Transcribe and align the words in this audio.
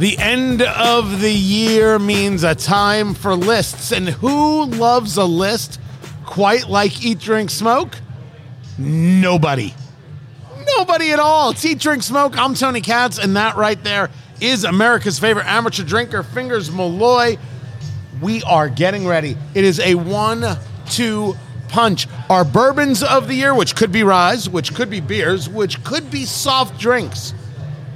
The 0.00 0.16
end 0.16 0.62
of 0.62 1.20
the 1.20 1.30
year 1.30 1.98
means 1.98 2.42
a 2.42 2.54
time 2.54 3.12
for 3.12 3.34
lists. 3.34 3.92
And 3.92 4.08
who 4.08 4.64
loves 4.64 5.18
a 5.18 5.26
list 5.26 5.78
quite 6.24 6.70
like 6.70 7.04
Eat, 7.04 7.18
Drink, 7.18 7.50
Smoke? 7.50 7.98
Nobody. 8.78 9.74
Nobody 10.78 11.12
at 11.12 11.18
all. 11.18 11.50
It's 11.50 11.62
Eat, 11.66 11.80
Drink, 11.80 12.02
Smoke. 12.02 12.38
I'm 12.38 12.54
Tony 12.54 12.80
Katz, 12.80 13.18
and 13.18 13.36
that 13.36 13.56
right 13.56 13.84
there 13.84 14.08
is 14.40 14.64
America's 14.64 15.18
favorite 15.18 15.44
amateur 15.44 15.84
drinker, 15.84 16.22
Fingers 16.22 16.72
Malloy. 16.72 17.36
We 18.22 18.42
are 18.44 18.70
getting 18.70 19.06
ready. 19.06 19.36
It 19.52 19.64
is 19.64 19.80
a 19.80 19.96
one, 19.96 20.56
two 20.88 21.36
punch. 21.68 22.06
Our 22.30 22.46
bourbons 22.46 23.02
of 23.02 23.28
the 23.28 23.34
year, 23.34 23.54
which 23.54 23.76
could 23.76 23.92
be 23.92 24.02
ryes, 24.02 24.48
which 24.48 24.74
could 24.74 24.88
be 24.88 25.00
beers, 25.00 25.46
which 25.46 25.84
could 25.84 26.10
be 26.10 26.24
soft 26.24 26.80
drinks. 26.80 27.34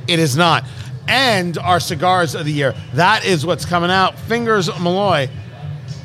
It 0.06 0.18
is 0.18 0.36
not. 0.36 0.66
And 1.08 1.58
our 1.58 1.80
cigars 1.80 2.34
of 2.34 2.46
the 2.46 2.52
year. 2.52 2.74
That 2.94 3.24
is 3.24 3.44
what's 3.44 3.64
coming 3.64 3.90
out. 3.90 4.18
Fingers 4.18 4.68
Malloy. 4.80 5.28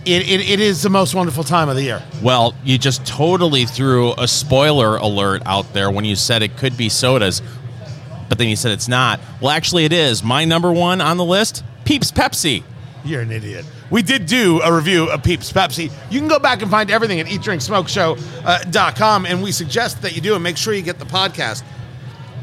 It, 0.06 0.30
it, 0.30 0.50
it 0.50 0.60
is 0.60 0.82
the 0.82 0.90
most 0.90 1.14
wonderful 1.14 1.44
time 1.44 1.70
of 1.70 1.76
the 1.76 1.84
year. 1.84 2.04
Well, 2.22 2.56
you 2.64 2.78
just 2.78 3.06
totally 3.06 3.66
threw 3.66 4.14
a 4.18 4.28
spoiler 4.28 4.98
alert 4.98 5.44
out 5.46 5.74
there 5.74 5.92
when 5.92 6.06
you 6.06 6.16
said 6.16 6.42
it 6.42 6.58
could 6.58 6.78
be 6.78 6.90
sodas, 6.90 7.42
but 8.28 8.38
then 8.38 8.48
you 8.48 8.56
said 8.56 8.72
it's 8.72 8.88
not. 8.88 9.20
Well, 9.42 9.52
actually, 9.52 9.86
it 9.86 9.94
is. 9.94 10.24
My 10.24 10.46
number 10.46 10.72
one 10.72 11.02
on 11.02 11.18
the 11.18 11.26
list 11.26 11.64
Peeps 11.86 12.12
Pepsi. 12.12 12.64
You're 13.04 13.22
an 13.22 13.32
idiot. 13.32 13.66
We 13.90 14.02
did 14.02 14.26
do 14.26 14.62
a 14.62 14.74
review 14.74 15.10
of 15.10 15.24
Peeps 15.24 15.52
Pepsi. 15.52 15.92
You 16.12 16.20
can 16.20 16.28
go 16.28 16.40
back 16.40 16.62
and 16.62 16.70
find 16.70 16.92
everything 16.92 17.20
at 17.20 17.26
eatdrinksmokeshow.com, 17.26 19.26
uh, 19.26 19.28
and 19.28 19.42
we 19.42 19.52
suggest 19.52 20.02
that 20.04 20.16
you 20.16 20.22
do 20.22 20.36
and 20.36 20.44
make 20.44 20.58
sure 20.58 20.74
you 20.74 20.82
get 20.82 21.00
the 21.00 21.06
podcast. 21.06 21.64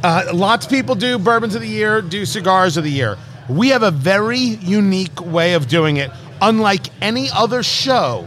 Uh, 0.06 0.30
lots 0.32 0.66
of 0.66 0.70
people 0.70 0.94
do 0.94 1.18
bourbons 1.18 1.56
of 1.56 1.62
the 1.62 1.66
year, 1.66 2.00
do 2.00 2.24
cigars 2.24 2.76
of 2.76 2.84
the 2.84 2.90
year. 2.92 3.18
We 3.48 3.70
have 3.70 3.82
a 3.82 3.90
very 3.90 4.38
unique 4.38 5.20
way 5.20 5.54
of 5.54 5.66
doing 5.66 5.96
it, 5.96 6.12
unlike 6.40 6.86
any 7.02 7.28
other 7.34 7.64
show 7.64 8.24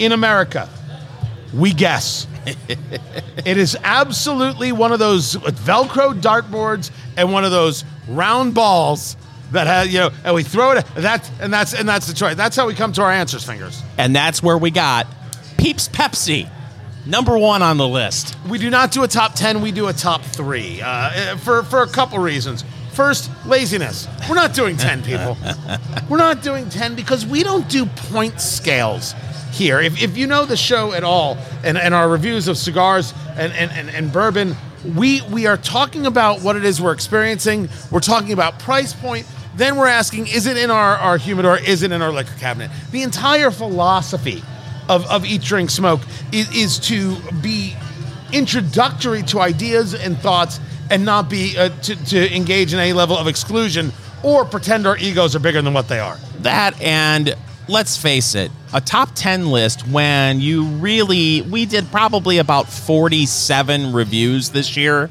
in 0.00 0.10
America. 0.10 0.68
We 1.54 1.72
guess. 1.72 2.26
it 3.46 3.56
is 3.56 3.78
absolutely 3.84 4.72
one 4.72 4.90
of 4.90 4.98
those 4.98 5.36
Velcro 5.36 6.20
dartboards 6.20 6.90
and 7.16 7.32
one 7.32 7.44
of 7.44 7.52
those 7.52 7.84
round 8.08 8.56
balls 8.56 9.16
that 9.52 9.68
has 9.68 9.94
you 9.94 10.00
know, 10.00 10.10
and 10.24 10.34
we 10.34 10.42
throw 10.42 10.72
it. 10.72 10.84
That's 10.96 11.30
and 11.38 11.52
that's 11.52 11.72
and 11.72 11.88
that's 11.88 12.08
the 12.08 12.14
choice. 12.14 12.34
That's 12.34 12.56
how 12.56 12.66
we 12.66 12.74
come 12.74 12.90
to 12.94 13.02
our 13.02 13.12
answers, 13.12 13.44
fingers. 13.44 13.80
And 13.96 14.14
that's 14.14 14.42
where 14.42 14.58
we 14.58 14.72
got 14.72 15.06
Peeps 15.56 15.88
Pepsi, 15.88 16.50
number 17.06 17.38
one 17.38 17.62
on 17.62 17.76
the 17.76 17.88
list. 17.88 18.36
We 18.48 18.58
do 18.58 18.70
not 18.70 18.90
do 18.90 19.02
a 19.02 19.08
top 19.08 19.34
ten. 19.34 19.62
We 19.62 19.72
do 19.72 19.88
a 19.88 19.92
top 19.92 20.22
three 20.22 20.80
uh, 20.82 21.36
for 21.38 21.62
for 21.62 21.82
a 21.82 21.88
couple 21.88 22.18
reasons. 22.18 22.64
First, 22.92 23.30
laziness. 23.46 24.08
We're 24.28 24.36
not 24.36 24.54
doing 24.54 24.76
ten 24.76 25.02
people. 25.02 25.36
We're 26.08 26.16
not 26.16 26.42
doing 26.42 26.68
ten 26.68 26.94
because 26.94 27.26
we 27.26 27.42
don't 27.42 27.68
do 27.68 27.86
point 27.86 28.40
scales 28.40 29.14
here. 29.52 29.80
If, 29.80 30.02
if 30.02 30.16
you 30.16 30.26
know 30.26 30.46
the 30.46 30.56
show 30.56 30.92
at 30.92 31.04
all 31.04 31.36
and, 31.64 31.76
and 31.76 31.94
our 31.94 32.08
reviews 32.08 32.48
of 32.48 32.56
cigars 32.56 33.12
and, 33.36 33.52
and, 33.52 33.70
and, 33.72 33.90
and 33.90 34.12
bourbon, 34.12 34.56
we 34.96 35.20
we 35.22 35.46
are 35.46 35.56
talking 35.56 36.06
about 36.06 36.40
what 36.40 36.56
it 36.56 36.64
is 36.64 36.80
we're 36.80 36.92
experiencing. 36.92 37.68
We're 37.90 38.00
talking 38.00 38.32
about 38.32 38.58
price 38.58 38.92
point. 38.92 39.26
Then 39.56 39.76
we're 39.76 39.86
asking, 39.86 40.26
is 40.26 40.46
it 40.46 40.58
in 40.58 40.70
our, 40.70 40.96
our 40.96 41.16
humidor? 41.16 41.58
Is 41.58 41.82
it 41.82 41.90
in 41.90 42.02
our 42.02 42.12
liquor 42.12 42.34
cabinet? 42.38 42.70
The 42.90 43.02
entire 43.02 43.50
philosophy 43.50 44.42
of, 44.88 45.06
of 45.06 45.24
Eat, 45.24 45.42
Drink, 45.42 45.70
Smoke 45.70 46.00
is, 46.32 46.54
is 46.54 46.78
to 46.80 47.16
be 47.42 47.76
introductory 48.32 49.22
to 49.24 49.40
ideas 49.40 49.94
and 49.94 50.18
thoughts 50.18 50.60
and 50.90 51.04
not 51.04 51.28
be 51.28 51.56
uh, 51.56 51.68
to, 51.68 52.04
to 52.06 52.34
engage 52.34 52.72
in 52.72 52.80
any 52.80 52.92
level 52.92 53.16
of 53.16 53.26
exclusion 53.26 53.92
or 54.22 54.44
pretend 54.44 54.86
our 54.86 54.96
egos 54.96 55.34
are 55.36 55.40
bigger 55.40 55.62
than 55.62 55.74
what 55.74 55.88
they 55.88 55.98
are. 56.00 56.16
That 56.40 56.80
and 56.80 57.34
let's 57.68 57.96
face 57.96 58.34
it, 58.34 58.50
a 58.72 58.80
top 58.80 59.10
10 59.14 59.50
list 59.50 59.86
when 59.88 60.40
you 60.40 60.64
really, 60.64 61.42
we 61.42 61.66
did 61.66 61.90
probably 61.90 62.38
about 62.38 62.68
47 62.68 63.92
reviews 63.92 64.50
this 64.50 64.76
year. 64.76 65.10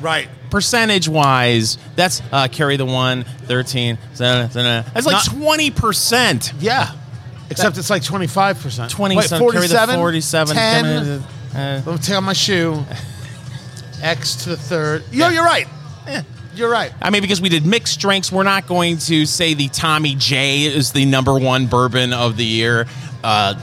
Right. 0.00 0.28
Percentage 0.50 1.08
wise, 1.08 1.76
that's 1.96 2.22
uh, 2.32 2.48
carry 2.48 2.76
the 2.76 2.86
one, 2.86 3.24
13, 3.24 3.98
that's 4.14 5.06
like 5.06 5.12
Not- 5.12 5.24
20%. 5.24 6.54
Yeah. 6.60 6.92
Except 7.50 7.78
it's 7.78 7.90
like 7.90 8.02
25%. 8.02 8.90
20 8.90 9.16
Wait, 9.16 9.24
some, 9.24 9.38
carry 9.50 9.66
the 9.66 9.74
47, 9.74 9.96
47. 9.96 10.56
10, 10.56 10.96
uh, 10.96 11.22
Let 11.54 11.86
me 11.86 11.98
take 11.98 12.14
out 12.16 12.22
my 12.22 12.32
shoe. 12.32 12.84
X 14.02 14.44
to 14.44 14.50
the 14.50 14.56
third. 14.56 15.04
Yo, 15.10 15.28
you're 15.28 15.44
right. 15.44 15.66
You're 16.54 16.70
right. 16.70 16.92
I 17.00 17.10
mean, 17.10 17.22
because 17.22 17.40
we 17.40 17.48
did 17.48 17.64
mixed 17.64 18.00
drinks, 18.00 18.32
we're 18.32 18.42
not 18.42 18.66
going 18.66 18.98
to 18.98 19.26
say 19.26 19.54
the 19.54 19.68
Tommy 19.68 20.16
J 20.16 20.62
is 20.64 20.90
the 20.90 21.04
number 21.04 21.38
one 21.38 21.66
bourbon 21.68 22.12
of 22.12 22.36
the 22.36 22.44
year. 22.44 22.86
Uh, 23.22 23.54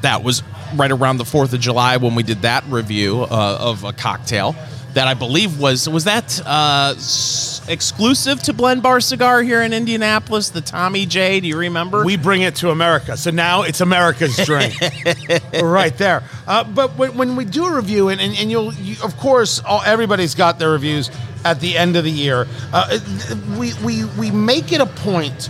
that 0.00 0.22
was 0.22 0.42
right 0.74 0.90
around 0.90 1.18
the 1.18 1.24
Fourth 1.26 1.52
of 1.52 1.60
July 1.60 1.98
when 1.98 2.14
we 2.14 2.22
did 2.22 2.42
that 2.42 2.64
review 2.64 3.22
uh, 3.22 3.58
of 3.60 3.84
a 3.84 3.92
cocktail 3.92 4.54
that 4.94 5.06
I 5.06 5.14
believe 5.14 5.58
was 5.58 5.88
was 5.88 6.04
that 6.04 6.40
uh, 6.44 6.94
s- 6.96 7.60
exclusive 7.68 8.42
to 8.44 8.52
Blend 8.52 8.82
Bar 8.82 9.00
Cigar 9.00 9.42
here 9.42 9.62
in 9.62 9.72
Indianapolis. 9.72 10.50
The 10.50 10.60
Tommy 10.60 11.06
J. 11.06 11.40
Do 11.40 11.48
you 11.48 11.56
remember? 11.56 12.04
We 12.04 12.16
bring 12.16 12.42
it 12.42 12.56
to 12.56 12.70
America. 12.70 13.16
So 13.16 13.30
now 13.30 13.62
it's 13.62 13.80
America's 13.80 14.36
drink. 14.44 14.74
right 15.62 15.96
there. 15.96 16.22
Uh, 16.46 16.64
but 16.64 16.96
when, 16.96 17.16
when 17.16 17.36
we 17.36 17.44
do 17.44 17.66
a 17.66 17.74
review, 17.74 18.08
and, 18.08 18.20
and, 18.20 18.36
and 18.36 18.50
you'll, 18.50 18.74
you, 18.74 18.96
of 19.04 19.16
course, 19.16 19.60
all, 19.64 19.82
everybody's 19.84 20.34
got 20.34 20.58
their 20.58 20.70
reviews 20.70 21.10
at 21.44 21.60
the 21.60 21.76
end 21.78 21.96
of 21.96 22.04
the 22.04 22.10
year. 22.10 22.46
Uh, 22.72 22.98
we, 23.56 23.72
we, 23.84 24.04
we 24.18 24.30
make 24.30 24.72
it 24.72 24.80
a 24.80 24.86
point 24.86 25.48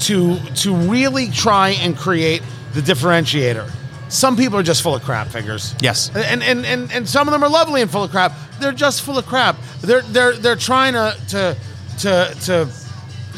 to, 0.00 0.38
to 0.56 0.74
really 0.74 1.28
try 1.28 1.70
and 1.70 1.96
create 1.96 2.42
the 2.74 2.80
differentiator. 2.80 3.70
Some 4.12 4.36
people 4.36 4.58
are 4.58 4.62
just 4.62 4.82
full 4.82 4.94
of 4.94 5.02
crap 5.02 5.28
fingers. 5.28 5.74
Yes. 5.80 6.14
And, 6.14 6.42
and, 6.42 6.66
and, 6.66 6.92
and 6.92 7.08
some 7.08 7.28
of 7.28 7.32
them 7.32 7.42
are 7.42 7.48
lovely 7.48 7.80
and 7.80 7.90
full 7.90 8.04
of 8.04 8.10
crap. 8.10 8.34
They're 8.60 8.70
just 8.70 9.00
full 9.00 9.16
of 9.16 9.24
crap. 9.24 9.56
They're, 9.80 10.02
they're, 10.02 10.34
they're 10.34 10.54
trying 10.54 10.92
to, 10.92 11.16
to, 11.28 11.56
to, 12.00 12.36
to 12.42 12.68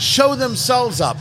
show 0.01 0.35
themselves 0.35 1.01
up. 1.01 1.17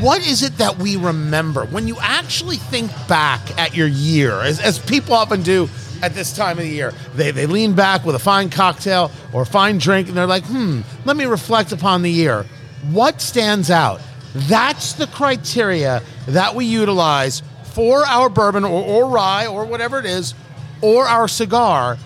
What 0.00 0.26
is 0.26 0.42
it 0.42 0.58
that 0.58 0.76
we 0.76 0.96
remember 0.96 1.64
when 1.64 1.88
you 1.88 1.96
actually 2.00 2.56
think 2.56 2.90
back 3.08 3.58
at 3.58 3.74
your 3.74 3.86
year, 3.86 4.32
as, 4.42 4.60
as 4.60 4.78
people 4.78 5.14
often 5.14 5.42
do 5.42 5.70
at 6.02 6.12
this 6.12 6.36
time 6.36 6.58
of 6.58 6.64
the 6.64 6.70
year? 6.70 6.92
They, 7.14 7.30
they 7.30 7.46
lean 7.46 7.74
back 7.74 8.04
with 8.04 8.14
a 8.14 8.18
fine 8.18 8.50
cocktail 8.50 9.10
or 9.32 9.42
a 9.42 9.46
fine 9.46 9.78
drink 9.78 10.08
and 10.08 10.16
they're 10.18 10.26
like, 10.26 10.44
hmm, 10.44 10.82
let 11.06 11.16
me 11.16 11.24
reflect 11.24 11.72
upon 11.72 12.02
the 12.02 12.10
year. 12.10 12.44
What 12.90 13.22
stands 13.22 13.70
out? 13.70 14.02
That's 14.34 14.92
the 14.92 15.06
criteria 15.06 16.02
that 16.26 16.54
we 16.54 16.66
utilize 16.66 17.42
for 17.72 18.06
our 18.06 18.28
bourbon 18.28 18.64
or, 18.64 18.82
or 18.84 19.08
rye 19.08 19.46
or 19.46 19.64
whatever 19.64 19.98
it 19.98 20.06
is, 20.06 20.34
or 20.80 21.06
our 21.06 21.28
cigar. 21.28 21.96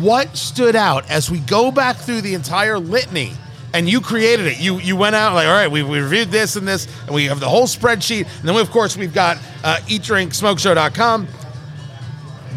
What 0.00 0.36
stood 0.36 0.76
out 0.76 1.10
as 1.10 1.30
we 1.30 1.38
go 1.40 1.70
back 1.70 1.96
through 1.96 2.20
the 2.20 2.34
entire 2.34 2.78
litany? 2.78 3.32
And 3.72 3.88
you 3.88 4.00
created 4.00 4.46
it. 4.46 4.58
You 4.58 4.80
you 4.80 4.96
went 4.96 5.14
out 5.14 5.32
like, 5.34 5.46
all 5.46 5.52
right, 5.52 5.70
we, 5.70 5.84
we 5.84 6.00
reviewed 6.00 6.30
this 6.30 6.56
and 6.56 6.66
this, 6.66 6.88
and 7.06 7.14
we 7.14 7.26
have 7.26 7.38
the 7.38 7.48
whole 7.48 7.66
spreadsheet. 7.66 8.26
And 8.40 8.48
then, 8.48 8.56
we, 8.56 8.60
of 8.60 8.70
course, 8.72 8.96
we've 8.96 9.14
got 9.14 9.36
uh, 9.62 9.76
eatdrinksmokeshow.com. 9.86 11.28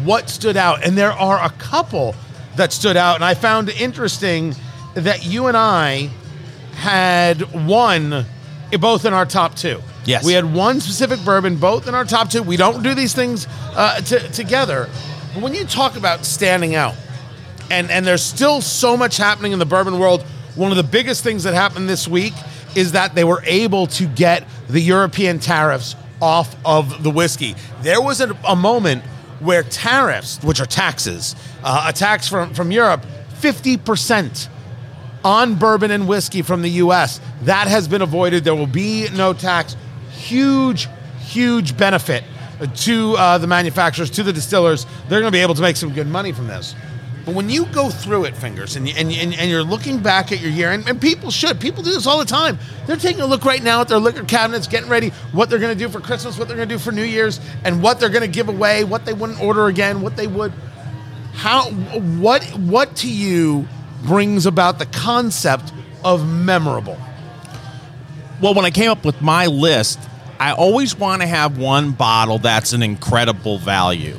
What 0.02 0.28
stood 0.28 0.56
out? 0.56 0.84
And 0.84 0.98
there 0.98 1.12
are 1.12 1.42
a 1.42 1.50
couple 1.50 2.16
that 2.56 2.72
stood 2.72 2.96
out. 2.96 3.14
And 3.14 3.24
I 3.24 3.34
found 3.34 3.70
interesting 3.70 4.56
that 4.94 5.24
you 5.24 5.46
and 5.46 5.56
I 5.56 6.10
had 6.74 7.42
one 7.66 8.26
both 8.78 9.04
in 9.04 9.12
our 9.12 9.26
top 9.26 9.54
two. 9.54 9.80
Yes. 10.04 10.24
We 10.24 10.32
had 10.32 10.52
one 10.52 10.80
specific 10.80 11.24
bourbon, 11.24 11.56
both 11.56 11.88
in 11.88 11.94
our 11.94 12.04
top 12.04 12.30
two. 12.30 12.42
We 12.42 12.56
don't 12.56 12.82
do 12.82 12.94
these 12.94 13.14
things 13.14 13.46
uh, 13.74 14.00
t- 14.00 14.18
together. 14.32 14.88
But 15.32 15.42
when 15.42 15.54
you 15.54 15.64
talk 15.64 15.96
about 15.96 16.24
standing 16.24 16.74
out, 16.74 16.94
and, 17.70 17.90
and 17.90 18.06
there's 18.06 18.22
still 18.22 18.60
so 18.60 18.96
much 18.96 19.16
happening 19.16 19.52
in 19.52 19.58
the 19.58 19.66
bourbon 19.66 19.98
world, 19.98 20.22
one 20.54 20.70
of 20.70 20.76
the 20.76 20.82
biggest 20.82 21.24
things 21.24 21.44
that 21.44 21.54
happened 21.54 21.88
this 21.88 22.06
week 22.06 22.34
is 22.76 22.92
that 22.92 23.14
they 23.14 23.24
were 23.24 23.42
able 23.44 23.86
to 23.86 24.06
get 24.06 24.46
the 24.68 24.80
European 24.80 25.38
tariffs 25.38 25.96
off 26.20 26.54
of 26.64 27.02
the 27.02 27.10
whiskey. 27.10 27.54
There 27.82 28.00
was 28.00 28.20
a, 28.20 28.36
a 28.46 28.56
moment 28.56 29.04
where 29.40 29.62
tariffs, 29.62 30.42
which 30.42 30.60
are 30.60 30.66
taxes, 30.66 31.34
uh, 31.62 31.86
a 31.88 31.92
tax 31.92 32.28
from, 32.28 32.54
from 32.54 32.70
Europe, 32.70 33.04
50% 33.40 34.48
on 35.24 35.54
bourbon 35.56 35.90
and 35.90 36.06
whiskey 36.06 36.42
from 36.42 36.62
the 36.62 36.70
US. 36.70 37.20
That 37.42 37.66
has 37.68 37.88
been 37.88 38.02
avoided. 38.02 38.44
There 38.44 38.54
will 38.54 38.66
be 38.66 39.08
no 39.14 39.32
tax. 39.32 39.76
Huge, 40.24 40.88
huge 41.18 41.76
benefit 41.76 42.24
to 42.74 43.14
uh, 43.16 43.38
the 43.38 43.46
manufacturers, 43.46 44.10
to 44.10 44.22
the 44.22 44.32
distillers. 44.32 44.86
They're 45.08 45.20
going 45.20 45.30
to 45.30 45.36
be 45.36 45.42
able 45.42 45.54
to 45.54 45.62
make 45.62 45.76
some 45.76 45.92
good 45.92 46.06
money 46.06 46.32
from 46.32 46.46
this. 46.46 46.74
But 47.24 47.34
when 47.34 47.48
you 47.48 47.64
go 47.66 47.88
through 47.88 48.24
it, 48.24 48.36
fingers, 48.36 48.76
and, 48.76 48.86
and, 48.86 49.10
and, 49.10 49.34
and 49.34 49.50
you're 49.50 49.62
looking 49.62 49.98
back 49.98 50.30
at 50.30 50.40
your 50.40 50.50
year, 50.50 50.72
and, 50.72 50.86
and 50.86 51.00
people 51.00 51.30
should, 51.30 51.58
people 51.58 51.82
do 51.82 51.90
this 51.90 52.06
all 52.06 52.18
the 52.18 52.24
time. 52.26 52.58
They're 52.86 52.96
taking 52.96 53.22
a 53.22 53.26
look 53.26 53.46
right 53.46 53.62
now 53.62 53.80
at 53.80 53.88
their 53.88 53.98
liquor 53.98 54.24
cabinets, 54.24 54.66
getting 54.66 54.90
ready 54.90 55.08
what 55.32 55.48
they're 55.48 55.58
going 55.58 55.76
to 55.76 55.84
do 55.84 55.88
for 55.88 56.00
Christmas, 56.00 56.38
what 56.38 56.48
they're 56.48 56.56
going 56.56 56.68
to 56.68 56.74
do 56.74 56.78
for 56.78 56.92
New 56.92 57.04
Year's, 57.04 57.40
and 57.64 57.82
what 57.82 57.98
they're 57.98 58.10
going 58.10 58.22
to 58.22 58.28
give 58.28 58.48
away, 58.48 58.84
what 58.84 59.06
they 59.06 59.14
wouldn't 59.14 59.40
order 59.40 59.66
again, 59.66 60.02
what 60.02 60.16
they 60.16 60.26
would 60.26 60.52
how 61.34 61.64
what 61.70 62.44
what 62.58 62.96
to 62.96 63.10
you 63.10 63.68
brings 64.04 64.46
about 64.46 64.78
the 64.78 64.86
concept 64.86 65.72
of 66.04 66.26
memorable 66.26 66.98
Well, 68.40 68.54
when 68.54 68.64
I 68.64 68.70
came 68.70 68.90
up 68.90 69.04
with 69.04 69.20
my 69.20 69.46
list, 69.46 69.98
I 70.38 70.52
always 70.52 70.96
want 70.96 71.22
to 71.22 71.28
have 71.28 71.58
one 71.58 71.92
bottle 71.92 72.38
that's 72.38 72.72
an 72.72 72.82
incredible 72.82 73.58
value. 73.58 74.16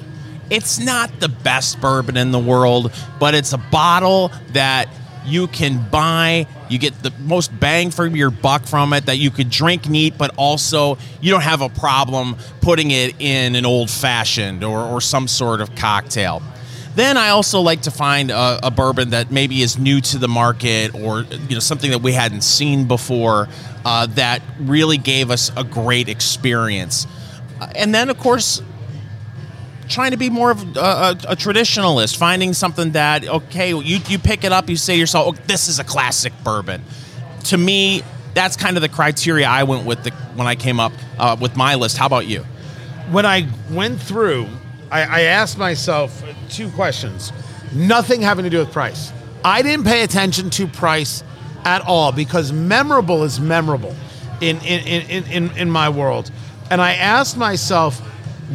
It's 0.49 0.79
not 0.79 1.19
the 1.19 1.29
best 1.29 1.81
bourbon 1.81 2.17
in 2.17 2.31
the 2.31 2.39
world, 2.39 2.91
but 3.19 3.33
it's 3.33 3.53
a 3.53 3.57
bottle 3.57 4.31
that 4.53 4.89
you 5.25 5.47
can 5.47 5.89
buy. 5.89 6.47
You 6.69 6.77
get 6.77 7.01
the 7.01 7.11
most 7.19 7.57
bang 7.59 7.89
for 7.91 8.05
your 8.05 8.29
buck 8.29 8.65
from 8.65 8.93
it 8.93 9.07
that 9.07 9.17
you 9.17 9.31
could 9.31 9.49
drink 9.49 9.89
neat, 9.89 10.17
but 10.17 10.33
also 10.37 10.97
you 11.19 11.31
don't 11.31 11.41
have 11.41 11.61
a 11.61 11.69
problem 11.69 12.37
putting 12.61 12.91
it 12.91 13.15
in 13.19 13.55
an 13.55 13.65
old 13.65 13.89
fashioned 13.89 14.63
or, 14.63 14.81
or 14.81 15.01
some 15.01 15.27
sort 15.27 15.61
of 15.61 15.73
cocktail. 15.75 16.41
Then 16.95 17.17
I 17.17 17.29
also 17.29 17.59
like 17.59 17.81
to 17.83 17.91
find 17.91 18.31
a, 18.31 18.59
a, 18.63 18.71
bourbon 18.71 19.09
that 19.09 19.29
maybe 19.29 19.61
is 19.61 19.77
new 19.77 19.99
to 19.99 20.17
the 20.17 20.29
market 20.29 20.95
or 20.95 21.23
you 21.23 21.55
know 21.55 21.59
something 21.59 21.91
that 21.91 22.01
we 22.01 22.13
hadn't 22.13 22.41
seen 22.41 22.87
before 22.87 23.49
uh, 23.83 24.05
that 24.07 24.41
really 24.59 24.97
gave 24.97 25.29
us 25.29 25.51
a 25.57 25.63
great 25.65 26.07
experience. 26.07 27.05
Uh, 27.59 27.67
and 27.75 27.93
then 27.93 28.09
of 28.09 28.17
course 28.17 28.61
trying 29.89 30.11
to 30.11 30.17
be 30.17 30.29
more 30.29 30.51
of 30.51 30.77
a, 30.77 30.79
a, 30.79 31.11
a, 31.29 31.35
traditionalist, 31.35 32.17
finding 32.17 32.53
something 32.53 32.91
that 32.91 33.27
okay, 33.27 33.69
you 33.69 33.99
you 34.07 34.17
pick 34.17 34.43
it 34.43 34.51
up, 34.51 34.69
you 34.69 34.77
say 34.77 34.93
to 34.93 34.99
yourself, 34.99 35.27
oh, 35.27 35.41
"This 35.47 35.67
is 35.67 35.79
a 35.79 35.83
classic 35.83 36.33
bourbon." 36.43 36.81
To 37.45 37.57
me, 37.57 38.03
that's 38.33 38.55
kind 38.55 38.77
of 38.77 38.81
the 38.81 38.89
criteria 38.89 39.47
I 39.47 39.63
went 39.63 39.85
with 39.85 40.03
the, 40.03 40.11
when 40.35 40.47
I 40.47 40.55
came 40.55 40.79
up 40.79 40.93
uh, 41.19 41.35
with 41.39 41.55
my 41.55 41.75
list. 41.75 41.97
How 41.97 42.05
about 42.05 42.25
you? 42.25 42.43
When 43.11 43.25
I 43.25 43.47
went 43.69 44.01
through 44.01 44.47
I, 44.91 45.01
I 45.01 45.21
asked 45.21 45.57
myself 45.57 46.23
two 46.49 46.69
questions. 46.71 47.31
Nothing 47.73 48.21
having 48.21 48.43
to 48.43 48.49
do 48.49 48.59
with 48.59 48.71
price. 48.71 49.11
I 49.43 49.61
didn't 49.61 49.85
pay 49.85 50.03
attention 50.03 50.49
to 50.51 50.67
price 50.67 51.23
at 51.65 51.81
all 51.81 52.11
because 52.11 52.51
memorable 52.51 53.23
is 53.23 53.39
memorable 53.39 53.95
in 54.41 54.57
in, 54.57 55.07
in, 55.07 55.23
in, 55.25 55.57
in 55.57 55.71
my 55.71 55.89
world. 55.89 56.31
And 56.69 56.81
I 56.81 56.93
asked 56.93 57.37
myself, 57.37 57.99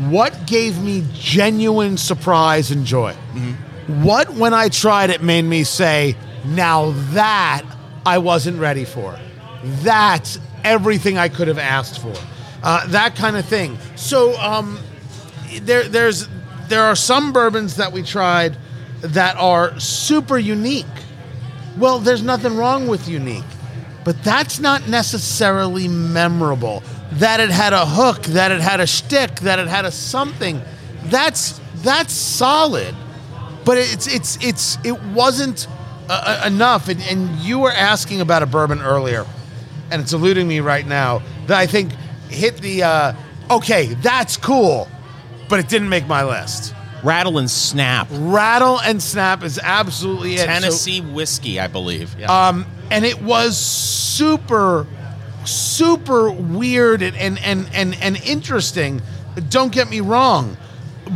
what 0.08 0.46
gave 0.46 0.80
me 0.82 1.04
genuine 1.12 1.96
surprise 1.96 2.70
and 2.70 2.84
joy? 2.84 3.12
Mm-hmm. 3.12 4.04
What, 4.04 4.30
when 4.30 4.54
I 4.54 4.68
tried 4.68 5.10
it, 5.10 5.22
made 5.22 5.42
me 5.42 5.64
say, 5.64 6.16
now 6.44 6.92
that 7.12 7.62
I 8.06 8.18
wasn't 8.18 8.58
ready 8.58 8.84
for? 8.84 9.18
That's 9.62 10.38
everything 10.64 11.18
I 11.18 11.28
could 11.28 11.48
have 11.48 11.58
asked 11.58 12.00
for. 12.00 12.14
Uh, 12.62 12.86
that 12.88 13.16
kind 13.16 13.36
of 13.36 13.44
thing. 13.44 13.78
So, 13.96 14.38
um, 14.40 14.78
there 15.58 15.88
there's 15.88 16.28
there 16.68 16.84
are 16.84 16.94
some 16.94 17.32
bourbons 17.32 17.76
that 17.76 17.92
we 17.92 18.02
tried 18.02 18.56
that 19.00 19.36
are 19.36 19.78
super 19.80 20.38
unique. 20.38 20.86
Well, 21.76 21.98
there's 21.98 22.22
nothing 22.22 22.56
wrong 22.56 22.86
with 22.86 23.08
unique, 23.08 23.44
but 24.04 24.22
that's 24.22 24.60
not 24.60 24.88
necessarily 24.88 25.88
memorable. 25.88 26.82
That 27.12 27.40
it 27.40 27.50
had 27.50 27.72
a 27.72 27.84
hook, 27.84 28.22
that 28.22 28.52
it 28.52 28.60
had 28.60 28.80
a 28.80 28.86
shtick, 28.86 29.40
that 29.40 29.58
it 29.58 29.66
had 29.66 29.84
a 29.84 29.90
something. 29.90 30.62
That's 31.04 31.60
that's 31.76 32.12
solid, 32.12 32.94
but 33.64 33.78
it's 33.78 34.06
it's 34.06 34.38
it's 34.44 34.78
it 34.84 35.02
wasn't 35.02 35.66
uh, 36.08 36.42
uh 36.42 36.46
enough. 36.46 36.88
And, 36.88 37.02
and 37.02 37.30
you 37.40 37.58
were 37.58 37.72
asking 37.72 38.20
about 38.20 38.42
a 38.42 38.46
bourbon 38.46 38.80
earlier, 38.80 39.26
and 39.90 40.02
it's 40.02 40.12
eluding 40.12 40.46
me 40.46 40.60
right 40.60 40.86
now. 40.86 41.22
That 41.46 41.58
I 41.58 41.66
think 41.66 41.92
hit 42.28 42.58
the 42.58 42.84
uh, 42.84 43.12
okay. 43.50 43.86
That's 43.94 44.36
cool 44.36 44.88
but 45.50 45.60
it 45.60 45.68
didn't 45.68 45.90
make 45.90 46.06
my 46.06 46.24
list. 46.24 46.74
Rattle 47.02 47.38
and 47.38 47.50
Snap. 47.50 48.08
Rattle 48.10 48.80
and 48.80 49.02
Snap 49.02 49.42
is 49.42 49.58
absolutely 49.62 50.36
it. 50.36 50.46
Tennessee 50.46 51.00
so, 51.00 51.08
whiskey, 51.08 51.58
I 51.58 51.66
believe. 51.66 52.14
Yeah. 52.18 52.48
Um, 52.48 52.66
and 52.90 53.04
it 53.04 53.20
was 53.20 53.58
super, 53.58 54.86
super 55.44 56.30
weird 56.30 57.02
and, 57.02 57.16
and, 57.16 57.38
and, 57.42 57.68
and, 57.74 57.96
and 58.00 58.16
interesting. 58.24 59.02
Don't 59.48 59.72
get 59.72 59.90
me 59.90 60.00
wrong, 60.00 60.56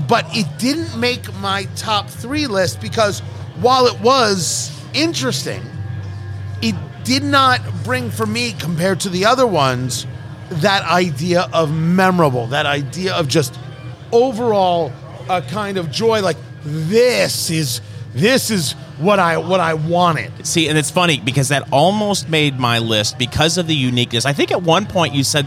but 0.08 0.26
it 0.30 0.46
didn't 0.58 0.98
make 0.98 1.32
my 1.36 1.64
top 1.76 2.08
three 2.08 2.46
list 2.46 2.80
because 2.80 3.20
while 3.60 3.86
it 3.86 4.00
was 4.00 4.70
interesting, 4.94 5.62
it 6.62 6.74
did 7.04 7.22
not 7.22 7.60
bring 7.84 8.10
for 8.10 8.26
me 8.26 8.52
compared 8.52 9.00
to 9.00 9.08
the 9.10 9.26
other 9.26 9.46
ones 9.46 10.06
that 10.48 10.82
idea 10.84 11.48
of 11.52 11.74
memorable, 11.74 12.46
that 12.48 12.66
idea 12.66 13.14
of 13.14 13.28
just 13.28 13.58
overall 14.14 14.92
a 15.28 15.42
kind 15.42 15.76
of 15.76 15.90
joy 15.90 16.22
like 16.22 16.36
this 16.62 17.50
is 17.50 17.80
this 18.14 18.50
is 18.50 18.72
what 18.98 19.18
I 19.18 19.38
what 19.38 19.60
I 19.60 19.74
wanted. 19.74 20.46
See, 20.46 20.68
and 20.68 20.78
it's 20.78 20.90
funny 20.90 21.20
because 21.20 21.48
that 21.48 21.70
almost 21.72 22.28
made 22.28 22.58
my 22.58 22.78
list 22.78 23.18
because 23.18 23.58
of 23.58 23.66
the 23.66 23.74
uniqueness. 23.74 24.24
I 24.24 24.32
think 24.32 24.52
at 24.52 24.62
one 24.62 24.86
point 24.86 25.14
you 25.14 25.24
said 25.24 25.46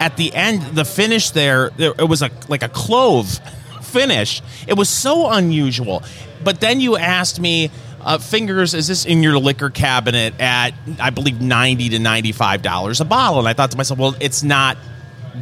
at 0.00 0.16
the 0.16 0.34
end 0.34 0.62
the 0.76 0.84
finish 0.84 1.30
there, 1.30 1.70
it 1.78 2.08
was 2.08 2.22
a 2.22 2.30
like 2.48 2.62
a 2.62 2.68
clove 2.68 3.28
finish. 3.82 4.42
It 4.66 4.74
was 4.74 4.88
so 4.88 5.30
unusual. 5.30 6.02
But 6.42 6.60
then 6.60 6.80
you 6.80 6.96
asked 6.96 7.40
me 7.40 7.70
uh, 8.00 8.18
fingers 8.18 8.74
is 8.74 8.88
this 8.88 9.04
in 9.04 9.22
your 9.22 9.38
liquor 9.38 9.70
cabinet 9.70 10.32
at 10.40 10.72
i 11.00 11.10
believe 11.10 11.40
90 11.40 11.88
to 11.90 11.98
95 11.98 12.62
dollars 12.62 13.00
a 13.00 13.04
bottle 13.04 13.40
and 13.40 13.48
i 13.48 13.52
thought 13.52 13.72
to 13.72 13.76
myself 13.76 13.98
well 13.98 14.14
it's 14.20 14.44
not 14.44 14.78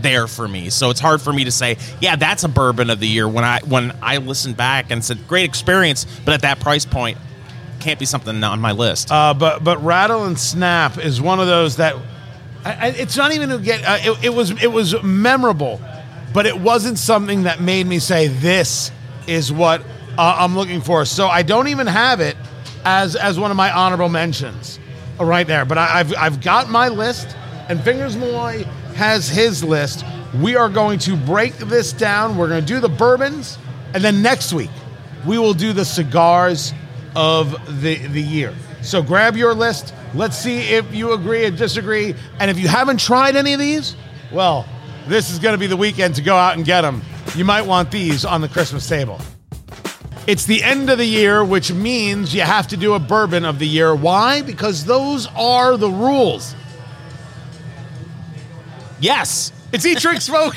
there 0.02 0.26
for 0.26 0.46
me. 0.46 0.70
So 0.70 0.90
it's 0.90 1.00
hard 1.00 1.20
for 1.20 1.32
me 1.32 1.44
to 1.44 1.50
say, 1.50 1.78
yeah, 2.00 2.16
that's 2.16 2.44
a 2.44 2.48
bourbon 2.48 2.90
of 2.90 3.00
the 3.00 3.08
year 3.08 3.28
when 3.28 3.44
I 3.44 3.60
when 3.60 3.96
I 4.02 4.18
listened 4.18 4.56
back 4.56 4.90
and 4.90 5.04
said, 5.04 5.26
great 5.28 5.44
experience, 5.44 6.06
but 6.24 6.34
at 6.34 6.42
that 6.42 6.60
price 6.60 6.84
point, 6.84 7.18
can't 7.80 7.98
be 7.98 8.06
something 8.06 8.42
on 8.42 8.60
my 8.60 8.72
list. 8.72 9.10
Uh, 9.10 9.34
but 9.34 9.62
but 9.62 9.82
rattle 9.84 10.24
and 10.24 10.38
snap 10.38 10.98
is 10.98 11.20
one 11.20 11.40
of 11.40 11.46
those 11.46 11.76
that 11.76 11.96
I, 12.66 12.88
it's 12.88 13.16
not 13.16 13.32
even 13.32 13.50
to 13.50 13.58
get. 13.58 13.84
Uh, 13.84 13.98
it, 14.00 14.24
it 14.24 14.34
was 14.34 14.50
it 14.62 14.72
was 14.72 15.00
memorable, 15.02 15.80
but 16.32 16.46
it 16.46 16.58
wasn't 16.58 16.98
something 16.98 17.44
that 17.44 17.60
made 17.60 17.86
me 17.86 18.00
say 18.00 18.26
this 18.26 18.90
is 19.28 19.52
what 19.52 19.82
uh, 20.18 20.36
I'm 20.40 20.56
looking 20.56 20.80
for. 20.80 21.04
So 21.04 21.28
I 21.28 21.42
don't 21.42 21.68
even 21.68 21.86
have 21.86 22.20
it 22.20 22.36
as 22.84 23.14
as 23.14 23.38
one 23.38 23.50
of 23.50 23.56
my 23.56 23.70
honorable 23.70 24.08
mentions 24.08 24.80
right 25.20 25.46
there. 25.46 25.64
But 25.64 25.78
I, 25.78 25.98
have 25.98 26.14
I've 26.14 26.40
got 26.40 26.68
my 26.68 26.88
list, 26.88 27.36
and 27.68 27.80
Fingers 27.80 28.16
Malloy 28.16 28.66
has 28.96 29.28
his 29.28 29.62
list. 29.62 30.04
We 30.40 30.56
are 30.56 30.68
going 30.68 30.98
to 31.00 31.16
break 31.16 31.56
this 31.56 31.92
down. 31.92 32.36
We're 32.36 32.48
going 32.48 32.60
to 32.60 32.66
do 32.66 32.80
the 32.80 32.88
bourbons, 32.88 33.58
and 33.94 34.02
then 34.02 34.22
next 34.22 34.52
week 34.52 34.70
we 35.26 35.38
will 35.38 35.54
do 35.54 35.72
the 35.72 35.84
cigars 35.84 36.72
of 37.14 37.82
the 37.82 37.96
the 38.08 38.22
year. 38.22 38.54
So 38.82 39.02
grab 39.02 39.36
your 39.36 39.54
list. 39.54 39.94
Let's 40.14 40.38
see 40.38 40.58
if 40.58 40.94
you 40.94 41.12
agree 41.12 41.44
or 41.44 41.50
disagree. 41.50 42.14
And 42.38 42.50
if 42.50 42.58
you 42.58 42.68
haven't 42.68 43.00
tried 43.00 43.36
any 43.36 43.52
of 43.52 43.58
these, 43.58 43.96
well, 44.32 44.66
this 45.08 45.30
is 45.30 45.38
going 45.38 45.54
to 45.54 45.58
be 45.58 45.66
the 45.66 45.76
weekend 45.76 46.14
to 46.16 46.22
go 46.22 46.36
out 46.36 46.56
and 46.56 46.64
get 46.64 46.82
them. 46.82 47.02
You 47.34 47.44
might 47.44 47.62
want 47.62 47.90
these 47.90 48.24
on 48.24 48.40
the 48.40 48.48
Christmas 48.48 48.88
table. 48.88 49.20
It's 50.26 50.46
the 50.46 50.62
end 50.62 50.90
of 50.90 50.98
the 50.98 51.06
year, 51.06 51.44
which 51.44 51.72
means 51.72 52.34
you 52.34 52.40
have 52.40 52.66
to 52.68 52.76
do 52.76 52.94
a 52.94 52.98
bourbon 52.98 53.44
of 53.44 53.58
the 53.58 53.66
year. 53.66 53.94
Why? 53.94 54.42
Because 54.42 54.84
those 54.84 55.28
are 55.36 55.76
the 55.76 55.90
rules. 55.90 56.54
Yes. 59.00 59.52
It's 59.72 59.84
Eat, 59.84 59.98
Drink, 59.98 60.20
Smoke. 60.22 60.56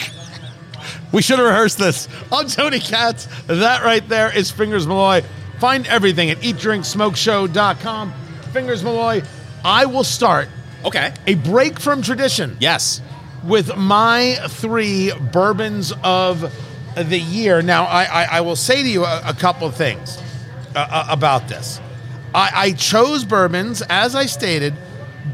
we 1.12 1.22
should 1.22 1.40
have 1.40 1.48
rehearsed 1.48 1.78
this. 1.78 2.08
I'm 2.32 2.48
Tony 2.48 2.80
Katz. 2.80 3.28
That 3.48 3.84
right 3.84 4.08
there 4.08 4.36
is 4.36 4.50
Fingers 4.50 4.88
Malloy. 4.88 5.24
Find 5.60 5.86
everything 5.88 6.30
at 6.30 6.38
eatdrinksmokeshow.com. 6.38 8.14
Fingers 8.54 8.84
Malloy. 8.84 9.24
I 9.66 9.86
will 9.86 10.06
start. 10.06 10.48
Okay. 10.86 11.14
A 11.28 11.36
break 11.36 11.80
from 11.80 12.02
tradition. 12.02 12.56
Yes. 12.60 13.02
With 13.44 13.76
my 13.76 14.38
three 14.48 15.12
bourbons 15.34 15.92
of 16.04 16.54
the 16.96 17.20
year. 17.20 17.62
Now, 17.62 17.86
I, 17.86 18.04
I, 18.04 18.24
I 18.38 18.42
will 18.42 18.56
say 18.56 18.84
to 18.84 18.90
you 18.90 19.04
a, 19.04 19.22
a 19.26 19.34
couple 19.34 19.68
of 19.68 19.76
things 19.76 20.18
uh, 20.76 20.88
uh 20.90 21.08
about 21.10 21.48
this. 21.48 21.82
I, 22.34 22.52
I 22.54 22.72
chose 22.74 23.26
bourbons, 23.26 23.82
as 23.90 24.16
I 24.16 24.28
stated, 24.28 24.76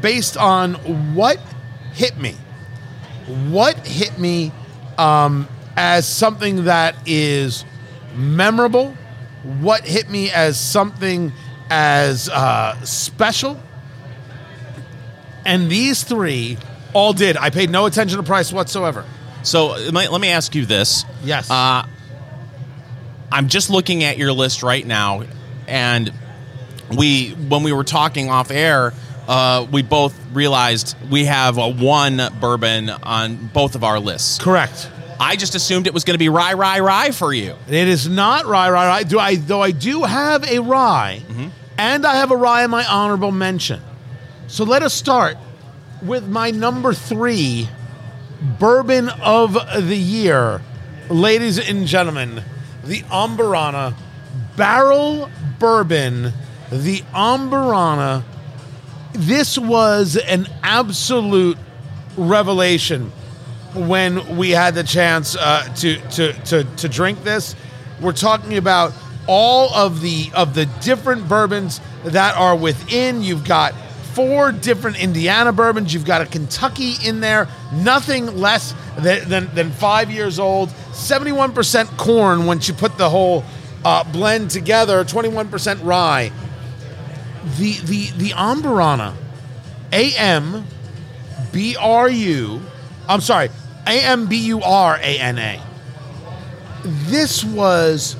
based 0.00 0.36
on 0.36 0.74
what 1.14 1.38
hit 1.92 2.16
me 2.18 2.36
what 3.26 3.86
hit 3.86 4.18
me 4.18 4.52
um, 4.98 5.48
as 5.76 6.06
something 6.06 6.64
that 6.64 6.96
is 7.06 7.64
memorable? 8.14 8.96
What 9.60 9.84
hit 9.86 10.10
me 10.10 10.30
as 10.30 10.58
something 10.58 11.32
as 11.70 12.28
uh, 12.28 12.80
special? 12.84 13.60
And 15.44 15.70
these 15.70 16.02
three 16.02 16.58
all 16.92 17.12
did. 17.12 17.36
I 17.36 17.50
paid 17.50 17.70
no 17.70 17.86
attention 17.86 18.18
to 18.18 18.22
price 18.24 18.52
whatsoever. 18.52 19.04
So 19.42 19.68
let 19.68 20.20
me 20.20 20.28
ask 20.28 20.54
you 20.54 20.66
this. 20.66 21.04
Yes. 21.22 21.50
Uh, 21.50 21.86
I'm 23.30 23.48
just 23.48 23.70
looking 23.70 24.02
at 24.02 24.18
your 24.18 24.32
list 24.32 24.62
right 24.62 24.84
now, 24.84 25.22
and 25.68 26.12
we 26.96 27.30
when 27.30 27.62
we 27.62 27.72
were 27.72 27.84
talking 27.84 28.30
off 28.30 28.50
air, 28.50 28.92
uh, 29.28 29.66
we 29.70 29.82
both 29.82 30.14
realized 30.32 30.96
we 31.10 31.24
have 31.24 31.58
a 31.58 31.68
one 31.68 32.20
bourbon 32.40 32.90
on 32.90 33.36
both 33.48 33.74
of 33.74 33.84
our 33.84 33.98
lists. 33.98 34.38
Correct. 34.38 34.90
I 35.18 35.36
just 35.36 35.54
assumed 35.54 35.86
it 35.86 35.94
was 35.94 36.04
going 36.04 36.14
to 36.14 36.18
be 36.18 36.28
rye, 36.28 36.52
rye, 36.52 36.80
rye 36.80 37.10
for 37.10 37.32
you. 37.32 37.54
It 37.68 37.88
is 37.88 38.08
not 38.08 38.46
rye, 38.46 38.70
rye, 38.70 38.86
rye. 38.86 39.02
Do 39.02 39.18
I? 39.18 39.36
Though 39.36 39.62
I 39.62 39.70
do 39.70 40.02
have 40.02 40.44
a 40.44 40.58
rye, 40.60 41.22
mm-hmm. 41.26 41.48
and 41.78 42.06
I 42.06 42.16
have 42.16 42.30
a 42.30 42.36
rye 42.36 42.64
in 42.64 42.70
my 42.70 42.84
honorable 42.84 43.32
mention. 43.32 43.80
So 44.46 44.64
let 44.64 44.82
us 44.82 44.94
start 44.94 45.36
with 46.02 46.28
my 46.28 46.50
number 46.50 46.92
three 46.92 47.68
bourbon 48.58 49.08
of 49.08 49.54
the 49.54 49.96
year, 49.96 50.60
ladies 51.08 51.58
and 51.58 51.86
gentlemen, 51.86 52.42
the 52.84 53.00
Amburana 53.02 53.94
Barrel 54.56 55.30
Bourbon. 55.58 56.32
The 56.70 57.00
Amburana. 57.14 58.24
This 59.16 59.56
was 59.56 60.16
an 60.16 60.46
absolute 60.62 61.56
revelation 62.18 63.10
when 63.74 64.36
we 64.36 64.50
had 64.50 64.74
the 64.74 64.82
chance 64.84 65.36
uh, 65.36 65.62
to, 65.76 65.96
to 66.10 66.32
to 66.32 66.64
to 66.64 66.88
drink 66.88 67.24
this. 67.24 67.54
We're 68.00 68.12
talking 68.12 68.58
about 68.58 68.92
all 69.26 69.72
of 69.74 70.02
the 70.02 70.30
of 70.34 70.54
the 70.54 70.66
different 70.82 71.28
bourbons 71.28 71.80
that 72.04 72.36
are 72.36 72.54
within. 72.54 73.22
You've 73.22 73.44
got 73.44 73.74
four 74.12 74.52
different 74.52 74.98
Indiana 74.98 75.52
bourbons. 75.52 75.92
You've 75.92 76.04
got 76.04 76.20
a 76.20 76.26
Kentucky 76.26 76.94
in 77.04 77.20
there. 77.20 77.48
Nothing 77.72 78.36
less 78.38 78.74
than 78.98 79.28
than, 79.28 79.54
than 79.54 79.70
five 79.70 80.10
years 80.10 80.38
old. 80.38 80.70
Seventy 80.92 81.32
one 81.32 81.52
percent 81.52 81.88
corn 81.96 82.46
once 82.46 82.68
you 82.68 82.74
put 82.74 82.98
the 82.98 83.08
whole 83.08 83.44
uh, 83.84 84.04
blend 84.04 84.50
together. 84.50 85.04
Twenty 85.04 85.28
one 85.28 85.48
percent 85.48 85.82
rye. 85.82 86.32
The 87.58 87.78
the 87.84 88.10
the 88.18 88.30
Amburana, 88.30 89.14
A 89.92 90.12
M 90.16 90.64
B 91.52 91.76
R 91.78 92.08
U. 92.08 92.60
I'm 93.08 93.20
sorry, 93.20 93.50
A 93.86 94.04
M 94.04 94.26
B 94.26 94.36
U 94.46 94.62
R 94.62 94.96
A 94.96 95.18
N 95.18 95.38
A. 95.38 95.62
This 96.84 97.44
was 97.44 98.16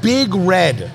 Big 0.00 0.34
Red, 0.34 0.90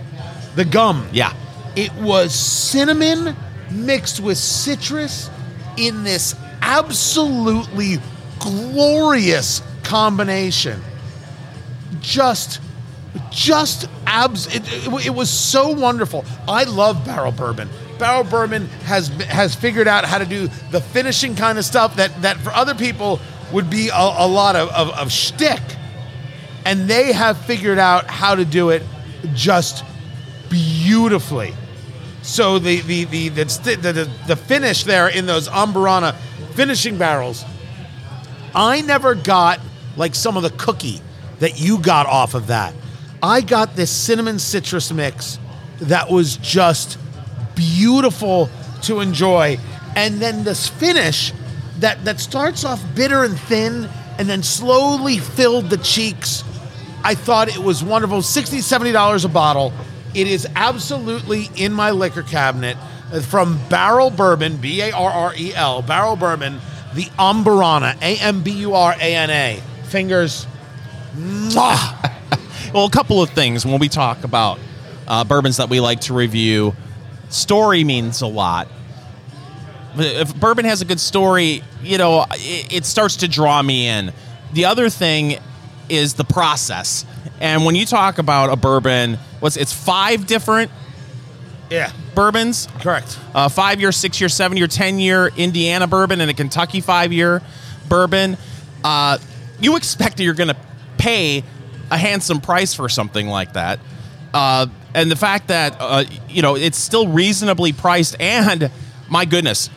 the 0.55 0.65
gum. 0.65 1.07
Yeah. 1.11 1.33
It 1.75 1.93
was 1.95 2.33
cinnamon 2.33 3.35
mixed 3.69 4.21
with 4.21 4.37
citrus 4.37 5.29
in 5.77 6.05
this 6.05 6.33
absolutely 6.61 7.97
glorious 8.39 9.61
combination. 9.83 10.81
Just, 11.99 12.61
just 13.31 13.89
abs. 14.05 14.47
It, 14.53 14.63
it, 14.65 15.07
it 15.07 15.13
was 15.13 15.29
so 15.29 15.69
wonderful. 15.69 16.25
I 16.47 16.63
love 16.63 17.05
barrel 17.05 17.31
bourbon. 17.31 17.69
Barrel 17.97 18.23
bourbon 18.23 18.67
has 18.85 19.07
has 19.07 19.55
figured 19.55 19.87
out 19.87 20.05
how 20.05 20.17
to 20.17 20.25
do 20.25 20.47
the 20.71 20.81
finishing 20.81 21.35
kind 21.35 21.57
of 21.57 21.65
stuff 21.65 21.95
that 21.95 22.21
that 22.21 22.37
for 22.37 22.51
other 22.51 22.75
people 22.75 23.19
would 23.51 23.69
be 23.69 23.89
a, 23.89 23.93
a 23.95 24.27
lot 24.27 24.55
of, 24.55 24.69
of, 24.69 24.89
of 24.89 25.11
shtick 25.11 25.61
and 26.65 26.89
they 26.89 27.13
have 27.13 27.37
figured 27.37 27.77
out 27.77 28.09
how 28.09 28.35
to 28.35 28.43
do 28.43 28.71
it 28.71 28.81
just 29.33 29.85
beautifully. 30.49 31.53
So 32.23 32.57
the 32.57 32.81
the 32.81 33.05
the 33.05 33.29
the, 33.29 33.43
the, 33.45 34.11
the, 34.27 34.35
finish 34.35 34.83
there 34.83 35.07
in 35.07 35.27
those 35.27 35.47
Amburana 35.47 36.15
finishing 36.55 36.97
barrels, 36.97 37.45
I 38.55 38.81
never 38.81 39.13
got 39.13 39.59
like 39.95 40.15
some 40.15 40.35
of 40.35 40.43
the 40.43 40.49
cookie 40.49 41.01
that 41.39 41.61
you 41.61 41.77
got 41.77 42.07
off 42.07 42.33
of 42.33 42.47
that. 42.47 42.73
I 43.25 43.41
got 43.41 43.75
this 43.75 43.91
cinnamon 43.91 44.39
citrus 44.39 44.91
mix 44.91 45.39
that 45.81 46.09
was 46.09 46.37
just 46.37 46.97
beautiful 47.55 48.49
to 48.83 48.99
enjoy, 48.99 49.57
and 49.95 50.21
then 50.21 50.43
this 50.43 50.67
finish 50.67 51.33
that 51.79 52.05
that 52.05 52.19
starts 52.19 52.63
off 52.63 52.81
bitter 52.95 53.23
and 53.23 53.37
thin 53.37 53.89
and 54.17 54.29
then 54.29 54.43
slowly 54.43 55.17
filled 55.17 55.69
the 55.69 55.77
cheeks 55.77 56.43
I 57.05 57.13
thought 57.13 57.49
it 57.49 57.59
was 57.59 57.83
wonderful. 57.83 58.17
$60, 58.17 58.57
$70 58.57 59.25
a 59.25 59.27
bottle. 59.27 59.71
It 60.15 60.25
is 60.25 60.47
absolutely 60.55 61.51
in 61.55 61.71
my 61.71 61.91
liquor 61.91 62.23
cabinet 62.23 62.77
from 63.21 63.59
Barrel 63.69 64.09
Bourbon, 64.09 64.57
B 64.57 64.81
A 64.81 64.91
R 64.91 65.11
R 65.11 65.33
E 65.37 65.53
L, 65.53 65.83
Barrel 65.83 66.15
Bourbon, 66.15 66.59
the 66.95 67.03
Amburana, 67.19 67.95
A 68.01 68.17
M 68.23 68.41
B 68.41 68.53
U 68.53 68.73
R 68.73 68.95
A 68.99 69.15
N 69.15 69.29
A. 69.29 69.61
Fingers. 69.83 70.47
Mwah. 71.15 72.11
Well, 72.75 72.87
a 72.87 72.89
couple 72.89 73.21
of 73.21 73.29
things 73.29 73.65
when 73.65 73.79
we 73.79 73.87
talk 73.87 74.25
about 74.25 74.59
uh, 75.07 75.23
bourbons 75.23 75.55
that 75.57 75.69
we 75.69 75.79
like 75.79 76.01
to 76.01 76.13
review. 76.13 76.75
Story 77.29 77.85
means 77.85 78.21
a 78.21 78.27
lot. 78.27 78.67
If 79.95 80.35
bourbon 80.35 80.65
has 80.65 80.81
a 80.81 80.85
good 80.85 80.99
story, 80.99 81.63
you 81.81 81.97
know, 81.97 82.25
it, 82.33 82.73
it 82.73 82.85
starts 82.85 83.15
to 83.17 83.29
draw 83.29 83.61
me 83.61 83.87
in. 83.87 84.11
The 84.51 84.65
other 84.65 84.89
thing 84.89 85.39
is 85.87 86.15
the 86.15 86.25
process. 86.25 87.05
And 87.39 87.63
when 87.63 87.75
you 87.75 87.85
talk 87.85 88.17
about 88.17 88.49
a 88.51 88.57
bourbon, 88.57 89.19
what's 89.39 89.55
it's 89.55 89.71
five 89.71 90.27
different 90.27 90.69
Yeah, 91.69 91.93
bourbons, 92.13 92.67
correct. 92.81 93.17
uh, 93.33 93.47
five 93.47 93.79
year, 93.79 93.93
six 93.93 94.19
year, 94.19 94.27
seven 94.27 94.57
year, 94.57 94.67
ten 94.67 94.99
year 94.99 95.31
Indiana 95.37 95.87
bourbon, 95.87 96.19
and 96.19 96.29
a 96.29 96.33
Kentucky 96.33 96.81
five 96.81 97.13
year 97.13 97.41
bourbon. 97.87 98.35
Uh, 98.83 99.17
you 99.61 99.77
expect 99.77 100.17
that 100.17 100.23
you're 100.23 100.33
going 100.33 100.49
to 100.49 100.57
pay 100.97 101.41
a 101.91 101.97
handsome 101.97 102.41
price 102.41 102.73
for 102.73 102.89
something 102.89 103.27
like 103.27 103.53
that, 103.53 103.79
uh, 104.33 104.67
and 104.93 105.11
the 105.11 105.15
fact 105.15 105.47
that 105.49 105.75
uh, 105.79 106.03
you 106.29 106.41
know 106.41 106.55
it's 106.55 106.77
still 106.77 107.07
reasonably 107.07 107.73
priced, 107.73 108.15
and 108.19 108.71
my 109.09 109.25
goodness, 109.25 109.67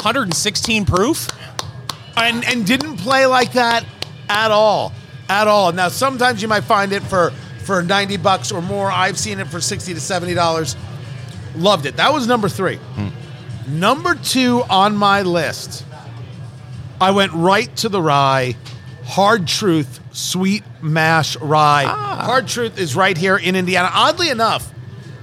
116 0.00 0.84
proof. 0.84 1.28
and 2.16 2.44
and 2.44 2.66
didn't 2.66 2.96
play 2.98 3.26
like 3.26 3.52
that 3.52 3.84
at 4.28 4.50
all 4.50 4.92
at 5.28 5.48
all. 5.48 5.72
Now 5.72 5.88
sometimes 5.88 6.42
you 6.42 6.48
might 6.48 6.64
find 6.64 6.92
it 6.92 7.02
for 7.02 7.30
for 7.64 7.82
90 7.82 8.16
bucks 8.18 8.52
or 8.52 8.62
more. 8.62 8.90
I've 8.90 9.18
seen 9.18 9.40
it 9.40 9.48
for 9.48 9.60
60 9.60 9.94
to 9.94 10.00
70 10.00 10.34
dollars. 10.34 10.76
Loved 11.56 11.86
it. 11.86 11.96
That 11.96 12.12
was 12.12 12.26
number 12.26 12.48
three. 12.48 12.78
Number 13.68 14.14
two 14.14 14.62
on 14.70 14.94
my 14.96 15.22
list 15.22 15.84
i 17.00 17.10
went 17.10 17.32
right 17.32 17.74
to 17.76 17.88
the 17.88 18.00
rye. 18.00 18.54
Hard 19.04 19.46
truth 19.46 20.00
sweet 20.16 20.64
mash 20.82 21.36
rye 21.38 21.84
ah. 21.86 22.22
hard 22.24 22.46
truth 22.46 22.78
is 22.78 22.96
right 22.96 23.16
here 23.16 23.36
in 23.36 23.54
indiana 23.54 23.90
oddly 23.92 24.30
enough 24.30 24.72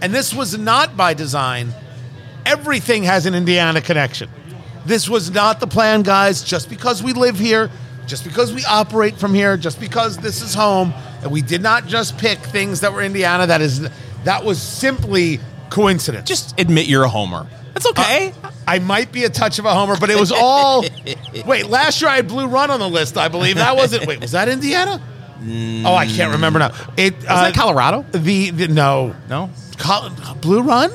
and 0.02 0.14
this 0.14 0.34
was 0.34 0.58
not 0.58 0.96
by 0.96 1.14
design 1.14 1.74
everything 2.46 3.04
has 3.04 3.26
an 3.26 3.36
Indiana 3.36 3.82
connection. 3.82 4.30
This 4.86 5.10
was 5.10 5.32
not 5.32 5.60
the 5.60 5.68
plan, 5.68 6.04
guys. 6.04 6.44
Just 6.44 6.70
because 6.70 7.02
we 7.02 7.14
live 7.14 7.40
here, 7.40 7.70
just 8.06 8.24
because 8.24 8.54
we 8.54 8.64
operate 8.66 9.16
from 9.16 9.34
here, 9.34 9.58
just 9.58 9.80
because 9.80 10.18
this 10.18 10.42
is 10.42 10.54
home, 10.54 10.94
and 11.22 11.32
we 11.32 11.42
did 11.42 11.62
not 11.62 11.88
just 11.88 12.18
pick 12.18 12.38
things 12.40 12.82
that 12.82 12.94
were 12.94 13.02
Indiana. 13.02 13.48
That 13.48 13.62
is, 13.62 13.88
that 14.26 14.44
was 14.44 14.62
simply 14.62 15.40
coincidence. 15.70 16.28
Just 16.28 16.60
admit 16.60 16.88
you're 16.88 17.04
a 17.04 17.10
homer. 17.10 17.48
That's 17.74 17.88
okay. 17.88 18.34
Uh, 18.43 18.43
I 18.68 18.80
might 18.80 19.12
be 19.12 19.24
a 19.26 19.30
touch 19.30 19.60
of 19.60 19.66
a 19.66 19.74
homer, 19.74 19.96
but 20.00 20.10
it 20.10 20.20
was 20.20 20.32
all. 20.32 20.86
wait, 21.46 21.68
last 21.68 22.02
year 22.02 22.10
I 22.10 22.18
had 22.18 22.28
Blue 22.28 22.48
Run 22.48 22.72
on 22.72 22.80
the 22.80 22.90
list. 22.90 23.18
I 23.18 23.28
believe 23.28 23.56
that 23.56 23.76
wasn't. 23.76 24.08
Wait, 24.08 24.22
was 24.22 24.32
that 24.32 24.50
Indiana? 24.50 25.02
Oh, 25.86 25.94
I 25.96 26.06
can't 26.06 26.34
remember 26.34 26.60
now. 26.60 26.72
It 26.96 27.16
was 27.16 27.24
that 27.26 27.54
Colorado? 27.54 28.06
The, 28.12 28.52
the 28.52 28.68
no, 28.70 29.16
no. 29.28 29.50
Col- 29.78 30.10
Blue 30.40 30.62
Run. 30.62 30.92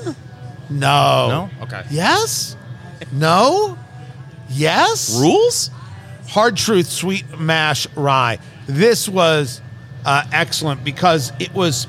No. 0.70 1.28
No? 1.28 1.50
Okay. 1.62 1.82
Yes. 1.90 2.56
No. 3.12 3.78
Yes. 4.48 5.18
Rules? 5.20 5.70
Hard 6.28 6.56
Truth 6.56 6.88
Sweet 6.88 7.38
Mash 7.38 7.86
Rye. 7.94 8.38
This 8.66 9.08
was 9.08 9.60
uh, 10.04 10.24
excellent 10.32 10.84
because 10.84 11.32
it 11.38 11.52
was 11.54 11.86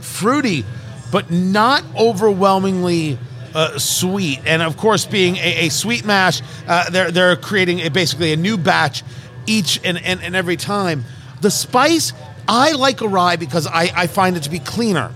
fruity, 0.00 0.64
but 1.10 1.30
not 1.30 1.84
overwhelmingly 1.96 3.18
uh, 3.54 3.78
sweet. 3.78 4.40
And 4.46 4.62
of 4.62 4.76
course, 4.76 5.04
being 5.04 5.36
a, 5.36 5.66
a 5.66 5.68
sweet 5.68 6.04
mash, 6.04 6.42
uh, 6.66 6.90
they're 6.90 7.10
they're 7.10 7.36
creating 7.36 7.80
a, 7.80 7.90
basically 7.90 8.32
a 8.32 8.36
new 8.36 8.56
batch 8.56 9.02
each 9.46 9.80
and, 9.84 9.98
and, 9.98 10.22
and 10.22 10.36
every 10.36 10.56
time. 10.56 11.04
The 11.40 11.50
spice, 11.50 12.12
I 12.46 12.72
like 12.72 13.00
a 13.00 13.08
rye 13.08 13.36
because 13.36 13.66
I, 13.66 13.90
I 13.94 14.06
find 14.06 14.36
it 14.36 14.44
to 14.44 14.50
be 14.50 14.58
cleaner. 14.58 15.12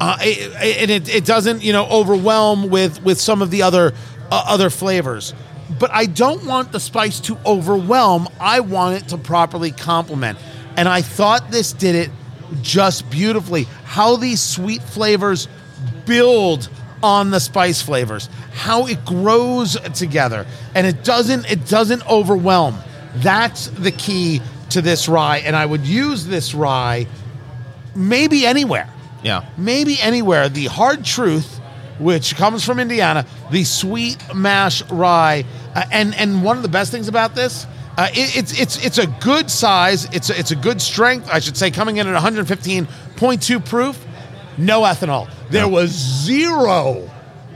Uh, 0.00 0.16
and 0.20 0.90
it, 0.90 1.14
it 1.14 1.24
doesn't 1.24 1.62
you 1.62 1.72
know 1.72 1.86
overwhelm 1.86 2.70
with 2.70 3.02
with 3.04 3.20
some 3.20 3.40
of 3.40 3.52
the 3.52 3.62
other 3.62 3.92
uh, 4.32 4.44
other 4.48 4.68
flavors 4.68 5.32
but 5.78 5.92
i 5.92 6.06
don't 6.06 6.44
want 6.44 6.72
the 6.72 6.80
spice 6.80 7.20
to 7.20 7.38
overwhelm 7.46 8.28
i 8.40 8.58
want 8.58 9.00
it 9.00 9.08
to 9.10 9.16
properly 9.16 9.70
complement 9.70 10.36
and 10.76 10.88
i 10.88 11.02
thought 11.02 11.52
this 11.52 11.72
did 11.72 11.94
it 11.94 12.10
just 12.62 13.08
beautifully 13.10 13.62
how 13.84 14.16
these 14.16 14.40
sweet 14.40 14.82
flavors 14.82 15.46
build 16.04 16.68
on 17.02 17.30
the 17.30 17.40
spice 17.40 17.82
flavors 17.82 18.28
how 18.52 18.86
it 18.86 19.04
grows 19.04 19.74
together 19.94 20.46
and 20.74 20.86
it 20.86 21.02
doesn't 21.04 21.50
it 21.50 21.66
doesn't 21.66 22.08
overwhelm 22.08 22.78
that's 23.16 23.66
the 23.68 23.90
key 23.90 24.40
to 24.70 24.80
this 24.80 25.08
rye 25.08 25.38
and 25.38 25.56
i 25.56 25.66
would 25.66 25.84
use 25.86 26.26
this 26.26 26.54
rye 26.54 27.06
maybe 27.94 28.46
anywhere 28.46 28.88
Yeah. 29.22 29.44
maybe 29.56 30.00
anywhere. 30.00 30.48
The 30.48 30.66
hard 30.66 31.04
truth, 31.04 31.60
which 32.00 32.34
comes 32.36 32.64
from 32.64 32.80
Indiana, 32.80 33.24
the 33.52 33.62
sweet 33.64 34.16
mash 34.34 34.82
rye, 34.90 35.44
uh, 35.76 35.84
and 35.92 36.14
and 36.16 36.42
one 36.42 36.56
of 36.56 36.62
the 36.64 36.68
best 36.68 36.90
things 36.90 37.06
about 37.06 37.34
this, 37.36 37.66
uh, 37.98 38.08
it, 38.12 38.36
it's 38.36 38.58
it's 38.58 38.84
it's 38.84 38.98
a 38.98 39.06
good 39.20 39.48
size. 39.50 40.06
It's 40.12 40.30
a, 40.30 40.36
it's 40.38 40.50
a 40.50 40.56
good 40.56 40.80
strength, 40.82 41.28
I 41.30 41.38
should 41.38 41.56
say, 41.56 41.70
coming 41.70 41.98
in 41.98 42.08
at 42.08 42.20
115.2 42.20 43.64
proof. 43.64 43.96
No 44.58 44.82
ethanol. 44.82 45.30
There 45.50 45.68
was 45.68 45.90
zero 45.90 47.10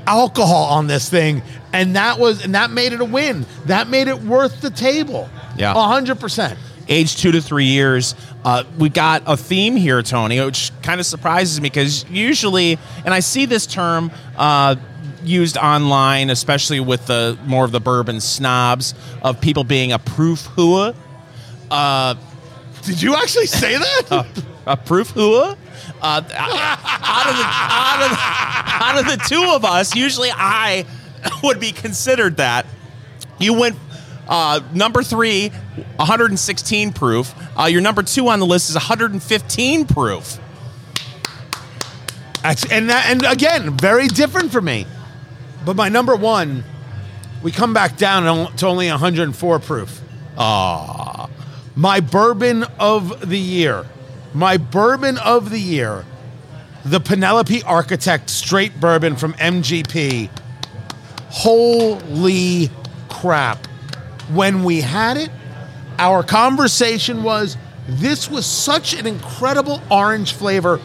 alcohol 0.06 0.64
on 0.64 0.86
this 0.86 1.08
thing, 1.08 1.42
and 1.72 1.96
that 1.96 2.18
was 2.18 2.44
and 2.44 2.54
that 2.54 2.70
made 2.70 2.92
it 2.92 3.00
a 3.00 3.04
win. 3.04 3.44
That 3.66 3.88
made 3.88 4.08
it 4.08 4.20
worth 4.22 4.60
the 4.60 4.70
table. 4.70 5.28
Yeah. 5.56 5.74
hundred 5.74 6.20
percent. 6.20 6.58
age 6.88 7.16
two 7.16 7.32
to 7.32 7.40
three 7.40 7.64
years. 7.66 8.14
Uh, 8.44 8.62
we 8.78 8.88
got 8.88 9.22
a 9.26 9.36
theme 9.36 9.74
here, 9.74 10.02
Tony, 10.02 10.40
which 10.40 10.70
kind 10.82 11.00
of 11.00 11.06
surprises 11.06 11.60
me 11.60 11.68
because 11.68 12.08
usually, 12.08 12.78
and 13.04 13.12
I 13.12 13.20
see 13.20 13.44
this 13.46 13.66
term 13.66 14.12
uh, 14.36 14.76
used 15.24 15.56
online, 15.56 16.30
especially 16.30 16.78
with 16.78 17.06
the 17.06 17.36
more 17.44 17.64
of 17.64 17.72
the 17.72 17.80
bourbon 17.80 18.20
snobs 18.20 18.94
of 19.22 19.40
people 19.40 19.64
being 19.64 19.90
a 19.92 19.98
proof 19.98 20.46
hua. 20.54 20.94
Did 22.82 23.02
you 23.02 23.16
actually 23.16 23.46
say 23.46 23.76
that? 23.76 24.26
A 24.66 24.76
proof 24.76 25.10
hua. 25.10 25.56
Uh, 26.00 26.22
out 26.34 27.26
of 27.26 27.36
the 27.36 27.44
out 27.44 28.02
of 28.02 28.10
the, 28.10 28.84
out 28.84 28.98
of 28.98 29.06
the 29.18 29.24
two 29.28 29.50
of 29.54 29.64
us, 29.64 29.94
usually 29.94 30.30
I 30.32 30.84
would 31.42 31.60
be 31.60 31.72
considered 31.72 32.36
that. 32.38 32.66
You 33.38 33.54
went 33.54 33.76
uh, 34.28 34.60
number 34.72 35.02
three, 35.02 35.48
116 35.50 36.92
proof. 36.92 37.34
Uh, 37.58 37.64
your 37.66 37.80
number 37.80 38.02
two 38.02 38.28
on 38.28 38.40
the 38.40 38.46
list 38.46 38.68
is 38.70 38.74
115 38.76 39.86
proof. 39.86 40.38
That's- 42.42 42.66
and 42.70 42.90
that, 42.90 43.06
and 43.06 43.24
again, 43.24 43.76
very 43.76 44.08
different 44.08 44.52
for 44.52 44.60
me. 44.60 44.86
But 45.64 45.76
my 45.76 45.88
number 45.88 46.14
one, 46.14 46.64
we 47.42 47.50
come 47.52 47.74
back 47.74 47.96
down 47.96 48.52
to 48.56 48.66
only 48.66 48.88
104 48.88 49.58
proof. 49.60 50.00
Ah, 50.38 51.28
my 51.74 52.00
bourbon 52.00 52.64
of 52.78 53.28
the 53.28 53.38
year, 53.38 53.86
my 54.36 54.58
bourbon 54.58 55.16
of 55.16 55.48
the 55.48 55.58
year, 55.58 56.04
the 56.84 57.00
Penelope 57.00 57.62
Architect 57.62 58.28
Straight 58.28 58.78
Bourbon 58.78 59.16
from 59.16 59.32
MGP. 59.34 60.28
Holy 61.30 62.70
crap! 63.08 63.66
When 64.34 64.62
we 64.62 64.82
had 64.82 65.16
it, 65.16 65.30
our 65.98 66.22
conversation 66.22 67.22
was 67.22 67.56
this 67.88 68.30
was 68.30 68.44
such 68.44 68.92
an 68.92 69.06
incredible 69.06 69.80
orange 69.90 70.34
flavor, 70.34 70.80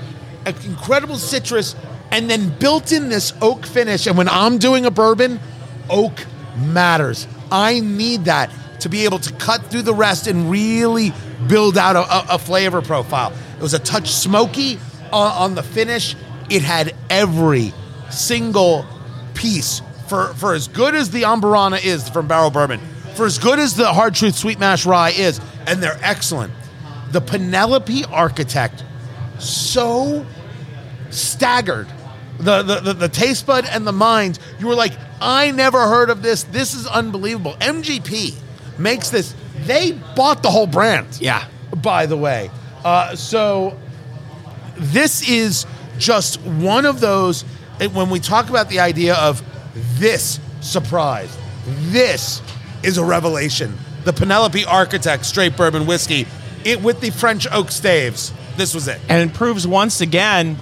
incredible 0.45 1.17
citrus, 1.17 1.75
and 2.09 2.29
then 2.29 2.57
built 2.57 2.93
in 2.93 3.09
this 3.09 3.33
oak 3.41 3.65
finish. 3.65 4.07
And 4.07 4.17
when 4.17 4.29
I'm 4.29 4.59
doing 4.59 4.85
a 4.85 4.91
bourbon, 4.91 5.41
oak 5.89 6.25
matters. 6.57 7.27
I 7.51 7.81
need 7.81 8.25
that 8.25 8.49
to 8.81 8.89
be 8.89 9.05
able 9.05 9.19
to 9.19 9.33
cut 9.33 9.65
through 9.67 9.83
the 9.83 9.93
rest 9.93 10.27
and 10.27 10.49
really 10.49 11.13
build 11.47 11.77
out 11.77 11.95
a, 11.95 12.35
a- 12.35 12.39
flavor 12.39 12.81
profile. 12.81 13.33
It 13.57 13.61
was 13.61 13.73
a 13.73 13.79
touch 13.79 14.09
smoky 14.11 14.79
on, 15.11 15.31
on 15.31 15.55
the 15.55 15.63
finish. 15.63 16.15
It 16.49 16.61
had 16.61 16.95
every 17.09 17.73
single 18.09 18.85
piece 19.33 19.81
for, 20.07 20.33
for 20.33 20.53
as 20.53 20.67
good 20.67 20.95
as 20.95 21.11
the 21.11 21.23
Amburana 21.23 21.83
is 21.83 22.09
from 22.09 22.27
Barrel 22.27 22.49
Bourbon, 22.51 22.81
for 23.15 23.25
as 23.25 23.37
good 23.39 23.59
as 23.59 23.75
the 23.75 23.93
Hard 23.93 24.15
Truth 24.15 24.35
Sweet 24.35 24.59
Mash 24.59 24.85
Rye 24.85 25.11
is, 25.11 25.39
and 25.67 25.81
they're 25.81 25.99
excellent. 26.01 26.51
The 27.11 27.21
Penelope 27.21 28.03
Architect, 28.05 28.83
so 29.39 30.25
staggered. 31.09 31.87
The, 32.39 32.63
the, 32.63 32.79
the, 32.79 32.93
the 32.93 33.09
taste 33.09 33.45
bud 33.45 33.65
and 33.69 33.85
the 33.85 33.91
mind, 33.91 34.39
you 34.59 34.67
were 34.67 34.75
like, 34.75 34.93
I 35.21 35.51
never 35.51 35.79
heard 35.79 36.09
of 36.09 36.23
this. 36.23 36.43
This 36.43 36.73
is 36.73 36.87
unbelievable. 36.87 37.53
MGP 37.59 38.33
makes 38.81 39.09
this. 39.09 39.35
They 39.65 39.91
bought 40.15 40.43
the 40.43 40.49
whole 40.51 40.67
brand. 40.67 41.19
Yeah. 41.21 41.45
By 41.75 42.05
the 42.05 42.17
way. 42.17 42.49
Uh, 42.83 43.15
so 43.15 43.77
this 44.77 45.27
is 45.29 45.65
just 45.97 46.41
one 46.41 46.85
of 46.85 46.99
those 46.99 47.43
when 47.89 48.09
we 48.09 48.19
talk 48.19 48.49
about 48.49 48.69
the 48.69 48.79
idea 48.79 49.15
of 49.15 49.41
this 49.99 50.39
surprise, 50.61 51.35
this 51.65 52.41
is 52.83 52.97
a 52.97 53.03
revelation. 53.03 53.75
The 54.03 54.13
Penelope 54.13 54.65
Architect 54.65 55.25
Straight 55.25 55.55
Bourbon 55.57 55.85
Whiskey, 55.85 56.27
it 56.63 56.81
with 56.81 57.01
the 57.01 57.09
French 57.11 57.47
oak 57.51 57.71
staves. 57.71 58.33
This 58.57 58.73
was 58.75 58.87
it. 58.87 58.99
And 59.09 59.29
it 59.29 59.35
proves 59.35 59.65
once 59.65 60.01
again, 60.01 60.57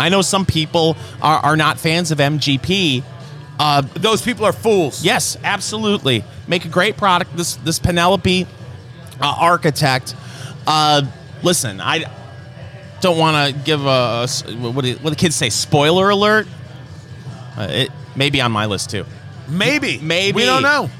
I 0.00 0.08
know 0.08 0.22
some 0.22 0.46
people 0.46 0.96
are, 1.20 1.38
are 1.40 1.56
not 1.56 1.78
fans 1.78 2.10
of 2.10 2.18
MGP. 2.18 3.02
Uh, 3.58 3.82
Those 3.94 4.22
people 4.22 4.44
are 4.44 4.52
fools. 4.52 5.04
Yes, 5.04 5.36
absolutely. 5.42 6.24
Make 6.48 6.64
a 6.64 6.68
great 6.68 6.96
product. 6.96 7.36
This 7.36 7.56
this 7.56 7.78
Penelope 7.78 8.46
uh, 9.20 9.36
architect. 9.38 10.16
Uh, 10.66 11.02
listen, 11.42 11.80
I 11.80 12.04
don't 13.00 13.18
want 13.18 13.54
to 13.54 13.62
give 13.62 13.84
a, 13.86 14.26
what 14.26 14.84
do, 14.84 14.94
what 14.94 15.10
do 15.10 15.16
kids 15.16 15.36
say? 15.36 15.50
Spoiler 15.50 16.10
alert. 16.10 16.46
Uh, 17.56 17.68
it 17.70 17.90
may 18.16 18.30
be 18.30 18.40
on 18.40 18.52
my 18.52 18.66
list 18.66 18.90
too. 18.90 19.04
Maybe. 19.48 19.98
Maybe. 19.98 20.36
We 20.36 20.44
don't 20.44 20.62
know. 20.62 20.90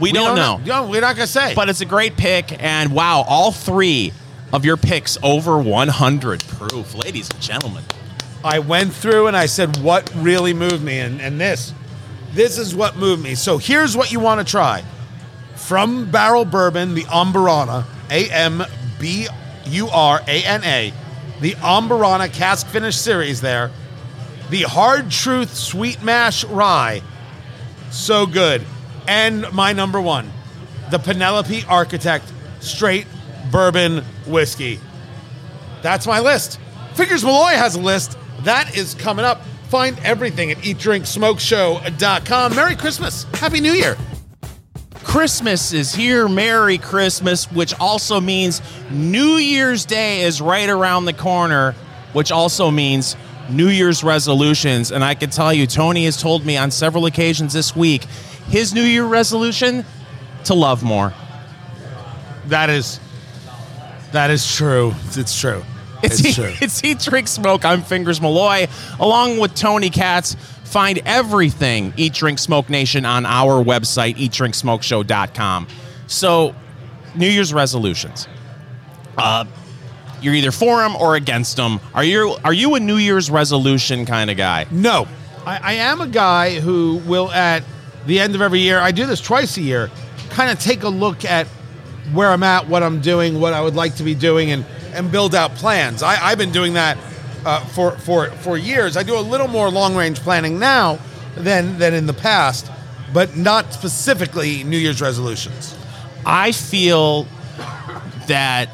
We, 0.00 0.12
don't, 0.12 0.34
know. 0.34 0.58
No, 0.64 0.88
we're 0.88 1.02
not 1.02 1.16
gonna 1.16 1.26
say. 1.26 1.54
but 1.54 1.68
it's 1.68 1.82
a 1.82 1.86
great 1.86 2.16
pick. 2.16 2.62
And 2.62 2.92
wow, 2.92 3.22
all 3.28 3.52
three 3.52 4.12
of 4.52 4.64
your 4.64 4.78
picks 4.78 5.18
over 5.22 5.58
100 5.58 6.40
proof, 6.40 6.94
ladies 6.94 7.28
and 7.30 7.40
gentlemen. 7.40 7.84
I 8.42 8.60
went 8.60 8.94
through 8.94 9.26
and 9.26 9.36
I 9.36 9.44
said 9.44 9.76
what 9.78 10.10
really 10.16 10.54
moved 10.54 10.82
me, 10.82 10.98
and, 11.00 11.20
and 11.20 11.38
this, 11.38 11.74
this 12.32 12.58
is 12.58 12.74
what 12.74 12.96
moved 12.96 13.22
me. 13.22 13.34
So 13.34 13.58
here's 13.58 13.96
what 13.96 14.12
you 14.12 14.20
want 14.20 14.46
to 14.46 14.50
try. 14.50 14.84
From 15.56 16.10
Barrel 16.10 16.44
Bourbon, 16.44 16.94
the 16.94 17.02
Amburana, 17.02 17.84
A 18.10 18.30
M 18.30 18.62
B 18.98 19.28
U 19.66 19.88
R 19.88 20.20
A 20.26 20.44
N 20.44 20.64
A, 20.64 20.92
the 21.40 21.52
Amburana 21.52 22.32
Cask 22.32 22.66
Finish 22.66 22.96
Series 22.96 23.40
there, 23.40 23.70
the 24.50 24.62
Hard 24.62 25.10
Truth 25.10 25.54
Sweet 25.54 26.02
Mash 26.02 26.44
Rye, 26.44 27.02
so 27.90 28.26
good. 28.26 28.64
And 29.06 29.50
my 29.52 29.72
number 29.72 30.00
one, 30.00 30.30
the 30.90 30.98
Penelope 30.98 31.64
Architect 31.68 32.32
Straight 32.60 33.06
Bourbon 33.50 34.04
Whiskey. 34.26 34.80
That's 35.82 36.06
my 36.06 36.20
list. 36.20 36.60
Fingers 36.94 37.24
Malloy 37.24 37.52
has 37.52 37.74
a 37.74 37.80
list. 37.80 38.16
That 38.40 38.76
is 38.76 38.94
coming 38.94 39.24
up. 39.24 39.42
Find 39.70 39.96
everything 40.00 40.50
at 40.50 40.58
eatdrinksmokeshow.com. 40.58 42.56
Merry 42.56 42.74
Christmas. 42.74 43.22
Happy 43.34 43.60
New 43.60 43.72
Year. 43.72 43.96
Christmas 45.04 45.72
is 45.72 45.94
here. 45.94 46.28
Merry 46.28 46.76
Christmas, 46.76 47.50
which 47.52 47.72
also 47.78 48.20
means 48.20 48.60
New 48.90 49.36
Year's 49.36 49.84
Day 49.84 50.22
is 50.22 50.40
right 50.40 50.68
around 50.68 51.04
the 51.04 51.12
corner, 51.12 51.76
which 52.14 52.32
also 52.32 52.72
means 52.72 53.14
New 53.48 53.68
Year's 53.68 54.02
resolutions. 54.02 54.90
And 54.90 55.04
I 55.04 55.14
can 55.14 55.30
tell 55.30 55.52
you, 55.52 55.68
Tony 55.68 56.04
has 56.06 56.20
told 56.20 56.44
me 56.44 56.56
on 56.56 56.72
several 56.72 57.06
occasions 57.06 57.52
this 57.52 57.76
week 57.76 58.04
his 58.48 58.74
New 58.74 58.82
Year 58.82 59.04
resolution 59.04 59.84
to 60.46 60.54
love 60.54 60.82
more. 60.82 61.14
That 62.46 62.70
is 62.70 62.98
that 64.10 64.30
is 64.30 64.52
true. 64.52 64.94
It's 65.12 65.38
true. 65.38 65.62
It's, 66.02 66.20
It's 66.24 66.38
Eat- 66.38 66.62
it's 66.62 66.84
Eat 66.84 66.98
Drink 67.00 67.28
Smoke. 67.28 67.64
I'm 67.64 67.82
Fingers 67.82 68.20
Malloy, 68.20 68.68
along 68.98 69.38
with 69.38 69.54
Tony 69.54 69.90
Katz. 69.90 70.34
Find 70.64 71.00
everything 71.04 71.92
Eat 71.96 72.14
Drink 72.14 72.38
Smoke 72.38 72.68
Nation 72.70 73.04
on 73.04 73.26
our 73.26 73.62
website, 73.62 74.16
eatdrinksmokeshow.com. 74.16 75.66
So, 76.06 76.54
New 77.16 77.28
Year's 77.28 77.52
resolutions. 77.52 78.28
Uh, 79.18 79.44
you're 80.22 80.34
either 80.34 80.52
for 80.52 80.78
them 80.78 80.96
or 80.96 81.16
against 81.16 81.56
them. 81.56 81.80
Are 81.94 82.04
you 82.04 82.36
are 82.44 82.52
you 82.52 82.74
a 82.74 82.80
New 82.80 82.96
Year's 82.96 83.30
resolution 83.30 84.06
kind 84.06 84.30
of 84.30 84.36
guy? 84.36 84.66
No. 84.70 85.08
I, 85.46 85.58
I 85.62 85.72
am 85.74 86.00
a 86.00 86.06
guy 86.06 86.60
who 86.60 87.00
will 87.06 87.30
at 87.30 87.64
the 88.06 88.20
end 88.20 88.34
of 88.34 88.42
every 88.42 88.60
year, 88.60 88.78
I 88.78 88.92
do 88.92 89.06
this 89.06 89.20
twice 89.20 89.56
a 89.56 89.62
year, 89.62 89.90
kind 90.30 90.50
of 90.50 90.58
take 90.60 90.82
a 90.82 90.88
look 90.88 91.24
at 91.24 91.46
where 92.12 92.28
I'm 92.30 92.42
at, 92.42 92.68
what 92.68 92.82
I'm 92.82 93.00
doing, 93.00 93.40
what 93.40 93.52
I 93.52 93.60
would 93.60 93.74
like 93.74 93.96
to 93.96 94.02
be 94.02 94.14
doing, 94.14 94.50
and 94.50 94.64
and 94.92 95.10
build 95.10 95.34
out 95.34 95.54
plans. 95.54 96.02
I, 96.02 96.22
I've 96.22 96.38
been 96.38 96.52
doing 96.52 96.74
that 96.74 96.98
uh, 97.44 97.64
for 97.66 97.92
for 97.92 98.30
for 98.30 98.56
years. 98.56 98.96
I 98.96 99.02
do 99.02 99.18
a 99.18 99.20
little 99.20 99.48
more 99.48 99.70
long 99.70 99.94
range 99.94 100.20
planning 100.20 100.58
now 100.58 100.98
than 101.36 101.78
than 101.78 101.94
in 101.94 102.06
the 102.06 102.12
past, 102.12 102.70
but 103.12 103.36
not 103.36 103.72
specifically 103.72 104.64
New 104.64 104.78
Year's 104.78 105.00
resolutions. 105.00 105.76
I 106.24 106.52
feel 106.52 107.26
that 108.26 108.68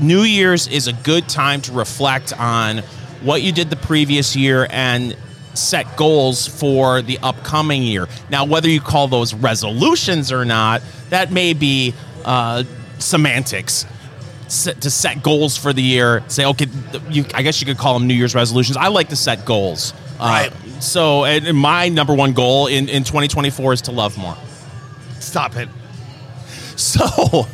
New 0.00 0.22
Year's 0.22 0.66
is 0.68 0.88
a 0.88 0.92
good 0.92 1.28
time 1.28 1.60
to 1.62 1.72
reflect 1.72 2.32
on 2.38 2.78
what 3.22 3.42
you 3.42 3.52
did 3.52 3.70
the 3.70 3.76
previous 3.76 4.36
year 4.36 4.66
and 4.70 5.16
set 5.54 5.96
goals 5.96 6.46
for 6.46 7.00
the 7.00 7.18
upcoming 7.22 7.82
year. 7.82 8.08
Now, 8.30 8.44
whether 8.44 8.68
you 8.68 8.80
call 8.80 9.08
those 9.08 9.32
resolutions 9.32 10.30
or 10.30 10.44
not, 10.44 10.82
that 11.08 11.32
may 11.32 11.54
be 11.54 11.94
uh, 12.24 12.64
semantics. 12.98 13.86
Set, 14.48 14.80
to 14.82 14.90
set 14.90 15.22
goals 15.22 15.56
for 15.56 15.72
the 15.72 15.82
year, 15.82 16.22
say, 16.28 16.44
okay, 16.46 16.66
you, 17.10 17.24
I 17.34 17.42
guess 17.42 17.60
you 17.60 17.66
could 17.66 17.78
call 17.78 17.98
them 17.98 18.06
New 18.06 18.14
Year's 18.14 18.34
resolutions. 18.34 18.76
I 18.76 18.88
like 18.88 19.08
to 19.08 19.16
set 19.16 19.44
goals. 19.44 19.92
Uh, 20.20 20.48
Right. 20.50 20.52
so, 20.82 21.24
and, 21.24 21.46
and 21.46 21.58
my 21.58 21.88
number 21.88 22.14
one 22.14 22.32
goal 22.32 22.68
in, 22.68 22.88
in 22.88 23.02
2024 23.04 23.72
is 23.72 23.82
to 23.82 23.92
love 23.92 24.16
more. 24.16 24.36
Stop 25.18 25.56
it. 25.56 25.68
So, 26.76 27.46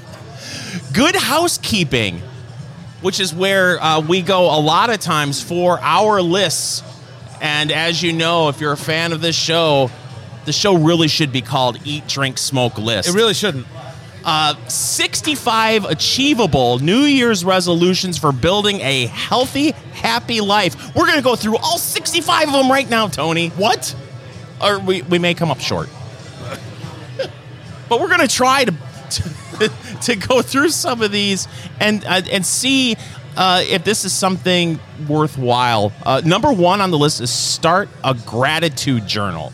good 0.93 1.17
housekeeping, 1.17 2.21
which 3.01 3.21
is 3.21 3.33
where 3.35 3.81
uh, 3.83 4.01
we 4.01 4.21
go 4.23 4.47
a 4.57 4.61
lot 4.61 4.91
of 4.91 5.01
times 5.01 5.43
for 5.43 5.79
our 5.81 6.21
lists 6.21 6.83
And 7.41 7.73
as 7.73 8.03
you 8.03 8.13
know, 8.13 8.49
if 8.51 8.61
you're 8.61 8.73
a 8.73 8.77
fan 8.77 9.13
of 9.13 9.21
this 9.21 9.35
show, 9.37 9.91
the 10.45 10.53
show 10.53 10.77
really 10.77 11.09
should 11.09 11.33
be 11.33 11.41
called 11.43 11.79
Eat, 11.85 12.07
Drink, 12.07 12.39
Smoke 12.39 12.79
List. 12.79 13.09
It 13.09 13.15
really 13.15 13.35
shouldn't. 13.35 13.67
Uh, 14.25 14.55
65 14.69 15.85
achievable 15.85 16.79
New 16.79 17.01
Year's 17.01 17.45
resolutions 17.45 18.19
for 18.19 18.33
building 18.33 18.81
a 18.81 19.07
healthy, 19.07 19.73
happy 19.93 20.41
life. 20.41 20.95
We're 20.95 21.07
going 21.07 21.19
to 21.19 21.25
go 21.25 21.37
through 21.37 21.57
all 21.57 21.79
65 21.79 22.49
of 22.49 22.53
them 22.53 22.71
right 22.71 22.89
now, 22.89 23.09
Tony. 23.09 23.49
What? 23.51 23.95
Or 24.63 24.79
we, 24.79 25.03
we 25.03 25.19
may 25.19 25.35
come 25.35 25.51
up 25.51 25.61
short. 25.61 25.89
but 27.89 28.01
we're 28.01 28.09
going 28.09 28.21
to 28.21 28.29
try 28.29 28.65
to, 28.65 28.75
to 30.03 30.17
go 30.17 30.41
through 30.41 30.71
some 30.71 31.03
of 31.03 31.11
these 31.11 31.49
and 31.81 32.05
uh, 32.05 32.23
and 32.31 32.47
see 32.47 32.97
uh, 33.37 33.63
if 33.67 33.85
this 33.85 34.05
is 34.05 34.13
something 34.13 34.79
worthwhile. 35.09 35.93
Uh, 36.05 36.23
number 36.25 36.53
one 36.53 36.81
on 36.81 36.91
the 36.91 36.99
list 36.99 37.21
is 37.21 37.31
start 37.31 37.89
a 38.05 38.15
gratitude 38.15 39.07
journal. 39.07 39.53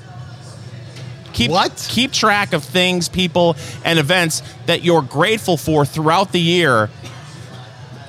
Keep, 1.39 1.53
What? 1.53 1.87
Keep 1.89 2.11
track 2.11 2.53
of 2.53 2.65
things, 2.65 3.09
people, 3.09 3.57
and 3.85 4.01
events 4.01 4.43
that 4.67 4.83
you're 4.83 5.03
grateful 5.03 5.57
for 5.57 5.85
throughout 5.87 6.33
the 6.33 6.41
year. 6.41 6.91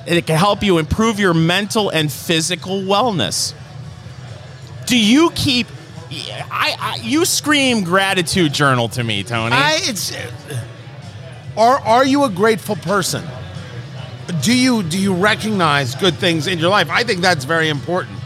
And 0.08 0.18
it 0.18 0.26
can 0.26 0.36
help 0.36 0.64
you 0.64 0.78
improve 0.78 1.20
your 1.20 1.32
mental 1.32 1.90
and 1.90 2.10
physical 2.10 2.80
wellness. 2.80 3.54
Do 4.86 4.98
you 4.98 5.30
keep? 5.36 5.68
I, 6.10 6.74
I 6.80 6.98
you 7.02 7.24
scream 7.24 7.84
gratitude 7.84 8.52
journal 8.52 8.88
to 8.88 9.04
me, 9.04 9.22
Tony. 9.22 9.54
I 9.54 9.78
it's 9.82 10.12
are 11.56 11.78
are 11.78 12.04
you 12.04 12.24
a 12.24 12.30
grateful 12.30 12.74
person? 12.74 13.22
Do 14.42 14.56
you 14.56 14.82
do 14.82 14.98
you 14.98 15.14
recognize 15.14 15.94
good 15.94 16.14
things 16.16 16.48
in 16.48 16.58
your 16.58 16.70
life? 16.70 16.90
I 16.90 17.04
think 17.04 17.20
that's 17.20 17.44
very 17.44 17.68
important. 17.68 18.18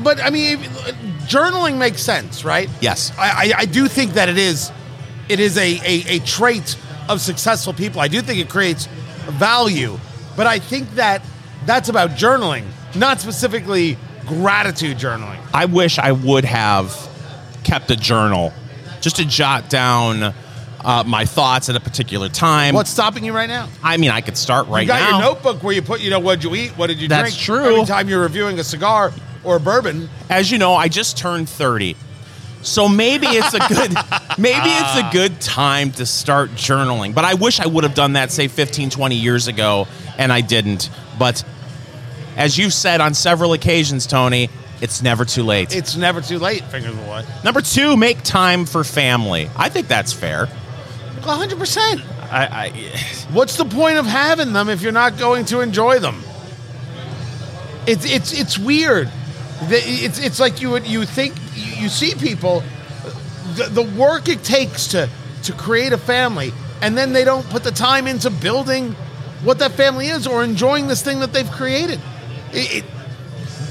But 0.00 0.22
I 0.22 0.30
mean, 0.30 0.60
journaling 1.32 1.78
makes 1.78 2.02
sense, 2.02 2.44
right? 2.44 2.68
Yes. 2.80 3.12
I, 3.18 3.22
I, 3.24 3.52
I 3.58 3.64
do 3.64 3.88
think 3.88 4.12
that 4.12 4.28
it 4.28 4.38
is 4.38 4.70
it 5.28 5.40
is 5.40 5.56
a, 5.56 5.80
a, 5.84 6.16
a 6.16 6.18
trait 6.20 6.76
of 7.08 7.20
successful 7.20 7.72
people. 7.72 8.00
I 8.00 8.08
do 8.08 8.20
think 8.20 8.38
it 8.40 8.50
creates 8.50 8.86
value, 9.26 9.98
but 10.36 10.46
I 10.46 10.58
think 10.58 10.90
that 10.96 11.24
that's 11.64 11.88
about 11.88 12.10
journaling, 12.10 12.64
not 12.94 13.20
specifically 13.20 13.96
gratitude 14.26 14.98
journaling. 14.98 15.40
I 15.54 15.64
wish 15.66 15.98
I 15.98 16.12
would 16.12 16.44
have 16.44 16.94
kept 17.64 17.90
a 17.90 17.96
journal 17.96 18.52
just 19.00 19.16
to 19.16 19.24
jot 19.24 19.70
down 19.70 20.34
uh, 20.84 21.04
my 21.06 21.24
thoughts 21.24 21.68
at 21.68 21.76
a 21.76 21.80
particular 21.80 22.28
time. 22.28 22.74
What's 22.74 22.90
stopping 22.90 23.24
you 23.24 23.32
right 23.32 23.48
now? 23.48 23.68
I 23.82 23.96
mean, 23.96 24.10
I 24.10 24.20
could 24.20 24.36
start 24.36 24.66
right 24.66 24.86
now. 24.86 24.96
you 24.96 25.00
got 25.00 25.10
now. 25.10 25.18
your 25.18 25.34
notebook 25.34 25.62
where 25.62 25.74
you 25.74 25.82
put, 25.82 26.00
you 26.00 26.10
know, 26.10 26.20
what 26.20 26.40
did 26.40 26.44
you 26.44 26.54
eat, 26.56 26.70
what 26.72 26.88
did 26.88 27.00
you 27.00 27.08
That's 27.08 27.34
drink. 27.36 27.62
true. 27.62 27.74
Every 27.74 27.86
time 27.86 28.08
you're 28.08 28.22
reviewing 28.22 28.58
a 28.58 28.64
cigar 28.64 29.12
or 29.44 29.58
bourbon, 29.58 30.08
As 30.30 30.50
you 30.50 30.58
know, 30.58 30.74
I 30.74 30.88
just 30.88 31.18
turned 31.18 31.48
30. 31.48 31.96
So 32.62 32.88
maybe 32.88 33.26
it's 33.26 33.54
a 33.54 33.58
good 33.58 33.90
maybe 34.38 34.70
it's 34.70 34.96
a 34.96 35.04
ah. 35.04 35.10
good 35.12 35.40
time 35.40 35.90
to 35.92 36.06
start 36.06 36.50
journaling. 36.50 37.14
But 37.14 37.24
I 37.24 37.34
wish 37.34 37.60
I 37.60 37.66
would 37.66 37.84
have 37.84 37.94
done 37.94 38.12
that 38.14 38.30
say 38.30 38.48
15 38.48 38.90
20 38.90 39.16
years 39.16 39.48
ago 39.48 39.88
and 40.16 40.32
I 40.32 40.40
didn't. 40.42 40.88
But 41.18 41.44
as 42.36 42.56
you've 42.56 42.72
said 42.72 43.00
on 43.00 43.14
several 43.14 43.52
occasions, 43.52 44.06
Tony, 44.06 44.48
it's 44.80 45.02
never 45.02 45.24
too 45.24 45.42
late. 45.42 45.74
it's 45.74 45.96
never 45.96 46.20
too 46.20 46.38
late. 46.38 46.62
Fingers 46.64 46.96
away. 46.96 47.24
Number 47.44 47.60
2, 47.60 47.96
make 47.96 48.22
time 48.22 48.64
for 48.64 48.82
family. 48.84 49.48
I 49.56 49.68
think 49.68 49.88
that's 49.88 50.12
fair. 50.12 50.46
100. 50.46 51.56
percent 51.56 52.00
I, 52.32 52.46
I 52.46 52.68
What's 53.32 53.56
the 53.56 53.64
point 53.64 53.98
of 53.98 54.06
having 54.06 54.52
them 54.52 54.68
if 54.68 54.82
you're 54.82 54.92
not 54.92 55.18
going 55.18 55.44
to 55.46 55.60
enjoy 55.60 55.98
them? 55.98 56.22
It's 57.86 58.04
it's 58.04 58.32
it's 58.32 58.58
weird. 58.58 59.10
It's 59.70 60.18
it's 60.18 60.40
like 60.40 60.60
you 60.60 60.70
would 60.70 60.86
you 60.86 61.04
think 61.04 61.34
you 61.54 61.82
you 61.82 61.88
see 61.88 62.14
people 62.14 62.62
the, 63.54 63.68
the 63.70 63.82
work 63.82 64.28
it 64.28 64.42
takes 64.42 64.88
to 64.88 65.08
to 65.44 65.52
create 65.52 65.92
a 65.92 65.98
family 65.98 66.52
and 66.80 66.98
then 66.98 67.12
they 67.12 67.24
don't 67.24 67.48
put 67.48 67.62
the 67.62 67.70
time 67.70 68.06
into 68.06 68.30
building 68.30 68.92
what 69.44 69.58
that 69.58 69.72
family 69.72 70.08
is 70.08 70.26
or 70.26 70.44
enjoying 70.44 70.88
this 70.88 71.02
thing 71.02 71.20
that 71.20 71.32
they've 71.32 71.50
created. 71.50 72.00
It, 72.52 72.76
it, 72.76 72.84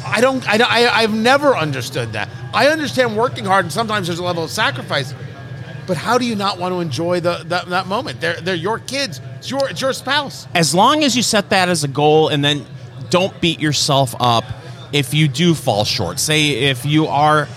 I 0.05 0.19
don't, 0.21 0.47
I, 0.49 0.57
I, 0.57 1.01
I've 1.01 1.13
never 1.13 1.55
understood 1.55 2.13
that. 2.13 2.29
I 2.53 2.67
understand 2.67 3.15
working 3.15 3.45
hard 3.45 3.65
and 3.65 3.71
sometimes 3.71 4.07
there's 4.07 4.19
a 4.19 4.23
level 4.23 4.43
of 4.43 4.49
sacrifice. 4.49 5.13
But 5.87 5.97
how 5.97 6.17
do 6.17 6.25
you 6.25 6.35
not 6.35 6.59
want 6.59 6.73
to 6.73 6.79
enjoy 6.79 7.19
the 7.19 7.43
that, 7.47 7.67
that 7.69 7.87
moment? 7.87 8.21
They're 8.21 8.39
they're 8.39 8.55
your 8.55 8.79
kids. 8.79 9.19
It's 9.37 9.49
your 9.49 9.69
it's 9.69 9.81
your 9.81 9.93
spouse. 9.93 10.47
as 10.53 10.73
long 10.75 11.03
as 11.03 11.17
you 11.17 11.23
set 11.23 11.49
that 11.49 11.69
as 11.69 11.83
a 11.83 11.87
goal 11.87 12.29
and 12.29 12.45
then 12.45 12.65
don't 13.09 13.39
beat 13.41 13.59
yourself 13.59 14.15
up 14.19 14.45
if 14.91 15.13
you 15.13 15.27
do 15.27 15.53
fall 15.53 15.85
short. 15.85 16.19
Say 16.19 16.69
if 16.69 16.85
you 16.85 17.07
are 17.07 17.47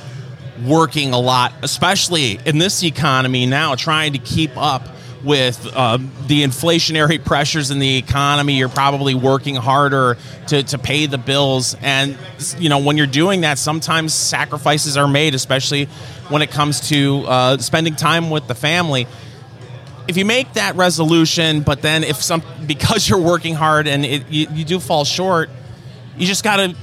working 0.65 1.13
a 1.13 1.19
lot, 1.19 1.53
especially 1.63 2.39
in 2.45 2.59
this 2.59 2.83
economy 2.83 3.47
now, 3.47 3.75
trying 3.75 4.13
to 4.13 4.19
keep 4.19 4.57
up 4.57 4.89
with 5.23 5.75
um, 5.75 6.13
the 6.27 6.43
inflationary 6.45 7.23
pressures 7.25 7.71
in 7.71 7.79
the 7.79 7.97
economy, 7.97 8.55
you're 8.55 8.69
probably 8.69 9.15
working 9.15 9.57
harder 9.57 10.17
to, 10.49 10.63
to 10.63 10.79
pay 10.79 11.07
the 11.07 11.19
bills. 11.19 11.75
And, 11.81 12.17
you 12.59 12.69
know, 12.69 12.79
when 12.79 12.97
you're 12.97 13.07
doing 13.07 13.41
that, 13.41 13.59
sometimes 13.59 14.13
sacrifices 14.13 14.97
are 14.97 15.09
made, 15.09 15.35
especially 15.35 15.87
when 16.29 16.43
it 16.43 16.51
comes 16.51 16.89
to 16.89 17.25
uh, 17.27 17.59
spending 17.59 17.97
time 17.97 18.31
with 18.31 18.47
the 18.47 18.55
family 18.55 19.07
if 20.07 20.17
you 20.17 20.25
make 20.25 20.53
that 20.55 20.77
resolution, 20.77 21.63
but 21.63 21.83
then 21.83 22.05
if 22.05 22.23
some 22.23 22.43
because 22.67 23.09
you're 23.09 23.21
working 23.21 23.55
hard 23.55 23.87
and 23.87 24.05
it, 24.05 24.29
you, 24.29 24.47
you 24.53 24.65
do 24.65 24.81
fall 24.81 25.05
short, 25.05 25.51
you 26.17 26.27
just 26.27 26.45
got 26.45 26.57
to 26.57 26.77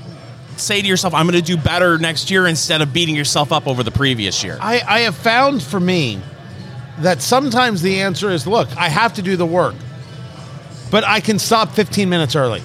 say 0.58 0.82
to 0.82 0.88
yourself, 0.88 1.14
"I'm 1.14 1.26
going 1.26 1.42
to 1.42 1.46
do 1.46 1.58
better 1.58 1.98
next 1.98 2.32
year," 2.32 2.48
instead 2.48 2.82
of 2.82 2.94
beating 2.94 3.16
yourself 3.16 3.52
up 3.52 3.68
over 3.68 3.84
the 3.84 3.92
previous 3.92 4.44
year. 4.44 4.58
I, 4.62 4.82
I 4.88 5.00
have 5.02 5.16
found 5.16 5.62
for 5.64 5.80
me 5.80 6.20
that 7.00 7.22
sometimes 7.22 7.82
the 7.82 8.02
answer 8.02 8.30
is 8.30 8.46
look, 8.48 8.70
I 8.78 8.90
have 8.90 9.14
to 9.16 9.22
do 9.22 9.36
the 9.36 9.46
work, 9.46 9.76
but 10.90 11.04
I 11.04 11.20
can 11.20 11.40
stop 11.40 11.72
15 11.72 12.10
minutes 12.10 12.36
early. 12.36 12.62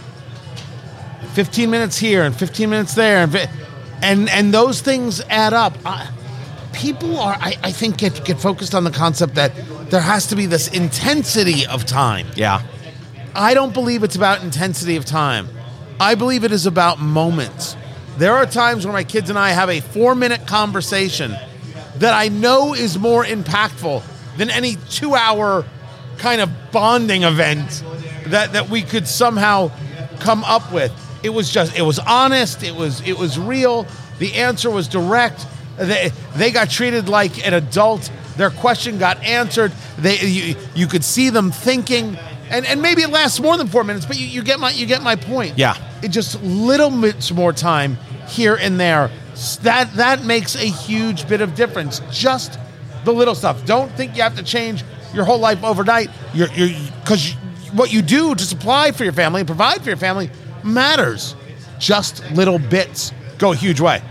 15 1.34 1.70
minutes 1.70 1.98
here 1.98 2.24
and 2.24 2.34
15 2.34 2.70
minutes 2.70 2.94
there. 2.94 3.18
And, 3.18 3.50
and, 4.02 4.28
and 4.30 4.54
those 4.54 4.80
things 4.80 5.20
add 5.28 5.52
up. 5.52 5.74
I, 5.84 6.10
people 6.72 7.18
are, 7.18 7.36
I, 7.38 7.56
I 7.62 7.72
think, 7.72 7.98
get, 7.98 8.24
get 8.24 8.38
focused 8.38 8.74
on 8.74 8.84
the 8.84 8.90
concept 8.90 9.34
that 9.34 9.52
there 9.90 10.00
has 10.00 10.28
to 10.28 10.36
be 10.36 10.46
this 10.46 10.68
intensity 10.68 11.66
of 11.66 11.84
time. 11.84 12.26
Yeah, 12.34 12.62
I 13.34 13.54
don't 13.54 13.74
believe 13.74 14.02
it's 14.02 14.16
about 14.16 14.42
intensity 14.42 14.96
of 14.96 15.04
time. 15.04 15.48
I 15.98 16.14
believe 16.14 16.44
it 16.44 16.52
is 16.52 16.66
about 16.66 16.98
moments. 16.98 17.76
There 18.18 18.34
are 18.34 18.46
times 18.46 18.84
when 18.84 18.92
my 18.92 19.04
kids 19.04 19.30
and 19.30 19.38
I 19.38 19.50
have 19.50 19.70
a 19.70 19.80
four 19.80 20.14
minute 20.14 20.46
conversation 20.46 21.34
that 21.96 22.12
I 22.14 22.28
know 22.28 22.74
is 22.74 22.98
more 22.98 23.24
impactful 23.24 24.02
than 24.36 24.50
any 24.50 24.76
two 24.90 25.14
hour 25.14 25.64
kind 26.18 26.40
of 26.40 26.50
bonding 26.72 27.22
event 27.22 27.82
that, 28.26 28.52
that 28.52 28.68
we 28.68 28.82
could 28.82 29.06
somehow 29.06 29.70
come 30.20 30.44
up 30.44 30.72
with. 30.72 30.92
It 31.22 31.30
was 31.30 31.50
just, 31.50 31.76
it 31.76 31.82
was 31.82 31.98
honest, 31.98 32.62
it 32.62 32.74
was, 32.74 33.00
it 33.06 33.18
was 33.18 33.38
real, 33.38 33.86
the 34.18 34.34
answer 34.34 34.70
was 34.70 34.88
direct. 34.88 35.46
They, 35.76 36.10
they 36.34 36.52
got 36.52 36.70
treated 36.70 37.08
like 37.08 37.46
an 37.46 37.54
adult. 37.54 38.10
Their 38.36 38.50
question 38.50 38.98
got 38.98 39.22
answered. 39.22 39.72
They, 39.98 40.20
you, 40.20 40.56
you 40.74 40.86
could 40.86 41.04
see 41.04 41.30
them 41.30 41.50
thinking, 41.50 42.18
and, 42.50 42.66
and 42.66 42.82
maybe 42.82 43.02
it 43.02 43.10
lasts 43.10 43.40
more 43.40 43.56
than 43.56 43.68
four 43.68 43.84
minutes, 43.84 44.06
but 44.06 44.18
you, 44.18 44.26
you 44.26 44.42
get 44.42 44.60
my 44.60 44.70
you 44.70 44.86
get 44.86 45.02
my 45.02 45.16
point. 45.16 45.58
Yeah. 45.58 45.76
it 46.02 46.08
just 46.08 46.40
little 46.42 46.90
bits 46.90 47.30
more 47.32 47.52
time 47.52 47.98
here 48.28 48.56
and 48.56 48.78
there. 48.78 49.10
That 49.62 49.92
that 49.94 50.24
makes 50.24 50.54
a 50.54 50.66
huge 50.66 51.28
bit 51.28 51.40
of 51.40 51.54
difference. 51.54 52.00
Just 52.10 52.58
the 53.04 53.12
little 53.12 53.34
stuff. 53.34 53.64
Don't 53.66 53.90
think 53.92 54.16
you 54.16 54.22
have 54.22 54.36
to 54.36 54.42
change 54.42 54.84
your 55.12 55.24
whole 55.24 55.38
life 55.38 55.62
overnight. 55.62 56.10
You're 56.34 56.48
you're 56.52 56.68
because 57.00 57.32
what 57.72 57.92
you 57.92 58.02
do 58.02 58.34
to 58.34 58.44
supply 58.44 58.92
for 58.92 59.04
your 59.04 59.12
family 59.12 59.40
and 59.40 59.48
provide 59.48 59.82
for 59.82 59.88
your 59.90 59.96
family 59.96 60.30
matters. 60.64 61.34
Just 61.78 62.28
little 62.32 62.58
bits 62.58 63.12
go 63.38 63.52
a 63.52 63.56
huge 63.56 63.80
way 63.80 64.02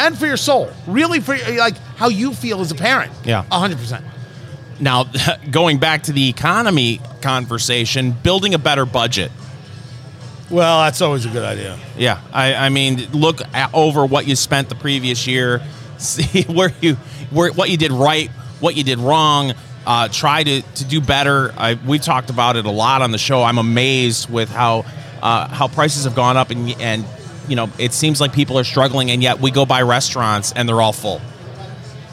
and 0.00 0.18
for 0.18 0.26
your 0.26 0.36
soul. 0.36 0.72
Really, 0.86 1.20
for 1.20 1.36
like 1.56 1.76
how 1.96 2.08
you 2.08 2.32
feel 2.32 2.60
as 2.60 2.70
a 2.70 2.74
parent. 2.74 3.12
Yeah. 3.24 3.42
hundred 3.50 3.78
percent. 3.78 4.04
Now, 4.80 5.04
going 5.50 5.78
back 5.78 6.04
to 6.04 6.12
the 6.12 6.28
economy 6.28 7.00
conversation, 7.20 8.12
building 8.12 8.54
a 8.54 8.58
better 8.58 8.86
budget. 8.86 9.30
Well, 10.50 10.82
that's 10.82 11.00
always 11.00 11.26
a 11.26 11.28
good 11.28 11.44
idea. 11.44 11.78
Yeah, 11.96 12.20
I, 12.32 12.54
I 12.54 12.68
mean, 12.70 13.08
look 13.12 13.40
at, 13.54 13.72
over 13.72 14.04
what 14.04 14.26
you 14.26 14.34
spent 14.34 14.68
the 14.68 14.74
previous 14.74 15.26
year, 15.26 15.62
see 15.98 16.42
where 16.44 16.72
you 16.80 16.94
where 17.30 17.52
what 17.52 17.70
you 17.70 17.76
did 17.76 17.92
right, 17.92 18.30
what 18.58 18.74
you 18.74 18.82
did 18.82 18.98
wrong. 18.98 19.52
Uh, 19.86 20.08
try 20.08 20.42
to, 20.44 20.60
to 20.60 20.84
do 20.84 21.00
better. 21.00 21.54
I, 21.56 21.74
we've 21.74 22.02
talked 22.02 22.28
about 22.28 22.56
it 22.56 22.66
a 22.66 22.70
lot 22.70 23.00
on 23.00 23.12
the 23.12 23.18
show. 23.18 23.42
I'm 23.42 23.56
amazed 23.58 24.28
with 24.28 24.50
how 24.50 24.84
uh, 25.22 25.48
how 25.48 25.68
prices 25.68 26.04
have 26.04 26.14
gone 26.14 26.36
up, 26.36 26.50
and 26.50 26.70
and 26.80 27.04
you 27.48 27.56
know 27.56 27.70
it 27.78 27.92
seems 27.92 28.20
like 28.20 28.32
people 28.32 28.58
are 28.58 28.64
struggling, 28.64 29.10
and 29.10 29.22
yet 29.22 29.40
we 29.40 29.50
go 29.50 29.64
by 29.64 29.82
restaurants 29.82 30.52
and 30.52 30.68
they're 30.68 30.82
all 30.82 30.92
full. 30.92 31.20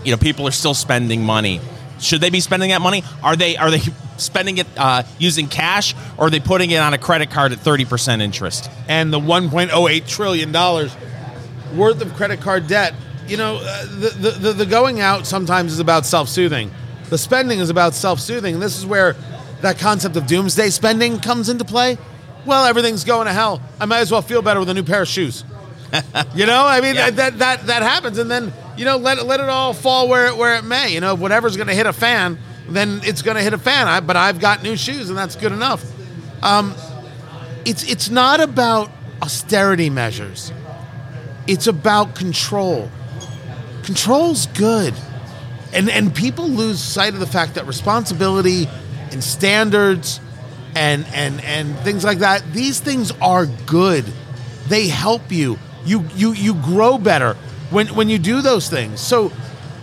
You 0.04 0.12
know, 0.12 0.18
people 0.18 0.48
are 0.48 0.52
still 0.52 0.74
spending 0.74 1.24
money. 1.24 1.60
Should 2.00 2.22
they 2.22 2.30
be 2.30 2.40
spending 2.40 2.70
that 2.70 2.82
money? 2.82 3.04
Are 3.24 3.36
they 3.36 3.58
are 3.58 3.72
they 3.72 3.82
spending 4.18 4.58
it 4.58 4.68
uh, 4.78 5.04
using 5.20 5.48
cash, 5.48 5.96
or 6.18 6.28
are 6.28 6.30
they 6.30 6.40
putting 6.40 6.72
it 6.72 6.78
on 6.78 6.94
a 6.94 6.98
credit 6.98 7.30
card 7.32 7.52
at 7.52 7.60
thirty 7.60 7.86
percent 7.86 8.22
interest? 8.22 8.70
And 8.88 9.12
the 9.14 9.20
1.08 9.20 10.08
trillion 10.08 10.52
dollars 10.52 10.96
worth 11.76 12.02
of 12.02 12.14
credit 12.16 12.42
card 12.42 12.68
debt, 12.68 12.94
you 13.28 13.38
know, 13.38 13.58
uh, 13.62 13.86
the, 13.86 14.32
the, 14.40 14.54
the, 14.54 14.66
going 14.66 15.00
out 15.02 15.28
sometimes 15.28 15.74
is 15.74 15.80
about 15.80 16.06
self 16.06 16.30
soothing. 16.30 16.72
The 17.10 17.18
spending 17.18 17.60
is 17.60 17.70
about 17.70 17.94
self 17.94 18.20
soothing. 18.20 18.54
And 18.56 18.64
this 18.64 18.78
is 18.78 18.86
where 18.86 19.16
that 19.62 19.80
concept 19.80 20.16
of 20.16 20.28
doomsday 20.28 20.70
spending 20.70 21.20
comes 21.20 21.50
into 21.50 21.66
play. 21.66 21.98
Well, 22.46 22.66
everything's 22.66 23.04
going 23.04 23.28
to 23.28 23.34
hell. 23.34 23.62
I 23.80 23.86
might 23.86 24.00
as 24.00 24.12
well 24.12 24.22
feel 24.22 24.42
better 24.42 24.60
with 24.60 24.70
a 24.70 24.74
new 24.74 24.84
pair 24.84 25.02
of 25.02 25.08
shoes. 25.08 25.44
you 26.36 26.46
know, 26.46 26.66
I 26.66 26.80
mean 26.82 26.96
Yeah. 26.96 27.10
that, 27.12 27.40
that 27.40 27.68
that 27.68 27.82
happens, 27.82 28.18
and 28.18 28.30
then 28.30 28.54
you 28.78 28.86
know 28.86 28.98
let 28.98 29.18
it, 29.18 29.24
let 29.24 29.40
it 29.40 29.50
all 29.50 29.74
fall 29.74 30.08
where 30.08 30.28
it, 30.28 30.38
where 30.38 30.56
it 30.56 30.63
may. 30.63 30.94
You 30.94 31.02
know, 31.02 31.16
whatever's 31.16 31.58
going 31.58 31.68
to 31.68 31.74
hit 31.74 31.86
a 31.86 31.94
fan, 31.94 32.38
then 32.70 33.02
it's 33.04 33.22
going 33.22 33.36
to 33.38 33.44
hit 33.44 33.54
a 33.54 33.58
fan. 33.58 33.88
I, 33.88 34.00
but 34.00 34.16
I've 34.16 34.40
got 34.40 34.63
new 34.63 34.76
shoes, 34.78 35.10
and 35.10 35.18
that's 35.18 35.36
good 35.36 35.52
enough. 35.52 35.84
Um, 36.44 36.76
it's 37.66 37.90
it's 37.90 38.10
not 38.10 38.40
about 38.40 38.92
austerity 39.22 39.90
measures. 39.90 40.52
It's 41.48 41.68
about 41.68 42.16
control. 42.16 42.90
Control's 43.84 44.48
good, 44.48 44.94
and 45.74 45.90
and 45.90 46.13
people 46.13 46.48
lose 46.48 46.80
sight 46.80 47.13
of 47.13 47.20
the 47.20 47.28
fact 47.28 47.56
that 47.56 47.66
responsibility 47.66 48.70
and 49.12 49.24
standards 49.24 50.20
and 50.76 51.06
and 51.13 51.42
and 51.42 51.78
things 51.80 52.04
like 52.04 52.20
that. 52.20 52.44
These 52.54 52.80
things 52.80 53.12
are 53.22 53.46
good. 53.66 54.06
They 54.68 54.88
help 54.88 55.32
you. 55.32 55.58
You 55.86 56.06
you 56.16 56.34
you 56.34 56.54
grow 56.54 56.98
better 56.98 57.36
when 57.70 57.88
when 57.88 58.10
you 58.10 58.20
do 58.20 58.42
those 58.42 58.70
things. 58.70 59.00
So 59.00 59.32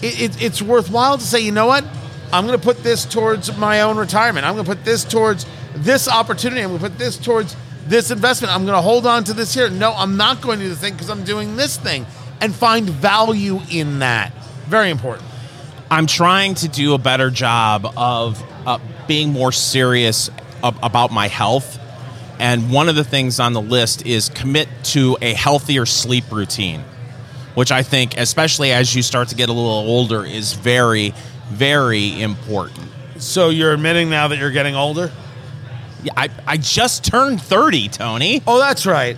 it, 0.03 0.21
it, 0.21 0.43
it's 0.43 0.63
worthwhile 0.63 1.19
to 1.19 1.25
say, 1.25 1.41
you 1.41 1.53
know 1.53 1.67
what? 1.67 1.85
I'm 2.33 2.47
going 2.47 2.59
to 2.59 2.65
put 2.65 2.83
this 2.83 3.05
towards 3.05 3.57
my 3.57 3.83
own 3.83 3.97
retirement. 3.97 4.45
I'm 4.45 4.55
going 4.55 4.67
to 4.67 4.75
put 4.75 4.85
this 4.85 5.05
towards 5.05 5.47
this 5.75 6.09
opportunity. 6.09 6.63
I'm 6.63 6.71
going 6.71 6.81
to 6.81 6.89
put 6.89 6.99
this 6.99 7.17
towards 7.17 7.57
this 7.87 8.11
investment. 8.11 8.53
I'm 8.53 8.65
going 8.65 8.77
to 8.77 8.83
hold 8.83 9.07
on 9.07 9.25
to 9.25 9.33
this 9.33 9.55
here. 9.55 9.71
No, 9.71 9.93
I'm 9.93 10.17
not 10.17 10.41
going 10.41 10.59
to 10.59 10.65
do 10.65 10.71
the 10.71 10.77
thing 10.77 10.95
because 10.95 11.11
I'm 11.11 11.25
doing 11.25 11.57
this 11.57 11.77
thing 11.77 12.07
and 12.41 12.55
find 12.55 12.89
value 12.89 13.61
in 13.71 14.01
that. 14.01 14.33
Very 14.67 14.91
important. 14.91 15.27
I'm 15.91 16.07
trying 16.07 16.55
to 16.57 16.69
do 16.69 16.95
a 16.95 16.99
better 16.99 17.31
job 17.31 17.87
of 17.97 18.43
uh, 18.67 18.79
being 19.07 19.31
more 19.33 19.53
serious 19.53 20.31
ab- 20.63 20.79
about 20.83 21.13
my 21.13 21.29
health. 21.29 21.79
And 22.39 22.73
one 22.73 22.89
of 22.89 22.97
the 22.97 23.05
things 23.05 23.39
on 23.39 23.53
the 23.53 23.63
list 23.63 24.05
is 24.07 24.29
commit 24.29 24.69
to 24.85 25.17
a 25.23 25.35
healthier 25.35 25.87
sleep 25.87 26.33
routine, 26.33 26.83
which 27.55 27.73
I 27.73 27.83
think, 27.83 28.17
especially 28.17 28.73
as 28.73 28.95
you 28.95 29.03
start 29.03 29.29
to 29.29 29.35
get 29.35 29.49
a 29.49 29.53
little 29.53 29.71
older, 29.71 30.25
is 30.25 30.53
very, 30.55 31.15
very 31.51 32.21
important. 32.21 32.89
So 33.17 33.49
you're 33.49 33.73
admitting 33.73 34.11
now 34.11 34.29
that 34.29 34.39
you're 34.39 34.51
getting 34.51 34.75
older? 34.75 35.11
Yeah, 36.03 36.13
I, 36.17 36.29
I 36.47 36.57
just 36.57 37.05
turned 37.05 37.41
30, 37.41 37.89
Tony. 37.89 38.43
Oh, 38.47 38.59
that's 38.59 38.87
right. 38.87 39.17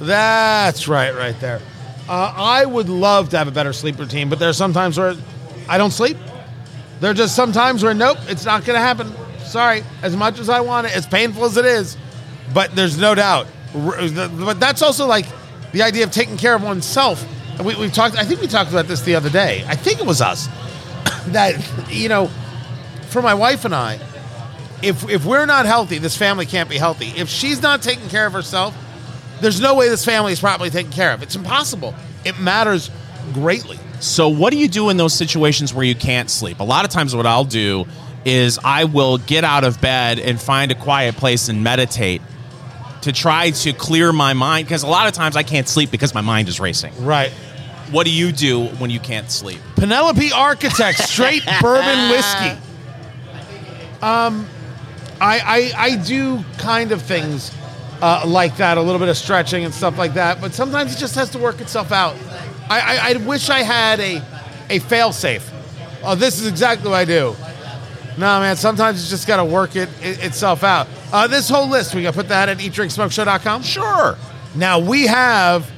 That's 0.00 0.88
right, 0.88 1.14
right 1.14 1.38
there. 1.40 1.60
Uh, 2.08 2.34
I 2.36 2.64
would 2.66 2.88
love 2.88 3.30
to 3.30 3.38
have 3.38 3.48
a 3.48 3.52
better 3.52 3.72
sleep 3.72 3.98
routine, 3.98 4.28
but 4.28 4.38
there's 4.38 4.56
sometimes 4.56 4.98
where 4.98 5.14
I 5.68 5.78
don't 5.78 5.92
sleep. 5.92 6.16
There 7.00 7.10
are 7.10 7.14
just 7.14 7.34
some 7.36 7.52
times 7.52 7.82
where 7.82 7.94
nope, 7.94 8.18
it's 8.28 8.44
not 8.44 8.64
going 8.64 8.76
to 8.76 8.80
happen. 8.80 9.12
Sorry, 9.40 9.84
as 10.02 10.16
much 10.16 10.38
as 10.38 10.48
I 10.48 10.60
want 10.60 10.86
it, 10.86 10.96
as 10.96 11.06
painful 11.06 11.44
as 11.44 11.56
it 11.56 11.64
is, 11.64 11.96
but 12.52 12.74
there's 12.74 12.98
no 12.98 13.14
doubt. 13.14 13.46
But 13.72 14.60
that's 14.60 14.82
also 14.82 15.06
like 15.06 15.26
the 15.72 15.82
idea 15.82 16.04
of 16.04 16.10
taking 16.10 16.36
care 16.36 16.54
of 16.54 16.62
oneself. 16.62 17.24
We, 17.62 17.74
we've 17.76 17.92
talked. 17.92 18.16
I 18.16 18.24
think 18.24 18.40
we 18.40 18.46
talked 18.46 18.70
about 18.70 18.86
this 18.86 19.02
the 19.02 19.14
other 19.14 19.30
day. 19.30 19.64
I 19.66 19.76
think 19.76 20.00
it 20.00 20.06
was 20.06 20.20
us 20.20 20.46
that 21.28 21.54
you 21.90 22.08
know, 22.08 22.28
for 23.08 23.22
my 23.22 23.34
wife 23.34 23.64
and 23.64 23.74
I, 23.74 24.00
if 24.82 25.08
if 25.08 25.24
we're 25.24 25.46
not 25.46 25.66
healthy, 25.66 25.98
this 25.98 26.16
family 26.16 26.46
can't 26.46 26.68
be 26.68 26.78
healthy. 26.78 27.12
If 27.16 27.28
she's 27.28 27.62
not 27.62 27.82
taking 27.82 28.08
care 28.08 28.26
of 28.26 28.32
herself, 28.32 28.76
there's 29.40 29.60
no 29.60 29.74
way 29.74 29.88
this 29.88 30.04
family 30.04 30.32
is 30.32 30.40
properly 30.40 30.70
taken 30.70 30.92
care 30.92 31.12
of. 31.12 31.22
It's 31.22 31.36
impossible. 31.36 31.94
It 32.24 32.38
matters 32.40 32.90
greatly. 33.32 33.78
So, 34.00 34.28
what 34.28 34.52
do 34.52 34.58
you 34.58 34.68
do 34.68 34.90
in 34.90 34.96
those 34.96 35.14
situations 35.14 35.72
where 35.72 35.84
you 35.84 35.94
can't 35.94 36.28
sleep? 36.28 36.60
A 36.60 36.64
lot 36.64 36.84
of 36.84 36.90
times, 36.90 37.14
what 37.14 37.26
I'll 37.26 37.44
do 37.44 37.86
is 38.24 38.58
I 38.64 38.84
will 38.84 39.18
get 39.18 39.44
out 39.44 39.64
of 39.64 39.80
bed 39.80 40.18
and 40.18 40.40
find 40.40 40.72
a 40.72 40.74
quiet 40.74 41.16
place 41.16 41.48
and 41.48 41.62
meditate 41.62 42.22
to 43.04 43.12
try 43.12 43.50
to 43.50 43.72
clear 43.72 44.12
my 44.12 44.32
mind 44.32 44.66
because 44.66 44.82
a 44.82 44.86
lot 44.86 45.06
of 45.06 45.12
times 45.12 45.36
I 45.36 45.42
can't 45.42 45.68
sleep 45.68 45.90
because 45.90 46.14
my 46.14 46.22
mind 46.22 46.48
is 46.48 46.58
racing. 46.58 46.92
Right. 47.04 47.30
What 47.90 48.06
do 48.06 48.12
you 48.12 48.32
do 48.32 48.64
when 48.66 48.90
you 48.90 48.98
can't 48.98 49.30
sleep? 49.30 49.60
Penelope 49.76 50.32
Architect 50.32 50.98
straight 50.98 51.44
bourbon 51.60 52.10
whiskey. 52.10 52.58
Um, 54.02 54.46
I, 55.20 55.38
I 55.38 55.72
I 55.76 55.96
do 55.96 56.42
kind 56.58 56.92
of 56.92 57.02
things 57.02 57.54
uh, 58.00 58.24
like 58.26 58.56
that, 58.56 58.78
a 58.78 58.82
little 58.82 58.98
bit 58.98 59.08
of 59.08 59.16
stretching 59.16 59.64
and 59.64 59.72
stuff 59.72 59.98
like 59.98 60.14
that, 60.14 60.40
but 60.40 60.54
sometimes 60.54 60.94
it 60.94 60.98
just 60.98 61.14
has 61.14 61.30
to 61.30 61.38
work 61.38 61.60
itself 61.60 61.92
out. 61.92 62.16
I, 62.68 62.80
I, 62.80 63.10
I 63.10 63.16
wish 63.18 63.50
I 63.50 63.60
had 63.60 64.00
a 64.00 64.22
a 64.70 64.78
fail 64.78 65.12
safe. 65.12 65.50
Oh, 66.02 66.14
this 66.14 66.40
is 66.40 66.46
exactly 66.46 66.88
what 66.88 66.96
I 66.96 67.04
do. 67.04 67.36
No, 68.16 68.40
man. 68.40 68.56
Sometimes 68.56 69.00
it's 69.00 69.10
just 69.10 69.26
got 69.26 69.36
to 69.38 69.44
work 69.44 69.76
it, 69.76 69.88
it 70.02 70.24
itself 70.24 70.64
out. 70.64 70.86
Uh, 71.14 71.26
this 71.28 71.48
whole 71.48 71.68
list, 71.68 71.94
we 71.94 72.02
got 72.02 72.10
to 72.10 72.16
put 72.16 72.26
that 72.26 72.48
at 72.48 72.58
eatdrinksmokeshow.com. 72.58 73.62
Sure. 73.62 74.18
Now 74.56 74.80
we 74.80 75.06
have 75.06 75.70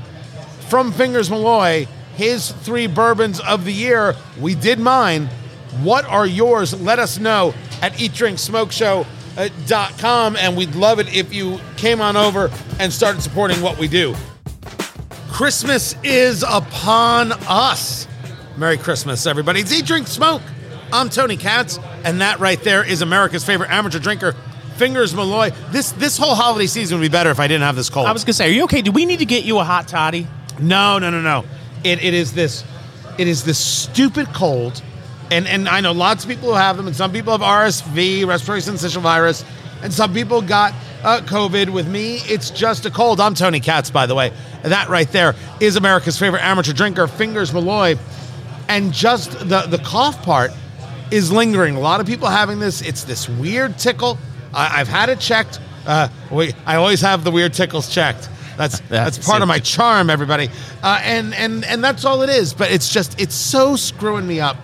from 0.70 0.92
Fingers 0.92 1.28
Malloy 1.28 1.86
his 2.14 2.52
three 2.52 2.86
bourbons 2.86 3.38
of 3.40 3.66
the 3.66 3.72
year. 3.72 4.16
We 4.40 4.54
did 4.54 4.78
mine. 4.78 5.26
What 5.82 6.06
are 6.06 6.26
yours? 6.26 6.80
Let 6.80 6.98
us 6.98 7.18
know 7.18 7.52
at 7.82 7.92
eatdrinksmokeshow.com 7.92 10.36
and 10.36 10.56
we'd 10.56 10.74
love 10.74 11.00
it 11.00 11.14
if 11.14 11.34
you 11.34 11.60
came 11.76 12.00
on 12.00 12.16
over 12.16 12.50
and 12.80 12.90
started 12.90 13.20
supporting 13.20 13.60
what 13.60 13.78
we 13.78 13.88
do. 13.88 14.14
Christmas 15.28 15.96
is 16.02 16.46
upon 16.48 17.32
us. 17.46 18.08
Merry 18.56 18.78
Christmas, 18.78 19.26
everybody. 19.26 19.60
It's 19.60 19.70
Eat, 19.70 19.84
Drink, 19.84 20.06
Smoke. 20.06 20.40
I'm 20.94 21.10
Tony 21.10 21.36
Katz, 21.36 21.78
and 22.04 22.22
that 22.22 22.40
right 22.40 22.62
there 22.62 22.82
is 22.82 23.02
America's 23.02 23.44
favorite 23.44 23.70
amateur 23.70 23.98
drinker, 23.98 24.34
Fingers 24.76 25.14
Malloy. 25.14 25.50
This 25.70 25.92
this 25.92 26.18
whole 26.18 26.34
holiday 26.34 26.66
season 26.66 26.98
would 26.98 27.04
be 27.04 27.08
better 27.08 27.30
if 27.30 27.40
I 27.40 27.48
didn't 27.48 27.62
have 27.62 27.76
this 27.76 27.90
cold. 27.90 28.06
I 28.06 28.12
was 28.12 28.24
going 28.24 28.32
to 28.32 28.34
say, 28.34 28.48
are 28.48 28.52
you 28.52 28.64
okay? 28.64 28.82
Do 28.82 28.92
we 28.92 29.06
need 29.06 29.20
to 29.20 29.26
get 29.26 29.44
you 29.44 29.58
a 29.58 29.64
hot 29.64 29.88
toddy? 29.88 30.26
No, 30.60 30.98
no, 30.98 31.10
no, 31.10 31.20
no. 31.20 31.44
It, 31.84 32.02
it 32.02 32.14
is 32.14 32.32
this. 32.32 32.64
It 33.18 33.28
is 33.28 33.44
this 33.44 33.58
stupid 33.58 34.28
cold, 34.34 34.82
and 35.30 35.46
and 35.46 35.68
I 35.68 35.80
know 35.80 35.92
lots 35.92 36.24
of 36.24 36.30
people 36.30 36.50
who 36.50 36.54
have 36.54 36.76
them, 36.76 36.86
and 36.86 36.94
some 36.94 37.12
people 37.12 37.32
have 37.32 37.40
RSV, 37.40 38.26
respiratory 38.26 38.60
syncytial 38.60 39.00
virus, 39.00 39.44
and 39.82 39.92
some 39.92 40.12
people 40.12 40.42
got 40.42 40.74
uh, 41.02 41.20
COVID. 41.24 41.70
With 41.70 41.88
me, 41.88 42.16
it's 42.26 42.50
just 42.50 42.84
a 42.84 42.90
cold. 42.90 43.20
I'm 43.20 43.34
Tony 43.34 43.60
Katz, 43.60 43.90
by 43.90 44.06
the 44.06 44.14
way. 44.14 44.32
That 44.62 44.88
right 44.88 45.10
there 45.10 45.34
is 45.60 45.76
America's 45.76 46.18
favorite 46.18 46.42
amateur 46.42 46.74
drinker, 46.74 47.06
Fingers 47.06 47.52
Malloy, 47.54 47.96
and 48.68 48.92
just 48.92 49.32
the 49.48 49.62
the 49.62 49.78
cough 49.78 50.22
part 50.22 50.50
is 51.10 51.32
lingering. 51.32 51.76
A 51.76 51.80
lot 51.80 52.00
of 52.00 52.06
people 52.06 52.28
having 52.28 52.58
this. 52.58 52.82
It's 52.82 53.04
this 53.04 53.28
weird 53.28 53.78
tickle. 53.78 54.18
I, 54.54 54.80
I've 54.80 54.88
had 54.88 55.08
it 55.08 55.20
checked. 55.20 55.60
Uh, 55.86 56.08
we, 56.30 56.52
I 56.64 56.76
always 56.76 57.00
have 57.02 57.24
the 57.24 57.30
weird 57.30 57.52
tickles 57.54 57.92
checked. 57.92 58.28
That's 58.56 58.80
that's 58.88 59.18
part 59.24 59.42
of 59.42 59.48
my 59.48 59.58
charm, 59.58 60.10
everybody. 60.10 60.48
Uh, 60.82 61.00
and 61.02 61.34
and 61.34 61.64
and 61.64 61.84
that's 61.84 62.04
all 62.04 62.22
it 62.22 62.30
is. 62.30 62.54
But 62.54 62.70
it's 62.70 62.92
just 62.92 63.20
it's 63.20 63.34
so 63.34 63.76
screwing 63.76 64.26
me 64.26 64.40
up, 64.40 64.56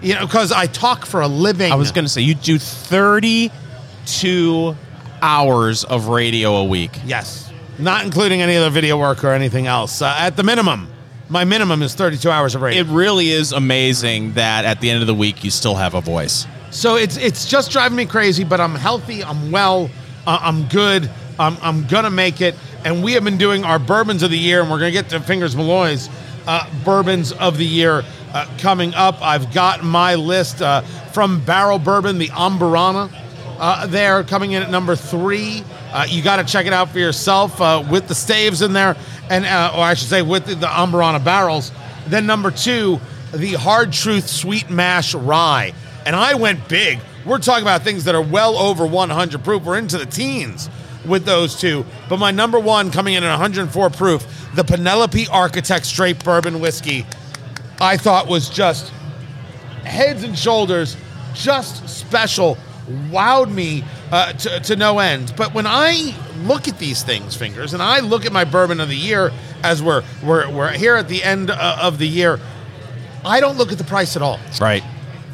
you 0.00 0.14
know, 0.14 0.26
because 0.26 0.52
I 0.52 0.66
talk 0.66 1.06
for 1.06 1.20
a 1.20 1.28
living. 1.28 1.72
I 1.72 1.76
was 1.76 1.92
going 1.92 2.04
to 2.04 2.08
say, 2.08 2.22
you 2.22 2.34
do 2.34 2.58
32 2.58 4.76
hours 5.22 5.84
of 5.84 6.08
radio 6.08 6.56
a 6.56 6.64
week. 6.64 6.90
yes, 7.04 7.52
not 7.78 8.04
including 8.04 8.42
any 8.42 8.56
other 8.56 8.70
video 8.70 8.98
work 8.98 9.24
or 9.24 9.32
anything 9.32 9.66
else. 9.66 10.02
Uh, 10.02 10.14
at 10.18 10.36
the 10.36 10.42
minimum, 10.42 10.88
my 11.28 11.44
minimum 11.44 11.82
is 11.82 11.94
32 11.94 12.30
hours 12.30 12.54
of 12.54 12.62
radio. 12.62 12.82
It 12.82 12.86
really 12.86 13.30
is 13.30 13.52
amazing 13.52 14.34
that 14.34 14.64
at 14.64 14.80
the 14.80 14.90
end 14.90 15.00
of 15.00 15.06
the 15.06 15.14
week, 15.14 15.44
you 15.44 15.50
still 15.50 15.74
have 15.74 15.94
a 15.94 16.00
voice. 16.00 16.46
So 16.76 16.96
it's 16.96 17.16
it's 17.16 17.46
just 17.46 17.70
driving 17.70 17.96
me 17.96 18.04
crazy, 18.04 18.44
but 18.44 18.60
I'm 18.60 18.74
healthy, 18.74 19.24
I'm 19.24 19.50
well, 19.50 19.88
uh, 20.26 20.38
I'm 20.42 20.68
good, 20.68 21.08
I'm, 21.38 21.56
I'm 21.62 21.86
gonna 21.86 22.10
make 22.10 22.42
it. 22.42 22.54
And 22.84 23.02
we 23.02 23.14
have 23.14 23.24
been 23.24 23.38
doing 23.38 23.64
our 23.64 23.78
bourbons 23.78 24.22
of 24.22 24.30
the 24.30 24.36
year, 24.36 24.60
and 24.60 24.70
we're 24.70 24.78
gonna 24.78 24.90
get 24.90 25.08
to 25.08 25.20
Fingers 25.20 25.56
Malloy's 25.56 26.10
uh, 26.46 26.68
bourbons 26.84 27.32
of 27.32 27.56
the 27.56 27.64
year 27.64 28.02
uh, 28.34 28.46
coming 28.58 28.92
up. 28.92 29.22
I've 29.22 29.54
got 29.54 29.84
my 29.84 30.16
list 30.16 30.60
uh, 30.60 30.82
from 31.14 31.42
Barrel 31.46 31.78
Bourbon, 31.78 32.18
the 32.18 32.28
Amburana. 32.28 33.10
Uh, 33.58 33.86
there 33.86 34.22
coming 34.22 34.52
in 34.52 34.62
at 34.62 34.70
number 34.70 34.94
three. 34.94 35.64
Uh, 35.92 36.04
you 36.06 36.22
got 36.22 36.36
to 36.36 36.44
check 36.44 36.66
it 36.66 36.74
out 36.74 36.90
for 36.90 36.98
yourself 36.98 37.58
with 37.90 38.06
the 38.06 38.14
staves 38.14 38.60
in 38.60 38.74
there, 38.74 38.96
and 39.30 39.46
or 39.46 39.80
I 39.82 39.94
should 39.94 40.10
say 40.10 40.20
with 40.20 40.44
the, 40.44 40.56
the 40.56 40.66
Amburana 40.66 41.24
barrels. 41.24 41.72
Then 42.06 42.26
number 42.26 42.50
two, 42.50 43.00
the 43.32 43.54
Hard 43.54 43.94
Truth 43.94 44.28
Sweet 44.28 44.68
Mash 44.68 45.14
Rye. 45.14 45.72
And 46.06 46.16
I 46.16 46.34
went 46.34 46.68
big. 46.68 47.00
We're 47.26 47.38
talking 47.38 47.64
about 47.64 47.82
things 47.82 48.04
that 48.04 48.14
are 48.14 48.22
well 48.22 48.56
over 48.56 48.86
100 48.86 49.42
proof. 49.42 49.64
We're 49.64 49.76
into 49.76 49.98
the 49.98 50.06
teens 50.06 50.70
with 51.04 51.24
those 51.24 51.58
two. 51.58 51.84
But 52.08 52.18
my 52.18 52.30
number 52.30 52.58
one 52.60 52.90
coming 52.90 53.14
in 53.14 53.24
at 53.24 53.30
104 53.30 53.90
proof, 53.90 54.26
the 54.54 54.64
Penelope 54.64 55.26
Architect 55.28 55.84
Straight 55.84 56.24
Bourbon 56.24 56.60
Whiskey, 56.60 57.04
I 57.80 57.96
thought 57.96 58.28
was 58.28 58.48
just 58.48 58.90
heads 59.84 60.22
and 60.22 60.38
shoulders, 60.38 60.96
just 61.34 61.88
special, 61.88 62.56
wowed 63.10 63.52
me 63.52 63.84
uh, 64.12 64.32
to, 64.32 64.60
to 64.60 64.76
no 64.76 65.00
end. 65.00 65.34
But 65.36 65.54
when 65.54 65.66
I 65.66 66.14
look 66.44 66.68
at 66.68 66.78
these 66.78 67.02
things, 67.02 67.36
fingers, 67.36 67.74
and 67.74 67.82
I 67.82 68.00
look 68.00 68.24
at 68.24 68.32
my 68.32 68.44
bourbon 68.44 68.80
of 68.80 68.88
the 68.88 68.96
year 68.96 69.32
as 69.62 69.82
we're 69.82 70.04
we're 70.24 70.48
we're 70.50 70.72
here 70.72 70.94
at 70.94 71.08
the 71.08 71.22
end 71.22 71.50
uh, 71.50 71.78
of 71.80 71.98
the 71.98 72.06
year. 72.06 72.38
I 73.24 73.40
don't 73.40 73.58
look 73.58 73.72
at 73.72 73.78
the 73.78 73.84
price 73.84 74.14
at 74.14 74.22
all. 74.22 74.38
Right. 74.60 74.84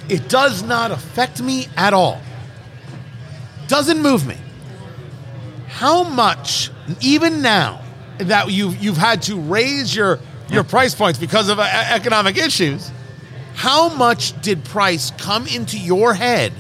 It 0.09 0.29
does 0.29 0.63
not 0.63 0.91
affect 0.91 1.41
me 1.41 1.69
at 1.77 1.95
all. 1.95 2.21
Doesn't 3.69 4.03
move 4.03 4.27
me. 4.27 4.37
How 5.69 6.05
much, 6.05 6.71
even 7.01 7.41
now, 7.41 7.83
that 8.19 8.51
you've 8.51 8.77
you've 8.83 8.97
had 8.99 9.23
to 9.23 9.41
raise 9.41 9.95
your 9.95 10.19
your 10.51 10.65
price 10.65 10.95
points 10.95 11.19
because 11.19 11.49
of 11.49 11.59
uh, 11.59 11.63
economic 11.91 12.37
issues? 12.37 12.91
How 13.55 13.89
much 13.89 14.41
did 14.43 14.65
price 14.65 15.11
come 15.13 15.47
into 15.47 15.79
your 15.79 16.15
head 16.15 16.53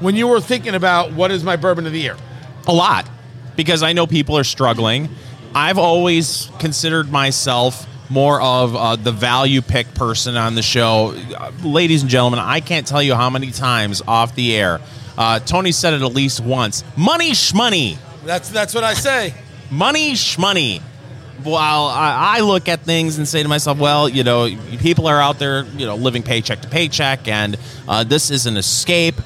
when 0.00 0.16
you 0.16 0.28
were 0.28 0.40
thinking 0.40 0.74
about 0.74 1.12
what 1.12 1.30
is 1.30 1.44
my 1.44 1.56
bourbon 1.56 1.86
of 1.86 1.92
the 1.92 2.00
year? 2.00 2.16
A 2.66 2.72
lot, 2.72 3.08
because 3.56 3.82
I 3.82 3.92
know 3.92 4.06
people 4.06 4.36
are 4.36 4.44
struggling. 4.44 5.08
I've 5.54 5.78
always 5.78 6.50
considered 6.58 7.10
myself 7.10 7.86
more 8.12 8.40
of 8.42 8.76
uh, 8.76 8.96
the 8.96 9.10
value 9.10 9.62
pick 9.62 9.94
person 9.94 10.36
on 10.36 10.54
the 10.54 10.62
show. 10.62 11.14
Uh, 11.34 11.50
ladies 11.62 12.02
and 12.02 12.10
gentlemen, 12.10 12.40
I 12.40 12.60
can't 12.60 12.86
tell 12.86 13.02
you 13.02 13.14
how 13.14 13.30
many 13.30 13.50
times 13.50 14.02
off 14.06 14.34
the 14.34 14.54
air. 14.54 14.80
Uh, 15.16 15.38
Tony 15.40 15.72
said 15.72 15.94
it 15.94 16.02
at 16.02 16.12
least 16.12 16.40
once. 16.40 16.84
Money 16.94 17.32
shmoney. 17.32 17.96
That's 18.24 18.50
that's 18.50 18.74
what 18.74 18.84
I 18.84 18.94
say. 18.94 19.34
Money 19.70 20.12
shmoney. 20.12 20.82
While 21.42 21.86
I, 21.86 22.36
I 22.36 22.40
look 22.40 22.68
at 22.68 22.80
things 22.80 23.18
and 23.18 23.26
say 23.26 23.42
to 23.42 23.48
myself, 23.48 23.78
well, 23.78 24.08
you 24.08 24.22
know, 24.22 24.48
people 24.78 25.08
are 25.08 25.20
out 25.20 25.40
there, 25.40 25.64
you 25.64 25.86
know, 25.86 25.96
living 25.96 26.22
paycheck 26.22 26.60
to 26.60 26.68
paycheck, 26.68 27.26
and 27.26 27.56
uh, 27.88 28.04
this 28.04 28.30
is 28.30 28.46
an 28.46 28.56
escape. 28.56 29.16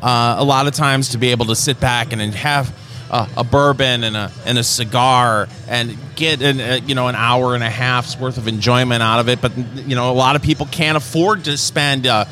Uh, 0.00 0.36
a 0.38 0.44
lot 0.44 0.68
of 0.68 0.74
times 0.74 1.10
to 1.10 1.18
be 1.18 1.32
able 1.32 1.46
to 1.46 1.56
sit 1.56 1.80
back 1.80 2.12
and, 2.12 2.22
and 2.22 2.32
have 2.32 2.72
uh, 3.10 3.28
a 3.36 3.44
bourbon 3.44 4.04
and 4.04 4.16
a 4.16 4.30
and 4.44 4.58
a 4.58 4.62
cigar 4.62 5.48
and 5.66 5.96
get 6.16 6.42
an, 6.42 6.60
uh, 6.60 6.80
you 6.84 6.94
know 6.94 7.08
an 7.08 7.14
hour 7.14 7.54
and 7.54 7.64
a 7.64 7.70
half's 7.70 8.18
worth 8.18 8.38
of 8.38 8.48
enjoyment 8.48 9.02
out 9.02 9.20
of 9.20 9.28
it. 9.28 9.40
But 9.40 9.56
you 9.56 9.94
know, 9.94 10.10
a 10.10 10.14
lot 10.14 10.36
of 10.36 10.42
people 10.42 10.66
can't 10.66 10.96
afford 10.96 11.44
to 11.44 11.56
spend 11.56 12.06
uh, 12.06 12.26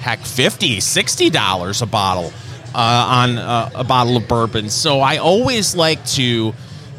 heck 0.00 0.20
50 0.20 0.80
60 0.80 1.30
dollars 1.30 1.82
a 1.82 1.86
bottle 1.86 2.32
uh, 2.74 2.78
on 2.78 3.38
uh, 3.38 3.70
a 3.74 3.84
bottle 3.84 4.16
of 4.16 4.28
bourbon. 4.28 4.70
So 4.70 5.00
I 5.00 5.18
always 5.18 5.74
like 5.74 6.04
to 6.06 6.54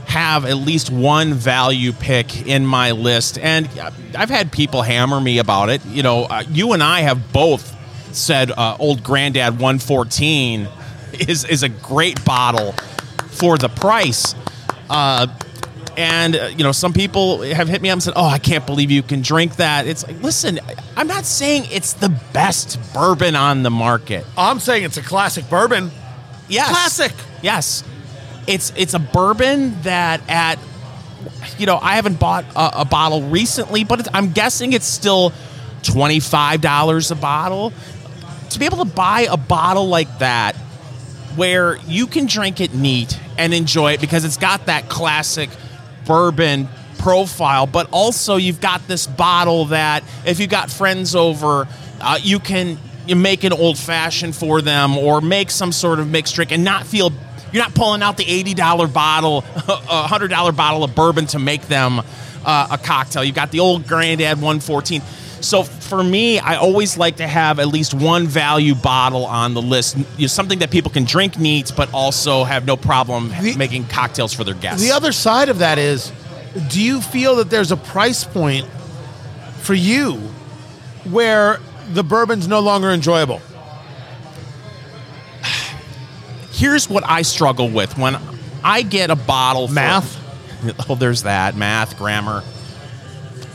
have 0.05 0.45
at 0.45 0.57
least 0.57 0.91
one 0.91 1.33
value 1.33 1.93
pick 1.93 2.45
in 2.45 2.65
my 2.65 2.91
list, 2.91 3.37
and 3.39 3.67
I've 4.15 4.29
had 4.29 4.51
people 4.51 4.81
hammer 4.81 5.19
me 5.19 5.39
about 5.39 5.69
it. 5.69 5.85
You 5.85 6.03
know, 6.03 6.23
uh, 6.23 6.43
you 6.49 6.73
and 6.73 6.83
I 6.83 7.01
have 7.01 7.31
both 7.31 7.75
said 8.15 8.51
uh, 8.51 8.77
Old 8.79 9.03
Granddad 9.03 9.53
114 9.53 10.67
is 11.27 11.45
is 11.45 11.63
a 11.63 11.69
great 11.69 12.23
bottle 12.25 12.75
for 13.33 13.57
the 13.57 13.69
price. 13.69 14.35
Uh, 14.89 15.27
and 15.97 16.35
uh, 16.35 16.45
you 16.45 16.63
know, 16.63 16.71
some 16.71 16.93
people 16.93 17.41
have 17.41 17.67
hit 17.67 17.81
me 17.81 17.89
up 17.89 17.93
and 17.93 18.03
said, 18.03 18.13
"Oh, 18.15 18.27
I 18.27 18.39
can't 18.39 18.65
believe 18.65 18.91
you 18.91 19.03
can 19.03 19.21
drink 19.21 19.57
that." 19.57 19.87
It's 19.87 20.05
like, 20.05 20.21
listen, 20.21 20.59
I'm 20.95 21.07
not 21.07 21.25
saying 21.25 21.67
it's 21.71 21.93
the 21.93 22.09
best 22.33 22.79
bourbon 22.93 23.35
on 23.35 23.63
the 23.63 23.69
market. 23.69 24.25
I'm 24.37 24.59
saying 24.59 24.83
it's 24.83 24.97
a 24.97 25.03
classic 25.03 25.49
bourbon. 25.49 25.91
Yes, 26.49 26.69
Classic. 26.69 27.13
Yes, 27.41 27.83
it's 28.47 28.73
it's 28.75 28.93
a 28.93 28.99
bourbon 28.99 29.81
that 29.83 30.21
at 30.29 30.57
you 31.57 31.65
know 31.65 31.77
I 31.77 31.95
haven't 31.95 32.19
bought 32.19 32.45
a, 32.55 32.81
a 32.81 32.85
bottle 32.85 33.21
recently, 33.23 33.83
but 33.83 33.99
it's, 33.99 34.09
I'm 34.13 34.31
guessing 34.31 34.73
it's 34.73 34.87
still 34.87 35.31
twenty 35.83 36.19
five 36.19 36.61
dollars 36.61 37.11
a 37.11 37.15
bottle. 37.15 37.71
To 38.49 38.59
be 38.59 38.65
able 38.65 38.85
to 38.85 38.85
buy 38.85 39.27
a 39.29 39.37
bottle 39.37 39.87
like 39.87 40.19
that, 40.19 40.55
where 41.35 41.77
you 41.87 42.07
can 42.07 42.25
drink 42.25 42.61
it 42.61 42.73
neat 42.73 43.19
and 43.37 43.53
enjoy 43.53 43.93
it 43.93 44.01
because 44.01 44.25
it's 44.25 44.37
got 44.37 44.65
that 44.67 44.89
classic 44.89 45.49
bourbon 46.05 46.67
profile, 46.99 47.67
but 47.67 47.89
also 47.91 48.37
you've 48.37 48.61
got 48.61 48.87
this 48.87 49.07
bottle 49.07 49.65
that 49.65 50.03
if 50.25 50.39
you've 50.39 50.49
got 50.49 50.71
friends 50.71 51.15
over, 51.15 51.67
uh, 51.99 52.19
you 52.21 52.39
can 52.39 52.77
make 53.07 53.43
an 53.43 53.53
old 53.53 53.77
fashioned 53.77 54.35
for 54.35 54.61
them 54.61 54.97
or 54.97 55.19
make 55.21 55.51
some 55.51 55.71
sort 55.71 55.99
of 55.99 56.07
mixed 56.07 56.35
drink 56.35 56.51
and 56.51 56.63
not 56.63 56.85
feel 56.85 57.11
you're 57.51 57.61
not 57.61 57.75
pulling 57.75 58.01
out 58.01 58.17
the 58.17 58.25
eighty 58.25 58.53
dollar 58.55 58.87
bottle, 58.87 59.43
a 59.67 60.07
hundred 60.07 60.29
dollar 60.29 60.51
bottle 60.51 60.83
of 60.83 60.95
bourbon 60.95 61.27
to 61.27 61.39
make 61.39 61.63
them 61.67 62.01
uh, 62.45 62.67
a 62.71 62.77
cocktail. 62.77 63.23
You've 63.23 63.35
got 63.35 63.51
the 63.51 63.59
old 63.59 63.87
Granddad 63.87 64.37
114. 64.37 65.01
So 65.43 65.63
for 65.63 66.01
me, 66.01 66.39
I 66.39 66.55
always 66.55 66.97
like 66.97 67.17
to 67.17 67.27
have 67.27 67.59
at 67.59 67.67
least 67.67 67.93
one 67.93 68.27
value 68.27 68.75
bottle 68.75 69.25
on 69.25 69.53
the 69.53 69.61
list, 69.61 69.97
you 69.97 70.03
know, 70.21 70.27
something 70.27 70.59
that 70.59 70.71
people 70.71 70.89
can 70.89 71.03
drink 71.03 71.37
neat, 71.37 71.73
but 71.75 71.93
also 71.93 72.45
have 72.45 72.65
no 72.65 72.77
problem 72.77 73.29
The- 73.41 73.55
making 73.57 73.87
cocktails 73.87 74.33
for 74.33 74.45
their 74.45 74.53
guests. 74.53 74.81
The 74.81 74.93
other 74.93 75.11
side 75.11 75.49
of 75.49 75.59
that 75.59 75.77
is, 75.77 76.11
do 76.69 76.81
you 76.81 77.01
feel 77.01 77.35
that 77.37 77.49
there's 77.49 77.71
a 77.73 77.77
price 77.77 78.23
point 78.23 78.65
for 79.59 79.73
you 79.73 80.13
where 81.03 81.59
the 81.91 82.03
bourbon's 82.03 82.47
no 82.47 82.61
longer 82.61 82.89
enjoyable? 82.91 83.41
Here's 86.51 86.89
what 86.89 87.03
I 87.05 87.21
struggle 87.23 87.69
with 87.69 87.97
when 87.97 88.17
I 88.63 88.81
get 88.81 89.09
a 89.09 89.15
bottle. 89.15 89.67
for- 89.67 89.73
Math? 89.73 90.19
oh, 90.89 90.95
there's 90.95 91.23
that 91.23 91.57
math, 91.57 91.97
grammar, 91.97 92.43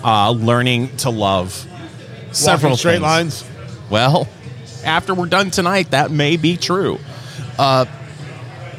uh, 0.04 0.30
learning 0.32 0.94
to 0.98 1.08
love. 1.10 1.64
Several 2.32 2.76
straight 2.76 2.94
things. 2.94 3.02
lines. 3.02 3.44
Well, 3.90 4.28
after 4.84 5.14
we're 5.14 5.26
done 5.26 5.50
tonight, 5.50 5.90
that 5.90 6.10
may 6.10 6.36
be 6.36 6.56
true. 6.56 6.98
Uh, 7.58 7.86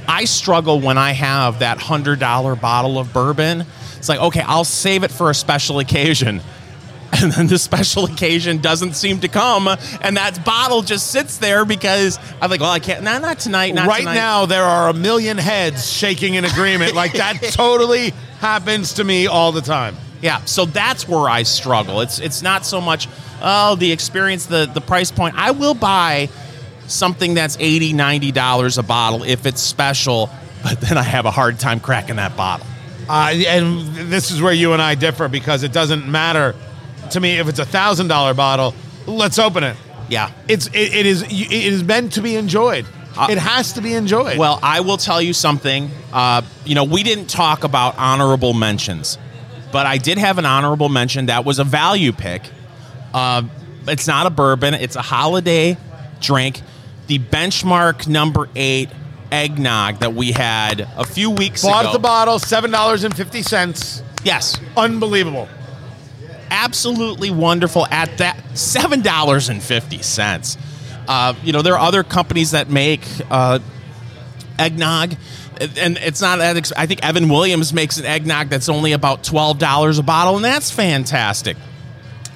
I 0.08 0.26
struggle 0.26 0.80
when 0.80 0.98
I 0.98 1.12
have 1.12 1.60
that 1.60 1.80
hundred 1.80 2.20
dollar 2.20 2.56
bottle 2.56 2.98
of 2.98 3.14
bourbon. 3.14 3.66
It's 3.98 4.10
like, 4.10 4.20
okay, 4.20 4.42
I'll 4.42 4.64
save 4.64 5.04
it 5.04 5.12
for 5.12 5.30
a 5.30 5.36
special 5.36 5.80
occasion. 5.80 6.42
And 7.12 7.32
then 7.32 7.48
the 7.48 7.58
special 7.58 8.06
occasion 8.06 8.60
doesn't 8.60 8.94
seem 8.94 9.22
to 9.22 9.28
come, 9.28 9.68
and 9.68 10.18
that 10.18 10.46
bottle 10.46 10.84
just 10.84 11.08
sits 11.10 11.40
there 11.40 11.66
because 11.66 12.20
I'm 12.40 12.52
like, 12.52 12.62
well, 12.62 12.70
I 12.70 12.78
can't. 12.78 13.04
Nah, 13.04 13.18
not 13.18 13.40
tonight. 13.40 13.74
Not 13.74 13.88
right 13.88 14.02
tonight. 14.02 14.14
now, 14.14 14.46
there 14.46 14.64
are 14.64 14.90
a 14.90 14.94
million 14.94 15.40
heads 15.40 15.92
shaking 15.92 16.36
in 16.36 16.46
agreement. 16.46 16.94
like 16.94 17.14
that 17.14 17.42
totally 17.52 18.12
happens 18.42 18.94
to 18.94 19.04
me 19.04 19.26
all 19.26 19.52
the 19.52 19.62
time. 19.62 19.96
Yeah, 20.22 20.46
so 20.46 20.66
that's 20.66 21.08
where 21.08 21.28
I 21.28 21.44
struggle. 21.44 22.02
It's 22.02 22.20
it's 22.20 22.44
not 22.44 22.64
so 22.64 22.80
much 22.80 23.08
oh 23.41 23.75
the 23.75 23.91
experience, 23.91 24.45
the 24.45 24.69
the 24.71 24.82
price 24.82 25.12
point. 25.12 25.36
I 25.38 25.52
will 25.52 25.73
buy 25.73 26.30
something 26.88 27.36
that's 27.36 27.58
80 27.60 27.93
90 27.93 28.32
dollars 28.32 28.78
a 28.78 28.84
bottle 28.84 29.23
if 29.23 29.45
it's 29.45 29.62
special, 29.62 30.30
but 30.63 30.80
then 30.82 30.97
I 30.97 31.04
have 31.04 31.25
a 31.25 31.32
hard 31.32 31.60
time 31.60 31.80
cracking 31.80 32.17
that 32.17 32.36
bottle. 32.36 32.65
Uh, 33.08 33.34
and 33.47 33.88
this 34.12 34.30
is 34.30 34.41
where 34.41 34.54
you 34.54 34.73
and 34.73 34.82
I 34.82 34.95
differ 34.95 35.28
because 35.28 35.63
it 35.63 35.73
doesn't 35.73 36.08
matter 36.08 36.56
to 37.12 37.19
me 37.19 37.39
if 37.39 37.47
it's 37.47 37.60
a 37.60 37.65
thousand 37.65 38.08
dollar 38.08 38.34
bottle. 38.34 38.75
Let's 39.08 39.39
open 39.39 39.63
it. 39.63 39.75
Yeah. 40.10 40.32
It's 40.47 40.67
it, 40.67 40.93
it 40.93 41.06
is 41.06 41.23
it 41.23 41.52
is 41.52 41.84
meant 41.84 42.13
to 42.13 42.21
be 42.21 42.36
enjoyed. 42.36 42.86
Uh, 43.17 43.28
it 43.30 43.38
has 43.39 43.73
to 43.73 43.82
be 43.82 43.93
enjoyed. 43.93 44.38
Well, 44.38 44.60
I 44.62 44.82
will 44.82 44.97
tell 44.97 45.21
you 45.21 45.34
something. 45.34 45.89
Uh, 46.13 46.43
you 46.65 46.75
know, 46.75 46.84
we 46.84 47.04
didn't 47.04 47.28
talk 47.28 47.63
about 47.63 47.97
honorable 47.97 48.54
mentions, 48.54 49.17
but 49.71 49.86
I 49.86 49.97
did 49.97 50.17
have 50.17 50.38
an 50.38 50.45
honorable 50.45 50.89
mention 50.89 51.25
that 51.25 51.45
was 51.45 51.60
a 51.60 51.63
value 51.63 52.12
pick. 52.12 52.43
Uh, 53.13 53.43
it's 53.88 54.08
not 54.08 54.26
a 54.28 54.30
bourbon; 54.30 54.74
it's 54.74 54.95
a 54.95 55.02
holiday 55.02 55.78
drink. 56.19 56.62
The 57.08 57.19
benchmark 57.19 58.08
number 58.08 58.50
eight 58.56 58.89
eggnog 59.32 60.00
that 60.00 60.13
we 60.13 60.32
had 60.32 60.82
a 60.98 61.06
few 61.06 61.30
weeks 61.32 61.63
bought 61.63 61.82
ago. 61.82 61.89
at 61.89 61.93
the 61.93 62.00
bottle, 62.00 62.39
seven 62.39 62.72
dollars 62.72 63.04
and 63.04 63.15
fifty 63.15 63.41
cents. 63.41 64.04
yes, 64.24 64.60
Unbelievable. 64.78 65.48
absolutely 66.52 67.30
wonderful 67.32 67.86
at 67.88 68.17
that 68.17 68.38
seven 68.58 69.02
dollars 69.02 69.50
and 69.50 69.62
fifty 69.62 70.02
cents. 70.02 70.58
Uh, 71.08 71.34
you 71.43 71.52
know, 71.54 71.62
there 71.62 71.74
are 71.76 71.80
other 71.88 72.04
companies 72.04 72.52
that 72.52 72.69
make 72.69 73.02
uh, 73.32 73.60
eggnog, 74.60 75.15
and 75.78 75.98
it's 75.98 76.22
not 76.22 76.38
that. 76.38 76.56
Ex- 76.58 76.74
I 76.78 76.86
think 76.86 77.04
Evan 77.04 77.30
Williams 77.30 77.74
makes 77.74 77.97
an 77.97 78.05
eggnog 78.05 78.49
that's 78.49 78.70
only 78.70 78.91
about 78.93 79.24
twelve 79.24 79.57
dollars 79.57 79.97
a 79.97 80.03
bottle, 80.03 80.36
and 80.36 80.45
that's 80.45 80.70
fantastic. 80.72 81.57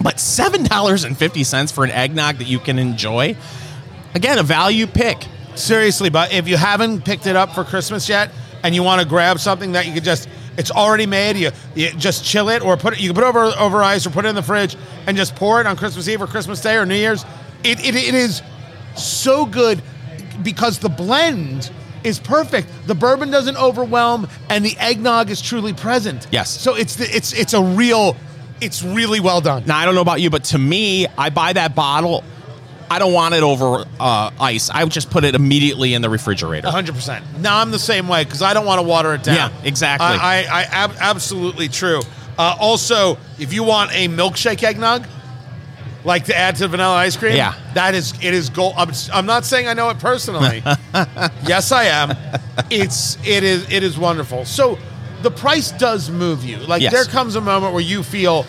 But 0.03 0.19
seven 0.19 0.63
dollars 0.65 1.05
and 1.05 1.17
fifty 1.17 1.43
cents 1.43 1.71
for 1.71 1.83
an 1.83 1.91
eggnog 1.91 2.37
that 2.37 2.47
you 2.47 2.59
can 2.59 2.77
enjoy, 2.77 3.35
again, 4.13 4.37
a 4.37 4.43
value 4.43 4.85
pick. 4.85 5.25
Seriously, 5.55 6.09
but 6.09 6.33
if 6.33 6.47
you 6.47 6.57
haven't 6.57 7.05
picked 7.05 7.27
it 7.27 7.35
up 7.35 7.53
for 7.53 7.63
Christmas 7.63 8.09
yet, 8.09 8.31
and 8.63 8.73
you 8.73 8.83
want 8.83 9.01
to 9.01 9.07
grab 9.07 9.39
something 9.39 9.73
that 9.73 9.85
you 9.85 9.93
could 9.93 10.03
just 10.03 10.27
it's 10.57 10.71
already 10.71 11.05
made, 11.05 11.35
you, 11.35 11.51
you 11.73 11.91
just 11.91 12.23
chill 12.23 12.49
it 12.49 12.61
or 12.61 12.77
put 12.77 12.93
it 12.93 12.99
you 13.01 13.09
can 13.09 13.15
put 13.15 13.23
it 13.23 13.27
over 13.27 13.45
over 13.59 13.83
ice 13.83 14.05
or 14.05 14.09
put 14.09 14.25
it 14.25 14.29
in 14.29 14.35
the 14.35 14.43
fridge 14.43 14.75
and 15.07 15.15
just 15.15 15.35
pour 15.35 15.61
it 15.61 15.67
on 15.67 15.75
Christmas 15.77 16.07
Eve 16.07 16.21
or 16.21 16.27
Christmas 16.27 16.61
Day 16.61 16.75
or 16.75 16.85
New 16.85 16.95
Year's. 16.95 17.23
It 17.63 17.79
it, 17.85 17.95
it 17.95 18.13
is 18.13 18.41
so 18.95 19.45
good 19.45 19.81
because 20.41 20.79
the 20.79 20.89
blend 20.89 21.71
is 22.03 22.19
perfect. 22.19 22.67
The 22.87 22.95
bourbon 22.95 23.31
doesn't 23.31 23.57
overwhelm 23.57 24.27
and 24.49 24.65
the 24.65 24.75
eggnog 24.77 25.29
is 25.29 25.41
truly 25.41 25.73
present. 25.73 26.27
Yes. 26.31 26.49
So 26.49 26.75
it's 26.75 26.95
the, 26.95 27.05
it's 27.05 27.33
it's 27.33 27.53
a 27.53 27.61
real 27.63 28.15
it's 28.61 28.83
really 28.83 29.19
well 29.19 29.41
done. 29.41 29.65
Now 29.65 29.77
I 29.77 29.85
don't 29.85 29.95
know 29.95 30.01
about 30.01 30.21
you, 30.21 30.29
but 30.29 30.45
to 30.45 30.57
me, 30.57 31.07
I 31.17 31.29
buy 31.29 31.53
that 31.53 31.75
bottle. 31.75 32.23
I 32.91 32.99
don't 32.99 33.13
want 33.13 33.33
it 33.33 33.41
over 33.41 33.85
uh, 33.99 34.31
ice. 34.39 34.69
I 34.69 34.83
would 34.83 34.93
just 34.93 35.09
put 35.09 35.23
it 35.23 35.33
immediately 35.35 35.93
in 35.95 36.01
the 36.01 36.09
refrigerator. 36.09 36.69
hundred 36.69 36.93
percent. 36.95 37.25
Now 37.39 37.59
I'm 37.59 37.71
the 37.71 37.79
same 37.79 38.07
way 38.07 38.23
because 38.23 38.41
I 38.41 38.53
don't 38.53 38.65
want 38.65 38.79
to 38.81 38.87
water 38.87 39.13
it 39.15 39.23
down. 39.23 39.35
Yeah, 39.35 39.51
exactly. 39.63 40.05
I, 40.05 40.41
I, 40.43 40.43
I 40.43 40.61
ab- 40.63 40.95
absolutely 40.99 41.69
true. 41.69 42.01
Uh, 42.37 42.55
also, 42.59 43.17
if 43.39 43.51
you 43.53 43.63
want 43.63 43.91
a 43.93 44.07
milkshake 44.07 44.61
eggnog, 44.63 45.07
like 46.03 46.25
to 46.25 46.35
add 46.37 46.55
to 46.57 46.67
vanilla 46.67 46.95
ice 46.95 47.15
cream, 47.15 47.35
Yeah. 47.35 47.55
that 47.73 47.95
is 47.95 48.13
it 48.21 48.33
is 48.33 48.49
gold. 48.49 48.73
I'm, 48.77 48.91
I'm 49.13 49.25
not 49.25 49.45
saying 49.45 49.67
I 49.67 49.73
know 49.73 49.89
it 49.89 49.99
personally. 49.99 50.61
yes, 51.45 51.71
I 51.71 51.85
am. 51.85 52.15
It's 52.69 53.17
it 53.25 53.43
is 53.43 53.71
it 53.71 53.81
is 53.83 53.97
wonderful. 53.97 54.45
So 54.45 54.77
the 55.23 55.31
price 55.31 55.71
does 55.71 56.09
move 56.11 56.43
you. 56.45 56.57
Like 56.57 56.81
Yes. 56.81 56.91
there 56.93 57.05
comes 57.05 57.35
a 57.35 57.41
moment 57.41 57.73
where 57.73 57.81
you 57.83 58.03
feel, 58.03 58.45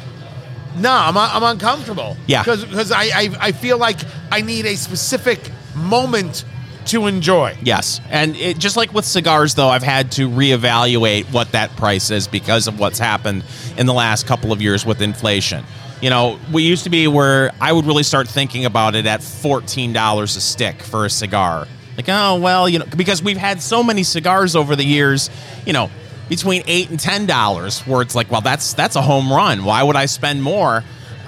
nah, 0.77 1.09
I'm 1.09 1.17
I'm 1.17 1.43
uncomfortable. 1.43 2.17
Yeah. 2.27 2.43
because 2.43 2.65
because 2.65 2.93
I, 2.93 3.05
I 3.05 3.31
I 3.41 3.53
feel 3.53 3.79
like 3.79 3.99
I 4.31 4.43
need 4.43 4.67
a 4.67 4.77
specific 4.77 5.39
moment 5.75 6.45
to 6.87 7.07
enjoy. 7.07 7.57
Yes, 7.63 8.01
and 8.11 8.37
it, 8.37 8.59
just 8.59 8.77
like 8.77 8.93
with 8.93 9.07
cigars, 9.07 9.55
though, 9.55 9.69
I've 9.71 9.83
had 9.83 10.13
to 10.13 10.29
reevaluate 10.29 11.33
what 11.33 11.53
that 11.53 11.75
price 11.77 12.11
is 12.11 12.29
because 12.29 12.67
of 12.69 12.79
what's 12.79 12.99
happened 12.99 13.43
in 13.79 13.87
the 13.87 13.95
last 13.95 14.27
couple 14.27 14.53
of 14.53 14.61
years 14.61 14.85
with 14.85 15.01
inflation. 15.01 15.65
You 16.03 16.11
know, 16.11 16.39
we 16.53 16.63
used 16.65 16.85
to 16.85 16.91
be 16.91 17.09
where 17.09 17.53
I 17.61 17.73
would 17.73 17.87
really 17.87 18.03
start 18.03 18.29
thinking 18.29 18.67
about 18.67 18.95
it 18.97 19.07
at 19.07 19.23
fourteen 19.23 19.93
dollars 19.95 20.37
a 20.37 20.41
stick 20.43 20.83
for 20.83 21.07
a 21.07 21.11
cigar. 21.11 21.67
Like, 21.97 22.09
oh 22.11 22.39
well, 22.41 22.69
you 22.69 22.81
know, 22.81 22.87
because 22.97 23.23
we've 23.23 23.39
had 23.39 23.63
so 23.63 23.83
many 23.83 24.03
cigars 24.03 24.55
over 24.55 24.77
the 24.77 24.85
years. 24.85 25.31
You 25.65 25.73
know, 25.73 25.91
between 26.29 26.63
eight 26.67 26.91
and 26.91 26.99
ten 26.99 27.27
dollars, 27.27 27.81
where 27.83 28.03
it's 28.03 28.15
like, 28.15 28.31
well, 28.31 28.41
that's 28.41 28.75
that's 28.75 28.97
a 28.97 29.03
home 29.03 29.33
run. 29.33 29.65
Why 29.65 29.83
would 29.83 29.97
I 29.97 30.07
spend 30.07 30.43
more? 30.43 30.85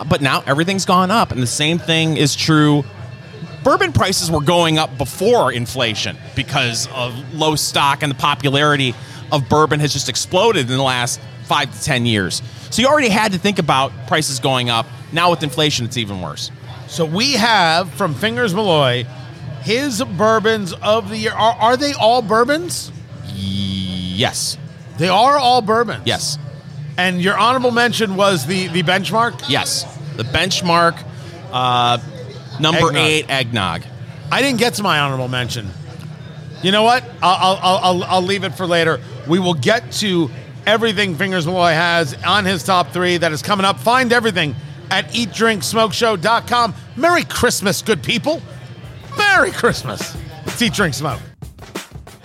But 0.08 0.20
now 0.20 0.42
everything's 0.46 0.84
gone 0.84 1.10
up, 1.10 1.32
and 1.32 1.42
the 1.42 1.46
same 1.46 1.78
thing 1.78 2.16
is 2.16 2.34
true 2.34 2.84
bourbon 3.66 3.92
prices 3.92 4.30
were 4.30 4.40
going 4.40 4.78
up 4.78 4.96
before 4.96 5.52
inflation 5.52 6.16
because 6.36 6.86
of 6.94 7.34
low 7.34 7.56
stock 7.56 8.04
and 8.04 8.12
the 8.12 8.16
popularity 8.16 8.94
of 9.32 9.48
bourbon 9.48 9.80
has 9.80 9.92
just 9.92 10.08
exploded 10.08 10.70
in 10.70 10.76
the 10.76 10.82
last 10.82 11.20
five 11.46 11.76
to 11.76 11.82
ten 11.82 12.06
years. 12.06 12.42
So 12.70 12.80
you 12.80 12.86
already 12.86 13.08
had 13.08 13.32
to 13.32 13.38
think 13.40 13.58
about 13.58 13.90
prices 14.06 14.38
going 14.38 14.70
up. 14.70 14.86
Now 15.12 15.30
with 15.30 15.42
inflation, 15.42 15.84
it's 15.84 15.96
even 15.96 16.20
worse. 16.20 16.52
So 16.86 17.04
we 17.04 17.32
have 17.32 17.92
from 17.94 18.14
Fingers 18.14 18.54
Malloy 18.54 19.04
his 19.62 20.00
bourbons 20.16 20.72
of 20.74 21.08
the 21.08 21.16
year. 21.16 21.32
Are, 21.32 21.54
are 21.54 21.76
they 21.76 21.92
all 21.94 22.22
bourbons? 22.22 22.92
Yes, 23.34 24.58
They 24.98 25.08
are 25.08 25.36
all 25.38 25.62
bourbons. 25.62 26.02
yes, 26.06 26.38
And 26.96 27.20
your 27.20 27.36
honorable 27.38 27.70
mention 27.70 28.16
was 28.16 28.46
the 28.46 28.68
the 28.68 28.82
benchmark. 28.82 29.48
yes. 29.48 29.84
The 30.16 30.22
benchmark, 30.24 30.96
uh, 31.52 31.98
number 32.58 32.78
Eggnog. 32.88 32.96
eight 32.96 33.26
eggnog. 33.30 33.82
I 34.32 34.40
didn't 34.40 34.58
get 34.58 34.74
to 34.74 34.82
my 34.82 34.98
honorable 35.00 35.28
mention. 35.28 35.68
You 36.62 36.72
know 36.72 36.82
what? 36.84 37.04
I'll, 37.22 37.56
I'll, 37.62 37.78
I'll, 37.78 38.04
I'll 38.04 38.22
leave 38.22 38.42
it 38.44 38.54
for 38.54 38.66
later. 38.66 38.98
We 39.28 39.38
will 39.38 39.52
get 39.54 39.92
to 40.00 40.30
everything 40.66 41.14
Fingers 41.16 41.46
Malloy 41.46 41.72
has 41.72 42.14
on 42.24 42.46
his 42.46 42.64
top 42.64 42.92
three 42.92 43.18
that 43.18 43.30
is 43.30 43.42
coming 43.42 43.66
up. 43.66 43.78
Find 43.78 44.10
everything 44.10 44.54
at 44.90 45.08
eatdrinksmokeshow.com. 45.10 46.74
Merry 46.96 47.24
Christmas, 47.24 47.82
good 47.82 48.02
people. 48.02 48.40
Merry 49.18 49.50
Christmas. 49.52 50.16
It's 50.46 50.62
Eat, 50.62 50.72
Drink, 50.72 50.94
Smoke. 50.94 51.20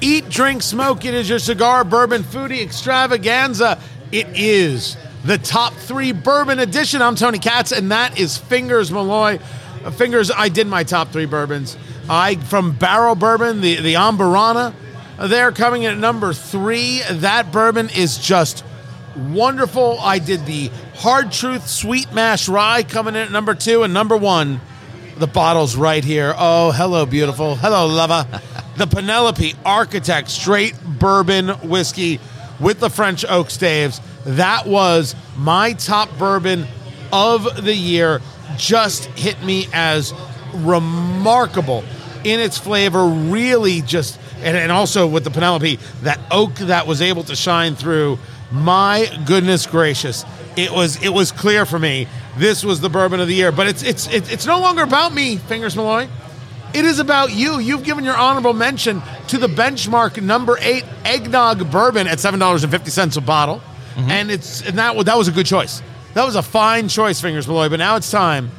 Eat, 0.03 0.29
Drink, 0.29 0.63
Smoke. 0.63 1.05
It 1.05 1.13
is 1.13 1.29
your 1.29 1.37
cigar, 1.37 1.83
bourbon, 1.83 2.23
foodie 2.23 2.63
extravaganza. 2.63 3.79
It 4.11 4.27
is 4.33 4.97
the 5.23 5.37
top 5.37 5.73
three 5.73 6.11
bourbon 6.11 6.57
edition. 6.57 7.03
I'm 7.03 7.15
Tony 7.15 7.37
Katz, 7.37 7.71
and 7.71 7.91
that 7.91 8.19
is 8.19 8.35
Fingers 8.35 8.91
Malloy. 8.91 9.39
Uh, 9.85 9.91
Fingers, 9.91 10.31
I 10.31 10.49
did 10.49 10.65
my 10.65 10.83
top 10.83 11.09
three 11.09 11.27
bourbons. 11.27 11.77
I 12.09 12.35
from 12.35 12.71
Barrel 12.71 13.13
Bourbon, 13.13 13.61
the 13.61 13.75
the 13.79 13.93
Amburana. 13.93 14.73
They're 15.19 15.51
coming 15.51 15.83
in 15.83 15.91
at 15.91 15.99
number 15.99 16.33
three. 16.33 17.01
That 17.11 17.51
bourbon 17.51 17.91
is 17.95 18.17
just 18.17 18.65
wonderful. 19.15 19.99
I 19.99 20.17
did 20.17 20.47
the 20.47 20.71
Hard 20.95 21.31
Truth 21.31 21.67
Sweet 21.67 22.11
Mash 22.11 22.49
Rye 22.49 22.81
coming 22.81 23.13
in 23.13 23.21
at 23.21 23.31
number 23.31 23.53
two, 23.53 23.83
and 23.83 23.93
number 23.93 24.17
one. 24.17 24.61
The 25.17 25.27
bottle's 25.27 25.75
right 25.75 26.03
here. 26.03 26.33
Oh, 26.35 26.71
hello, 26.71 27.05
beautiful. 27.05 27.55
Hello, 27.55 27.85
lover. 27.85 28.41
the 28.81 28.87
Penelope 28.87 29.53
Architect 29.63 30.27
Straight 30.27 30.73
Bourbon 30.83 31.49
Whiskey 31.69 32.19
with 32.59 32.79
the 32.79 32.89
French 32.89 33.23
oak 33.23 33.51
staves. 33.51 34.01
That 34.25 34.65
was 34.65 35.15
my 35.37 35.73
top 35.73 36.09
bourbon 36.17 36.65
of 37.13 37.63
the 37.63 37.75
year. 37.75 38.21
Just 38.57 39.05
hit 39.05 39.39
me 39.43 39.67
as 39.71 40.15
remarkable 40.55 41.83
in 42.23 42.39
its 42.39 42.57
flavor. 42.57 43.05
Really, 43.05 43.81
just 43.81 44.19
and, 44.37 44.57
and 44.57 44.71
also 44.71 45.05
with 45.05 45.25
the 45.25 45.31
Penelope, 45.31 45.77
that 46.01 46.19
oak 46.31 46.55
that 46.55 46.87
was 46.87 47.03
able 47.03 47.23
to 47.25 47.35
shine 47.35 47.75
through. 47.75 48.17
My 48.51 49.07
goodness 49.27 49.67
gracious, 49.67 50.25
it 50.57 50.71
was 50.71 51.01
it 51.03 51.09
was 51.09 51.31
clear 51.31 51.67
for 51.67 51.77
me 51.77 52.07
this 52.35 52.63
was 52.63 52.81
the 52.81 52.89
bourbon 52.89 53.19
of 53.19 53.27
the 53.27 53.35
year. 53.35 53.51
But 53.51 53.67
it's 53.67 53.83
it's 53.83 54.07
it's, 54.07 54.31
it's 54.31 54.47
no 54.47 54.59
longer 54.59 54.81
about 54.81 55.13
me, 55.13 55.37
Fingers 55.37 55.75
Malloy. 55.75 56.07
It 56.73 56.85
is 56.85 56.99
about 56.99 57.31
you. 57.31 57.59
You've 57.59 57.83
given 57.83 58.03
your 58.03 58.15
honorable 58.15 58.53
mention 58.53 59.01
to 59.27 59.37
the 59.37 59.47
benchmark 59.47 60.21
number 60.21 60.57
eight 60.61 60.85
eggnog 61.05 61.69
bourbon 61.71 62.07
at 62.07 62.19
seven 62.19 62.39
dollars 62.39 62.63
and 62.63 62.71
fifty 62.71 62.91
cents 62.91 63.17
a 63.17 63.21
bottle, 63.21 63.61
and 63.97 64.31
it's 64.31 64.61
and 64.67 64.77
that 64.77 65.05
that 65.05 65.17
was 65.17 65.27
a 65.27 65.31
good 65.31 65.45
choice. 65.45 65.81
That 66.13 66.25
was 66.25 66.35
a 66.35 66.41
fine 66.41 66.87
choice, 66.87 67.21
Fingers 67.21 67.47
Malloy. 67.47 67.69
But 67.69 67.79
now 67.79 67.95
it's 67.95 68.09
time 68.11 68.51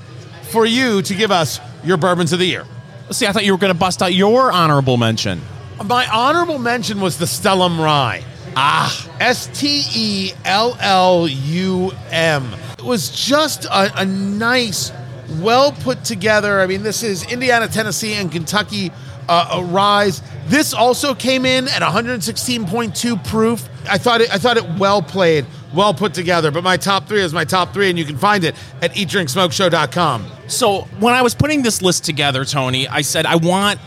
for 0.50 0.66
you 0.66 1.02
to 1.02 1.14
give 1.14 1.30
us 1.30 1.60
your 1.84 1.96
bourbons 1.96 2.32
of 2.32 2.38
the 2.38 2.46
year. 2.46 2.64
Let's 3.04 3.18
see, 3.18 3.26
I 3.26 3.32
thought 3.32 3.44
you 3.44 3.52
were 3.52 3.58
going 3.58 3.72
to 3.72 3.78
bust 3.78 4.02
out 4.02 4.14
your 4.14 4.52
honorable 4.52 4.96
mention. 4.96 5.40
My 5.84 6.06
honorable 6.06 6.58
mention 6.58 7.00
was 7.00 7.18
the 7.18 7.26
Stellum 7.26 7.78
Rye. 7.78 8.24
Ah, 8.54 9.08
S 9.20 9.48
T 9.58 9.82
E 9.94 10.32
L 10.44 10.76
L 10.80 11.26
U 11.26 11.92
M. 12.10 12.52
It 12.78 12.84
was 12.84 13.10
just 13.10 13.64
a, 13.64 14.00
a 14.00 14.04
nice, 14.04 14.92
well 15.40 15.72
put 15.72 16.04
together. 16.04 16.60
I 16.60 16.66
mean, 16.66 16.82
this 16.82 17.02
is 17.02 17.30
Indiana, 17.30 17.68
Tennessee, 17.68 18.14
and 18.14 18.30
Kentucky 18.30 18.90
uh, 19.28 19.48
a 19.52 19.64
rise. 19.64 20.22
This 20.46 20.74
also 20.74 21.14
came 21.14 21.46
in 21.46 21.68
at 21.68 21.82
116.2 21.82 23.24
proof. 23.26 23.68
I 23.88 23.98
thought 23.98 24.20
it. 24.20 24.32
I 24.32 24.38
thought 24.38 24.56
it 24.56 24.68
well 24.78 25.02
played, 25.02 25.46
well 25.74 25.94
put 25.94 26.14
together. 26.14 26.50
But 26.50 26.64
my 26.64 26.76
top 26.76 27.08
three 27.08 27.20
is 27.20 27.32
my 27.32 27.44
top 27.44 27.72
three, 27.72 27.88
and 27.90 27.98
you 27.98 28.04
can 28.04 28.18
find 28.18 28.44
it 28.44 28.54
at 28.80 28.92
eatdrinksmokeshow.com. 28.92 30.26
So 30.48 30.82
when 30.98 31.14
I 31.14 31.22
was 31.22 31.34
putting 31.34 31.62
this 31.62 31.82
list 31.82 32.04
together, 32.04 32.44
Tony, 32.44 32.88
I 32.88 33.02
said 33.02 33.26
I 33.26 33.36
want 33.36 33.80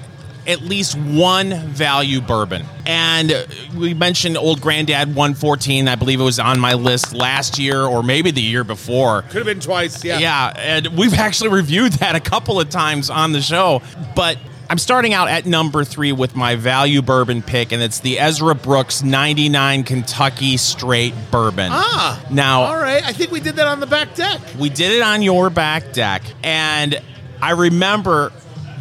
at 0.47 0.61
least 0.61 0.95
one 0.97 1.51
value 1.67 2.21
bourbon. 2.21 2.65
And 2.85 3.47
we 3.75 3.93
mentioned 3.93 4.37
Old 4.37 4.61
Granddad 4.61 5.07
114. 5.09 5.87
I 5.87 5.95
believe 5.95 6.19
it 6.19 6.23
was 6.23 6.39
on 6.39 6.59
my 6.59 6.73
list 6.73 7.13
last 7.13 7.57
year 7.57 7.81
or 7.81 8.03
maybe 8.03 8.31
the 8.31 8.41
year 8.41 8.63
before. 8.63 9.23
Could 9.23 9.37
have 9.37 9.45
been 9.45 9.59
twice. 9.59 10.03
Yeah. 10.03 10.19
Yeah, 10.19 10.53
and 10.55 10.87
we've 10.97 11.13
actually 11.13 11.49
reviewed 11.49 11.93
that 11.99 12.15
a 12.15 12.19
couple 12.19 12.59
of 12.59 12.69
times 12.69 13.09
on 13.09 13.31
the 13.31 13.41
show. 13.41 13.81
But 14.15 14.37
I'm 14.69 14.77
starting 14.77 15.13
out 15.13 15.29
at 15.29 15.45
number 15.45 15.83
three 15.83 16.11
with 16.11 16.35
my 16.35 16.55
value 16.55 17.01
bourbon 17.01 17.41
pick, 17.41 17.71
and 17.71 17.81
it's 17.81 17.99
the 17.99 18.19
Ezra 18.19 18.55
Brooks 18.55 19.03
99 19.03 19.83
Kentucky 19.83 20.57
Straight 20.57 21.13
Bourbon. 21.31 21.69
Ah. 21.71 22.23
now 22.31 22.61
All 22.63 22.77
right. 22.77 23.03
I 23.03 23.13
think 23.13 23.31
we 23.31 23.39
did 23.39 23.57
that 23.57 23.67
on 23.67 23.79
the 23.79 23.85
back 23.87 24.15
deck. 24.15 24.41
we 24.59 24.69
did 24.69 24.91
it 24.91 25.01
on 25.01 25.21
your 25.21 25.49
back 25.49 25.93
deck, 25.93 26.23
and 26.43 26.99
I 27.41 27.51
remember 27.51 28.31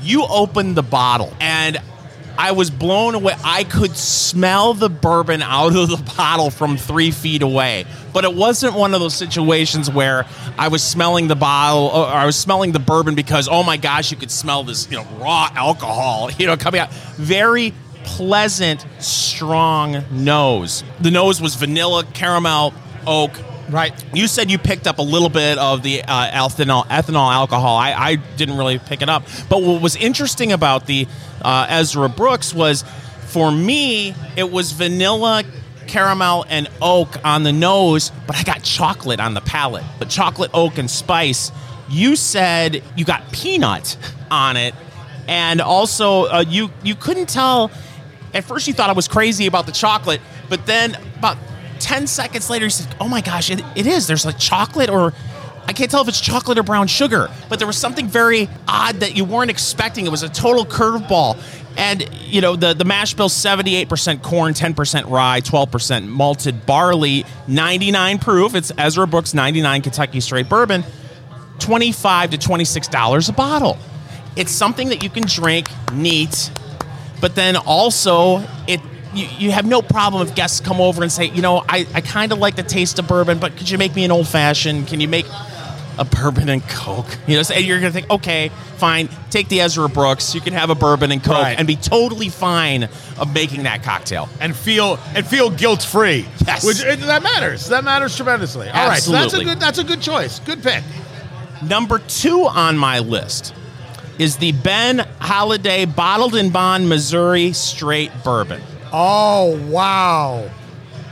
you 0.04 0.24
opened 0.24 0.76
the 0.76 0.82
bottle, 0.82 1.32
and 1.40 1.80
I 2.36 2.52
was 2.52 2.70
blown 2.70 3.14
away. 3.14 3.34
I 3.44 3.64
could 3.64 3.96
smell 3.96 4.74
the 4.74 4.88
bourbon 4.88 5.42
out 5.42 5.74
of 5.76 5.88
the 5.88 6.12
bottle 6.16 6.50
from 6.50 6.76
three 6.76 7.10
feet 7.10 7.42
away, 7.42 7.86
but 8.12 8.24
it 8.24 8.34
wasn't 8.34 8.74
one 8.74 8.94
of 8.94 9.00
those 9.00 9.14
situations 9.14 9.90
where 9.90 10.26
I 10.58 10.68
was 10.68 10.82
smelling 10.82 11.28
the 11.28 11.36
bottle 11.36 11.88
or 11.88 12.06
I 12.06 12.26
was 12.26 12.36
smelling 12.36 12.72
the 12.72 12.80
bourbon 12.80 13.14
because 13.14 13.48
oh 13.48 13.62
my 13.62 13.76
gosh, 13.76 14.10
you 14.10 14.16
could 14.16 14.30
smell 14.30 14.64
this 14.64 14.90
you 14.90 14.96
know 14.96 15.04
raw 15.18 15.48
alcohol 15.54 16.30
you 16.38 16.46
know 16.46 16.56
coming 16.56 16.80
out. 16.80 16.92
Very 16.92 17.72
pleasant, 18.04 18.84
strong 18.98 20.04
nose. 20.10 20.84
The 21.00 21.10
nose 21.10 21.40
was 21.40 21.54
vanilla, 21.54 22.04
caramel, 22.12 22.74
oak, 23.06 23.32
Right. 23.68 23.92
you 24.14 24.26
said 24.26 24.50
you 24.50 24.58
picked 24.58 24.86
up 24.86 24.98
a 24.98 25.02
little 25.02 25.30
bit 25.30 25.58
of 25.58 25.82
the 25.82 26.02
uh, 26.02 26.48
ethanol, 26.48 26.86
ethanol 26.86 27.32
alcohol. 27.32 27.76
I, 27.76 27.92
I 27.92 28.14
didn't 28.16 28.58
really 28.58 28.78
pick 28.78 29.02
it 29.02 29.08
up. 29.08 29.24
But 29.48 29.62
what 29.62 29.80
was 29.80 29.96
interesting 29.96 30.52
about 30.52 30.86
the 30.86 31.06
uh, 31.42 31.66
Ezra 31.68 32.08
Brooks 32.08 32.52
was, 32.52 32.84
for 33.26 33.50
me, 33.50 34.14
it 34.36 34.50
was 34.50 34.72
vanilla, 34.72 35.44
caramel, 35.86 36.44
and 36.48 36.68
oak 36.82 37.16
on 37.24 37.42
the 37.42 37.52
nose, 37.52 38.12
but 38.26 38.36
I 38.36 38.42
got 38.42 38.62
chocolate 38.62 39.20
on 39.20 39.34
the 39.34 39.40
palate. 39.40 39.84
But 39.98 40.08
chocolate, 40.08 40.50
oak, 40.54 40.78
and 40.78 40.90
spice. 40.90 41.50
You 41.88 42.16
said 42.16 42.82
you 42.96 43.04
got 43.04 43.30
peanut 43.32 43.96
on 44.30 44.56
it, 44.56 44.74
and 45.28 45.60
also 45.60 46.24
uh, 46.24 46.44
you 46.46 46.70
you 46.82 46.94
couldn't 46.94 47.28
tell. 47.28 47.70
At 48.32 48.44
first, 48.44 48.66
you 48.66 48.74
thought 48.74 48.90
I 48.90 48.94
was 48.94 49.06
crazy 49.06 49.46
about 49.46 49.66
the 49.66 49.72
chocolate, 49.72 50.20
but 50.48 50.66
then 50.66 50.96
about 51.18 51.38
10 51.84 52.06
seconds 52.06 52.48
later, 52.48 52.64
he 52.64 52.70
said, 52.70 52.94
Oh 52.98 53.08
my 53.08 53.20
gosh, 53.20 53.50
it, 53.50 53.62
it 53.76 53.86
is. 53.86 54.06
There's 54.06 54.24
like 54.24 54.38
chocolate, 54.38 54.88
or 54.88 55.12
I 55.66 55.72
can't 55.74 55.90
tell 55.90 56.00
if 56.00 56.08
it's 56.08 56.20
chocolate 56.20 56.58
or 56.58 56.62
brown 56.62 56.86
sugar, 56.86 57.28
but 57.50 57.58
there 57.58 57.66
was 57.66 57.76
something 57.76 58.08
very 58.08 58.48
odd 58.66 58.96
that 58.96 59.16
you 59.16 59.24
weren't 59.24 59.50
expecting. 59.50 60.06
It 60.06 60.10
was 60.10 60.22
a 60.22 60.30
total 60.30 60.64
curveball. 60.64 61.38
And 61.76 62.08
you 62.26 62.40
know 62.40 62.54
the 62.56 62.72
the 62.72 62.84
mash 62.84 63.14
bill, 63.14 63.28
seventy 63.28 63.74
eight 63.76 63.88
percent 63.88 64.22
corn, 64.22 64.54
ten 64.54 64.74
percent 64.74 65.08
rye, 65.08 65.40
twelve 65.40 65.70
percent 65.72 66.08
malted 66.08 66.64
barley, 66.66 67.26
ninety 67.48 67.90
nine 67.90 68.18
proof. 68.18 68.54
It's 68.54 68.70
Ezra 68.78 69.06
Brooks 69.06 69.34
ninety 69.34 69.60
nine 69.60 69.82
Kentucky 69.82 70.20
straight 70.20 70.48
bourbon, 70.48 70.84
twenty 71.58 71.90
five 71.90 72.30
to 72.30 72.38
twenty 72.38 72.64
six 72.64 72.86
dollars 72.86 73.28
a 73.28 73.32
bottle. 73.32 73.76
It's 74.36 74.52
something 74.52 74.88
that 74.90 75.02
you 75.02 75.10
can 75.10 75.24
drink 75.26 75.68
neat, 75.92 76.50
but 77.20 77.34
then 77.34 77.56
also 77.56 78.44
it. 78.68 78.80
You, 79.14 79.26
you 79.38 79.50
have 79.52 79.66
no 79.66 79.82
problem 79.82 80.26
if 80.26 80.34
guests 80.34 80.60
come 80.60 80.80
over 80.80 81.02
and 81.02 81.10
say, 81.10 81.26
you 81.26 81.42
know, 81.42 81.64
I, 81.68 81.86
I 81.94 82.00
kind 82.00 82.32
of 82.32 82.38
like 82.38 82.56
the 82.56 82.62
taste 82.62 82.98
of 82.98 83.06
bourbon, 83.06 83.38
but 83.38 83.56
could 83.56 83.70
you 83.70 83.78
make 83.78 83.94
me 83.94 84.04
an 84.04 84.10
old 84.10 84.28
fashioned? 84.28 84.88
Can 84.88 85.00
you 85.00 85.08
make 85.08 85.26
a 85.98 86.04
bourbon 86.04 86.48
and 86.48 86.66
coke. 86.68 87.06
You 87.26 87.36
know, 87.36 87.42
so 87.42 87.54
you're 87.54 87.78
gonna 87.78 87.92
think, 87.92 88.10
okay, 88.10 88.50
fine, 88.76 89.08
take 89.30 89.48
the 89.48 89.60
Ezra 89.60 89.88
Brooks. 89.88 90.34
You 90.34 90.40
can 90.40 90.52
have 90.52 90.70
a 90.70 90.74
bourbon 90.74 91.12
and 91.12 91.22
coke 91.22 91.34
Right. 91.42 91.58
and 91.58 91.66
be 91.66 91.76
totally 91.76 92.28
fine 92.28 92.84
of 93.18 93.32
making 93.32 93.64
that 93.64 93.82
cocktail. 93.82 94.28
and 94.40 94.56
feel 94.56 94.98
and 95.14 95.26
feel 95.26 95.50
guilt 95.50 95.82
free. 95.82 96.26
Yes. 96.46 96.64
which 96.64 96.82
it, 96.84 97.00
that 97.00 97.22
matters. 97.22 97.68
That 97.68 97.84
matters 97.84 98.16
tremendously. 98.16 98.68
All 98.68 98.88
right, 98.88 99.02
so 99.02 99.12
that's 99.12 99.34
a 99.34 99.44
good 99.44 99.60
that's 99.60 99.78
a 99.78 99.84
good 99.84 100.00
choice. 100.00 100.40
Good 100.40 100.62
pick. 100.62 100.82
Number 101.62 101.98
two 101.98 102.42
on 102.46 102.76
my 102.76 102.98
list 102.98 103.54
is 104.18 104.36
the 104.36 104.52
Ben 104.52 104.98
Holladay 105.20 105.92
Bottled 105.94 106.34
in 106.34 106.50
Bond 106.50 106.88
Missouri 106.88 107.52
Straight 107.52 108.10
Bourbon. 108.22 108.60
Oh 108.96 109.60
wow, 109.70 110.48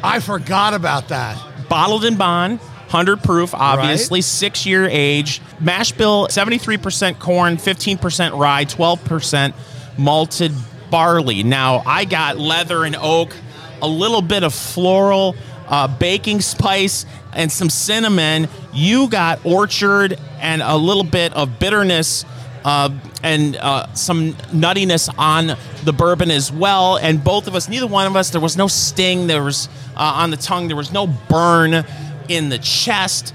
I 0.04 0.20
forgot 0.20 0.72
about 0.72 1.08
that. 1.08 1.36
Bottled 1.68 2.04
in 2.04 2.16
Bond, 2.16 2.60
100 2.60 3.24
proof, 3.24 3.54
obviously, 3.54 4.20
six 4.20 4.64
year 4.64 4.86
age. 4.88 5.40
Mash 5.58 5.90
bill, 5.90 6.28
73% 6.28 7.18
corn, 7.18 7.56
15% 7.56 8.38
rye, 8.38 8.66
12% 8.66 9.54
malted 9.98 10.52
barley. 10.92 11.42
Now, 11.42 11.82
I 11.84 12.04
got 12.04 12.38
leather 12.38 12.84
and 12.84 12.94
oak, 12.94 13.34
a 13.80 13.88
little 13.88 14.22
bit 14.22 14.44
of 14.44 14.54
floral, 14.54 15.34
uh, 15.66 15.88
baking 15.88 16.40
spice, 16.40 17.04
and 17.32 17.50
some 17.50 17.68
cinnamon. 17.68 18.46
You 18.72 19.08
got 19.08 19.44
orchard 19.44 20.20
and 20.40 20.62
a 20.62 20.76
little 20.76 21.02
bit 21.02 21.32
of 21.34 21.58
bitterness. 21.58 22.24
Uh, 22.64 22.90
and 23.22 23.56
uh, 23.56 23.92
some 23.94 24.34
nuttiness 24.52 25.12
on 25.18 25.56
the 25.84 25.92
bourbon 25.92 26.30
as 26.30 26.52
well. 26.52 26.96
And 26.96 27.22
both 27.22 27.48
of 27.48 27.54
us, 27.54 27.68
neither 27.68 27.86
one 27.86 28.06
of 28.06 28.14
us, 28.14 28.30
there 28.30 28.40
was 28.40 28.56
no 28.56 28.68
sting. 28.68 29.26
There 29.26 29.42
was 29.42 29.68
uh, 29.96 30.00
on 30.16 30.30
the 30.30 30.36
tongue. 30.36 30.68
There 30.68 30.76
was 30.76 30.92
no 30.92 31.06
burn 31.06 31.84
in 32.28 32.48
the 32.48 32.58
chest. 32.58 33.34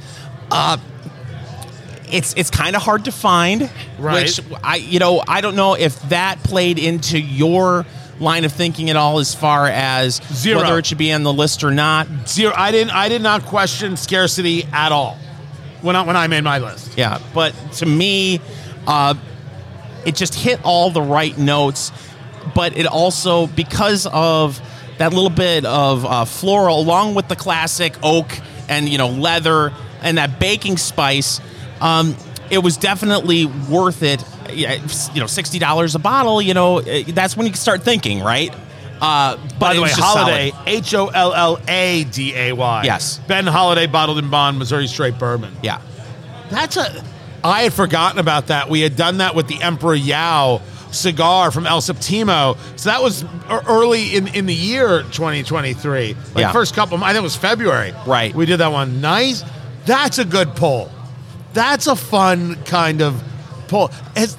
Uh, 0.50 0.78
it's 2.10 2.34
it's 2.36 2.50
kind 2.50 2.76
of 2.76 2.82
hard 2.82 3.06
to 3.06 3.12
find. 3.12 3.70
Right. 4.00 4.24
Which 4.24 4.40
I 4.64 4.78
you 4.78 5.00
know 5.00 5.24
I 5.28 5.42
don't 5.42 5.56
know 5.56 5.74
if 5.74 6.02
that 6.10 6.42
played 6.44 6.80
into 6.80 7.20
your 7.20 7.86
line 8.20 8.46
of 8.46 8.52
thinking 8.52 8.90
at 8.90 8.96
all 8.96 9.20
as 9.20 9.36
far 9.36 9.68
as 9.68 10.16
Zero. 10.34 10.62
whether 10.62 10.80
it 10.80 10.86
should 10.86 10.98
be 10.98 11.12
on 11.12 11.24
the 11.24 11.34
list 11.34 11.64
or 11.64 11.72
not. 11.72 12.08
Zero. 12.28 12.54
I 12.56 12.72
didn't. 12.72 12.92
I 12.92 13.10
did 13.10 13.22
not 13.22 13.44
question 13.44 13.98
scarcity 13.98 14.64
at 14.72 14.92
all 14.92 15.18
when 15.82 15.96
I 15.96 16.04
when 16.04 16.16
I 16.16 16.28
made 16.28 16.44
my 16.44 16.60
list. 16.60 16.98
Yeah, 16.98 17.20
but 17.34 17.54
to 17.74 17.86
me, 17.86 18.42
uh, 18.88 19.14
it 20.06 20.16
just 20.16 20.34
hit 20.34 20.60
all 20.64 20.90
the 20.90 21.02
right 21.02 21.38
notes. 21.38 21.92
But 22.56 22.78
it 22.78 22.88
also 22.88 23.48
because 23.48 24.08
of 24.08 24.60
that 24.98 25.14
little 25.14 25.30
bit 25.30 25.66
of 25.66 26.06
uh, 26.06 26.26
floral, 26.26 26.80
along 26.80 27.14
with 27.14 27.28
the 27.28 27.36
classic 27.36 27.94
oak 28.02 28.40
and 28.70 28.88
you 28.90 28.98
know 28.98 29.10
leather 29.10 29.74
and 30.02 30.18
that 30.18 30.40
baking 30.40 30.78
spice, 30.78 31.42
um, 31.82 32.16
it 32.50 32.60
was 32.60 32.78
definitely 32.78 33.46
worth 33.46 34.02
it. 34.02 34.24
You 34.52 34.70
know, 35.20 35.28
sixty 35.28 35.60
dollars 35.60 35.94
a 35.96 36.00
bottle. 36.00 36.42
You 36.42 36.54
know, 36.54 36.78
eh, 36.80 37.04
that's 37.08 37.36
when 37.36 37.48
you 37.48 37.54
start 37.54 37.84
thinking, 37.84 38.22
right? 38.22 38.56
Uh, 39.02 39.36
but 39.36 39.60
By 39.60 39.74
the 39.74 39.82
way, 39.82 39.90
was 39.90 39.98
just 39.98 40.14
solid. 40.14 40.34
Holladay 40.34 40.68
H 40.68 40.94
O 40.94 41.08
L 41.08 41.34
L 41.34 41.60
A 41.68 42.06
D 42.06 42.34
A 42.34 42.54
Y. 42.54 42.84
Yes. 42.86 43.20
Ben 43.28 43.46
Holladay 43.46 43.92
bottled 43.92 44.18
in 44.20 44.30
bond 44.30 44.58
Missouri 44.58 44.88
straight 44.88 45.20
bourbon. 45.20 45.54
Yeah, 45.62 45.82
That's 46.50 46.78
a. 46.78 47.04
I 47.50 47.64
had 47.64 47.74
forgotten 47.74 48.20
about 48.20 48.48
that. 48.48 48.70
We 48.70 48.82
had 48.82 48.96
done 48.96 49.18
that 49.20 49.36
with 49.36 49.48
the 49.48 49.62
Emperor 49.62 49.96
Yao 49.96 50.62
cigar 50.92 51.52
from 51.52 51.68
El 51.68 51.82
Septimo. 51.82 52.58
So 52.78 52.90
that 52.90 53.02
was 53.04 53.26
early 53.50 54.16
in, 54.16 54.28
in 54.30 54.46
the 54.46 54.54
year 54.54 55.04
2023. 55.04 56.14
Like 56.14 56.18
Yeah. 56.38 56.52
first 56.52 56.76
couple. 56.76 56.98
I 57.04 57.08
think 57.14 57.18
it 57.18 57.24
was 57.24 57.36
February. 57.36 57.94
Right. 58.06 58.34
We 58.34 58.46
did 58.46 58.58
that 58.58 58.72
one. 58.72 59.02
Nice. 59.02 59.44
That's 59.86 60.18
a 60.18 60.26
good 60.26 60.56
pull. 60.56 60.92
That's 61.54 61.88
a 61.88 61.96
fun 61.96 62.56
kind 62.66 63.02
of 63.02 63.22
pull. 63.68 63.90
Has, 64.16 64.38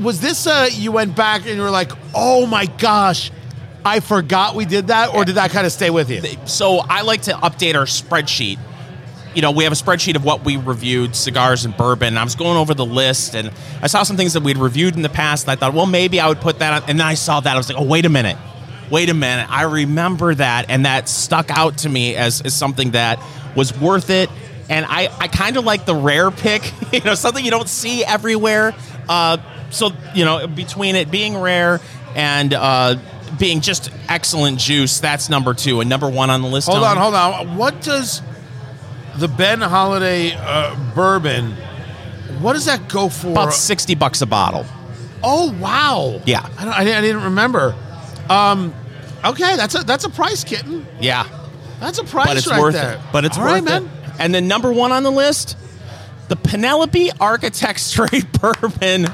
was 0.00 0.20
this? 0.20 0.46
Uh, 0.46 0.68
you 0.72 0.92
went 0.92 1.14
back 1.16 1.46
and 1.46 1.56
you 1.56 1.62
were 1.62 1.70
like, 1.70 1.92
"Oh 2.14 2.46
my 2.46 2.66
gosh, 2.66 3.30
I 3.84 4.00
forgot 4.00 4.54
we 4.54 4.64
did 4.64 4.88
that," 4.88 5.14
or 5.14 5.24
did 5.24 5.36
that 5.36 5.50
kind 5.50 5.66
of 5.66 5.72
stay 5.72 5.90
with 5.90 6.10
you? 6.10 6.22
so 6.46 6.78
I 6.78 7.02
like 7.02 7.22
to 7.22 7.32
update 7.32 7.74
our 7.76 7.84
spreadsheet. 7.84 8.58
You 9.38 9.42
know, 9.42 9.52
we 9.52 9.62
have 9.62 9.72
a 9.72 9.76
spreadsheet 9.76 10.16
of 10.16 10.24
what 10.24 10.44
we 10.44 10.56
reviewed, 10.56 11.14
cigars 11.14 11.64
and 11.64 11.76
bourbon. 11.76 12.08
And 12.08 12.18
I 12.18 12.24
was 12.24 12.34
going 12.34 12.56
over 12.56 12.74
the 12.74 12.84
list 12.84 13.36
and 13.36 13.52
I 13.80 13.86
saw 13.86 14.02
some 14.02 14.16
things 14.16 14.32
that 14.32 14.42
we'd 14.42 14.58
reviewed 14.58 14.96
in 14.96 15.02
the 15.02 15.08
past. 15.08 15.44
And 15.44 15.52
I 15.52 15.54
thought, 15.54 15.74
well, 15.74 15.86
maybe 15.86 16.18
I 16.18 16.26
would 16.26 16.40
put 16.40 16.58
that 16.58 16.82
on. 16.82 16.90
And 16.90 16.98
then 16.98 17.06
I 17.06 17.14
saw 17.14 17.38
that. 17.38 17.54
I 17.54 17.56
was 17.56 17.68
like, 17.68 17.80
oh, 17.80 17.84
wait 17.84 18.04
a 18.04 18.08
minute. 18.08 18.36
Wait 18.90 19.08
a 19.10 19.14
minute. 19.14 19.48
I 19.48 19.62
remember 19.62 20.34
that. 20.34 20.68
And 20.68 20.86
that 20.86 21.08
stuck 21.08 21.56
out 21.56 21.78
to 21.78 21.88
me 21.88 22.16
as, 22.16 22.40
as 22.40 22.52
something 22.52 22.90
that 22.90 23.22
was 23.54 23.78
worth 23.78 24.10
it. 24.10 24.28
And 24.68 24.84
I, 24.84 25.08
I 25.20 25.28
kind 25.28 25.56
of 25.56 25.64
like 25.64 25.86
the 25.86 25.94
rare 25.94 26.32
pick, 26.32 26.72
you 26.92 26.98
know, 27.02 27.14
something 27.14 27.44
you 27.44 27.52
don't 27.52 27.68
see 27.68 28.04
everywhere. 28.04 28.74
Uh, 29.08 29.36
so, 29.70 29.92
you 30.16 30.24
know, 30.24 30.48
between 30.48 30.96
it 30.96 31.12
being 31.12 31.36
rare 31.38 31.80
and 32.16 32.52
uh, 32.52 32.96
being 33.38 33.60
just 33.60 33.92
excellent 34.08 34.58
juice, 34.58 34.98
that's 34.98 35.28
number 35.28 35.54
two. 35.54 35.78
And 35.78 35.88
number 35.88 36.10
one 36.10 36.28
on 36.28 36.42
the 36.42 36.48
list. 36.48 36.68
Hold 36.68 36.82
on, 36.82 36.96
hold 36.96 37.14
on. 37.14 37.56
What 37.56 37.80
does 37.82 38.20
the 39.18 39.28
Ben 39.28 39.60
Holladay 39.60 40.34
uh, 40.38 40.94
bourbon? 40.94 41.52
What 42.40 42.52
does 42.54 42.66
that 42.66 42.88
go 42.88 43.08
for? 43.08 43.28
About 43.30 43.52
60 43.52 43.94
bucks 43.96 44.22
a 44.22 44.26
bottle. 44.26 44.64
oh 45.22 45.52
wow! 45.60 46.20
Yeah. 46.26 46.48
I, 46.58 46.64
don't, 46.64 46.74
I, 46.74 46.84
didn't, 46.84 46.98
I 46.98 47.00
didn't 47.00 47.22
remember. 47.24 47.74
Um, 48.28 48.72
okay, 49.24 49.56
that's 49.56 49.74
a 49.74 49.82
that's 49.84 50.04
a 50.04 50.10
price, 50.10 50.44
kitten. 50.44 50.86
Yeah. 51.00 51.26
That's 51.80 51.98
a 51.98 52.04
price 52.04 52.26
But 52.26 52.36
it's 52.36 52.46
right 52.48 52.60
worth 52.60 52.74
there. 52.74 52.94
it. 52.94 53.00
But 53.12 53.24
it's 53.24 53.38
All 53.38 53.44
worth 53.44 53.52
right, 53.52 53.64
man. 53.64 53.84
it. 53.84 53.90
And 54.18 54.34
then 54.34 54.48
number 54.48 54.72
one 54.72 54.90
on 54.92 55.04
the 55.04 55.12
list, 55.12 55.56
the 56.28 56.34
Penelope 56.36 57.10
Architect 57.20 57.78
Straight 57.80 58.26
Bourbon, 58.40 59.06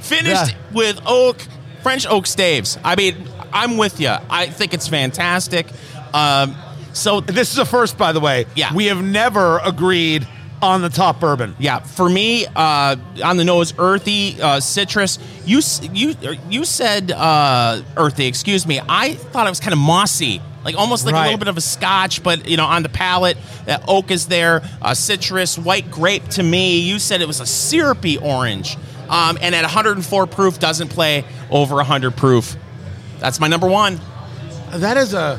finished 0.00 0.52
Yeah. 0.52 0.56
with 0.74 1.00
oak, 1.06 1.38
French 1.82 2.06
oak 2.06 2.26
staves. 2.26 2.78
I 2.84 2.96
mean, 2.96 3.28
I'm 3.52 3.76
with 3.78 3.98
you. 4.00 4.14
I 4.30 4.46
think 4.46 4.74
it's 4.74 4.88
fantastic. 4.88 5.66
Um, 6.12 6.54
so 6.94 7.20
This 7.20 7.52
is 7.52 7.58
a 7.58 7.64
first, 7.66 7.98
by 7.98 8.12
the 8.12 8.20
way. 8.20 8.46
Yeah. 8.54 8.72
we 8.74 8.86
have 8.86 9.02
never 9.02 9.58
agreed 9.58 10.26
on 10.62 10.80
the 10.80 10.88
top 10.88 11.20
bourbon. 11.20 11.54
Yeah, 11.58 11.80
for 11.80 12.08
me, 12.08 12.46
uh, 12.46 12.96
on 13.22 13.36
the 13.36 13.44
nose, 13.44 13.74
earthy, 13.78 14.40
uh, 14.40 14.60
citrus. 14.60 15.18
You 15.44 15.60
you 15.92 16.14
you 16.48 16.64
said 16.64 17.10
uh, 17.12 17.82
earthy. 17.98 18.26
Excuse 18.26 18.66
me. 18.66 18.80
I 18.88 19.14
thought 19.14 19.46
it 19.46 19.50
was 19.50 19.60
kind 19.60 19.74
of 19.74 19.78
mossy, 19.78 20.40
like 20.64 20.74
almost 20.74 21.04
like 21.04 21.12
Right. 21.14 21.22
a 21.22 21.24
little 21.24 21.38
bit 21.38 21.48
of 21.48 21.58
a 21.58 21.60
Scotch, 21.60 22.22
but 22.22 22.48
you 22.48 22.56
know, 22.56 22.64
on 22.64 22.82
the 22.82 22.88
palate, 22.88 23.36
that 23.66 23.82
oak 23.86 24.10
is 24.10 24.26
there. 24.28 24.62
Uh, 24.80 24.94
citrus, 24.94 25.58
white 25.58 25.90
grape. 25.90 26.26
To 26.30 26.42
me, 26.42 26.78
you 26.78 26.98
said 26.98 27.20
it 27.20 27.26
was 27.28 27.40
a 27.40 27.46
syrupy 27.46 28.16
orange, 28.16 28.78
um, 29.10 29.36
and 29.42 29.54
at 29.54 29.64
104 29.64 30.26
proof, 30.28 30.58
doesn't 30.58 30.88
play 30.88 31.24
over 31.50 31.74
100 31.74 32.16
proof. 32.16 32.56
That's 33.18 33.38
my 33.38 33.48
number 33.48 33.66
one. 33.66 34.00
That 34.72 34.96
is 34.96 35.12
a 35.12 35.38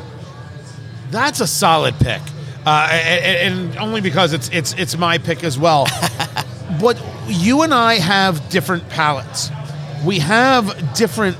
that's 1.11 1.39
a 1.39 1.47
solid 1.47 1.95
pick, 1.99 2.21
uh, 2.65 2.89
and, 2.91 3.55
and 3.55 3.77
only 3.77 4.01
because 4.01 4.33
it's 4.33 4.49
it's 4.49 4.73
it's 4.73 4.97
my 4.97 5.17
pick 5.17 5.43
as 5.43 5.57
well. 5.57 5.87
but 6.81 7.01
you 7.27 7.61
and 7.61 7.73
I 7.73 7.95
have 7.95 8.49
different 8.49 8.89
palates. 8.89 9.49
We 10.05 10.19
have 10.19 10.93
different 10.95 11.37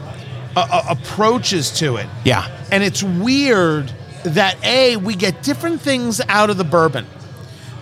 uh, 0.56 0.68
uh, 0.72 0.84
approaches 0.90 1.72
to 1.80 1.98
it. 1.98 2.08
Yeah. 2.24 2.48
and 2.72 2.84
it's 2.84 3.04
weird 3.04 3.92
that 4.24 4.58
a 4.64 4.98
we 4.98 5.16
get 5.16 5.44
different 5.44 5.82
things 5.82 6.22
out 6.28 6.50
of 6.50 6.58
the 6.58 6.64
bourbon, 6.64 7.06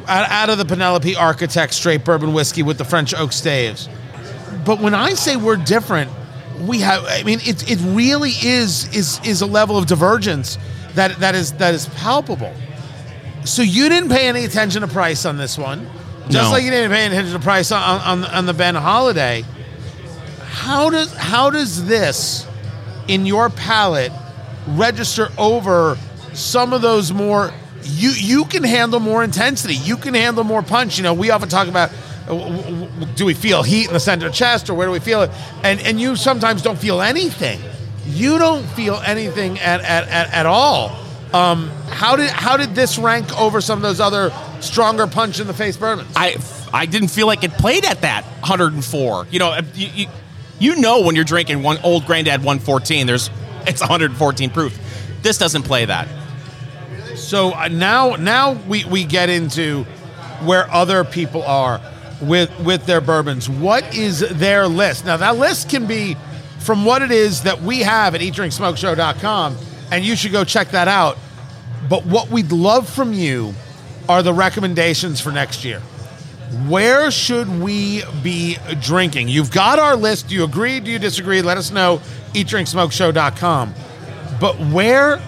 out, 0.08 0.30
out 0.30 0.50
of 0.50 0.58
the 0.58 0.66
Penelope 0.66 1.16
Architect 1.16 1.74
straight 1.74 2.04
bourbon 2.04 2.34
whiskey 2.34 2.64
with 2.64 2.78
the 2.78 2.86
French 2.86 3.14
oak 3.14 3.32
staves. 3.32 3.88
But 4.66 4.80
when 4.80 4.94
I 4.94 5.14
say 5.14 5.36
we're 5.36 5.58
different, 5.58 6.12
we 6.62 6.80
have. 6.80 7.06
I 7.08 7.24
mean, 7.24 7.40
it 7.44 7.70
it 7.70 7.80
really 7.82 8.32
is 8.32 8.94
is 8.96 9.20
is 9.26 9.42
a 9.42 9.46
level 9.46 9.78
of 9.78 9.86
divergence 9.88 10.58
that 10.96 11.20
that 11.20 11.36
is 11.36 11.54
that 11.54 11.74
is 11.74 11.88
palpable. 11.90 12.54
So 13.46 13.62
you 13.62 13.90
didn't 13.90 14.10
pay 14.10 14.28
any 14.28 14.46
attention 14.46 14.82
to 14.82 14.88
price 14.88 15.26
on 15.26 15.38
this 15.38 15.58
one, 15.58 15.86
just 16.30 16.50
No. 16.50 16.52
like 16.52 16.64
you 16.64 16.72
didn't 16.72 16.92
pay 16.92 17.06
attention 17.06 17.34
to 17.34 17.40
price 17.40 17.72
on 17.72 17.82
on, 18.02 18.26
on 18.26 18.46
the 18.46 18.54
Ben 18.54 18.76
Holladay. 18.76 19.44
How 20.46 20.90
does 20.90 21.14
how 21.14 21.50
does 21.50 21.86
this, 21.88 22.46
in 23.08 23.26
your 23.26 23.50
palate, 23.50 24.12
register 24.68 25.30
over 25.38 25.98
some 26.34 26.74
of 26.74 26.82
those 26.82 27.12
more? 27.12 27.52
You 27.84 28.12
you 28.12 28.46
can 28.46 28.64
handle 28.64 29.00
more 29.02 29.24
intensity. 29.24 29.74
You 29.76 29.98
can 29.98 30.14
handle 30.14 30.44
more 30.46 30.62
punch. 30.62 30.98
You 30.98 31.04
know, 31.04 31.14
we 31.14 31.32
often 31.32 31.50
talk 31.50 31.68
about 31.68 31.92
do 33.16 33.26
we 33.26 33.34
feel 33.34 33.64
heat 33.64 33.88
in 33.88 33.94
the 33.94 34.00
center 34.00 34.28
of 34.28 34.34
chest, 34.34 34.70
or 34.70 34.74
where 34.76 34.88
do 34.88 34.94
we 34.94 35.00
feel 35.02 35.24
it? 35.24 35.32
And 35.64 35.82
and 35.82 36.00
you 36.00 36.16
sometimes 36.16 36.62
don't 36.62 36.80
feel 36.80 37.02
anything. 37.02 37.60
You 38.06 38.38
don't 38.38 38.66
feel 38.66 38.96
anything 39.06 39.60
at 39.60 39.82
at, 39.82 40.08
at, 40.08 40.34
at 40.34 40.46
all. 40.46 40.98
Um, 41.34 41.70
how 41.90 42.16
did 42.16 42.30
how 42.30 42.58
did 42.58 42.76
this 42.76 42.98
rank 42.98 43.40
over 43.40 43.60
some 43.62 43.80
of 43.80 43.84
those 43.84 44.00
other 44.00 44.32
stronger 44.60 45.08
punch 45.08 45.40
in 45.40 45.48
the 45.48 45.54
face 45.54 45.78
bourbons? 45.78 46.12
I 46.16 46.38
I 46.74 46.86
didn't 46.86 47.10
feel 47.10 47.28
like 47.28 47.44
it 47.44 47.52
played 47.54 47.86
at 47.86 48.02
that 48.02 48.24
104. 48.40 49.28
You 49.30 49.40
know, 49.40 49.60
you, 49.74 49.88
you, 49.94 50.08
you 50.60 50.76
know 50.76 51.02
when 51.02 51.16
you're 51.16 51.24
drinking 51.24 51.64
one 51.64 51.78
old 51.84 52.06
granddad 52.06 52.40
114, 52.40 53.08
there's 53.08 53.30
it's 53.68 53.82
114 53.82 54.50
proof. 54.50 54.78
This 55.22 55.38
doesn't 55.38 55.64
play 55.64 55.86
that. 55.86 56.08
So 57.16 57.54
uh, 57.54 57.68
now, 57.70 58.16
now 58.16 58.54
we, 58.54 58.84
we 58.86 59.06
get 59.06 59.30
into 59.30 59.84
where 60.44 60.70
other 60.72 61.04
people 61.04 61.44
are 61.44 61.80
with 62.22 62.52
with 62.60 62.86
their 62.86 63.02
bourbons. 63.02 63.50
What 63.50 63.96
is 63.96 64.20
their 64.20 64.68
list? 64.68 65.06
Now 65.06 65.18
that 65.18 65.38
list 65.38 65.70
can 65.70 65.88
be 65.88 66.18
from 66.64 66.86
what 66.86 67.02
it 67.02 67.12
is 67.12 67.44
that 67.44 67.62
we 67.62 67.80
have 67.80 68.16
at 68.16 68.22
eatdrinksmokeshow.com, 68.22 69.58
and 69.92 70.06
you 70.06 70.16
should 70.16 70.32
go 70.32 70.44
check 70.44 70.70
that 70.70 70.88
out. 70.88 71.18
But 71.90 72.06
what 72.06 72.30
we'd 72.30 72.52
love 72.52 72.90
from 72.90 73.14
you 73.14 73.54
are 74.08 74.24
the 74.24 74.34
recommendations 74.34 75.20
for 75.20 75.32
next 75.32 75.66
year. 75.66 75.82
Where 76.68 77.12
should 77.12 77.62
we 77.62 78.04
be 78.22 78.58
drinking? 78.80 79.28
You've 79.28 79.52
got 79.52 79.80
our 79.80 79.96
list. 79.96 80.30
Do 80.30 80.36
you 80.36 80.44
agree? 80.44 80.80
Do 80.80 80.92
you 80.92 81.00
disagree? 81.00 81.42
Let 81.42 81.58
us 81.58 81.72
know. 81.72 82.00
EatDrinkSmokeShow.com. 82.34 83.74
But 84.40 84.56
where 84.72 85.20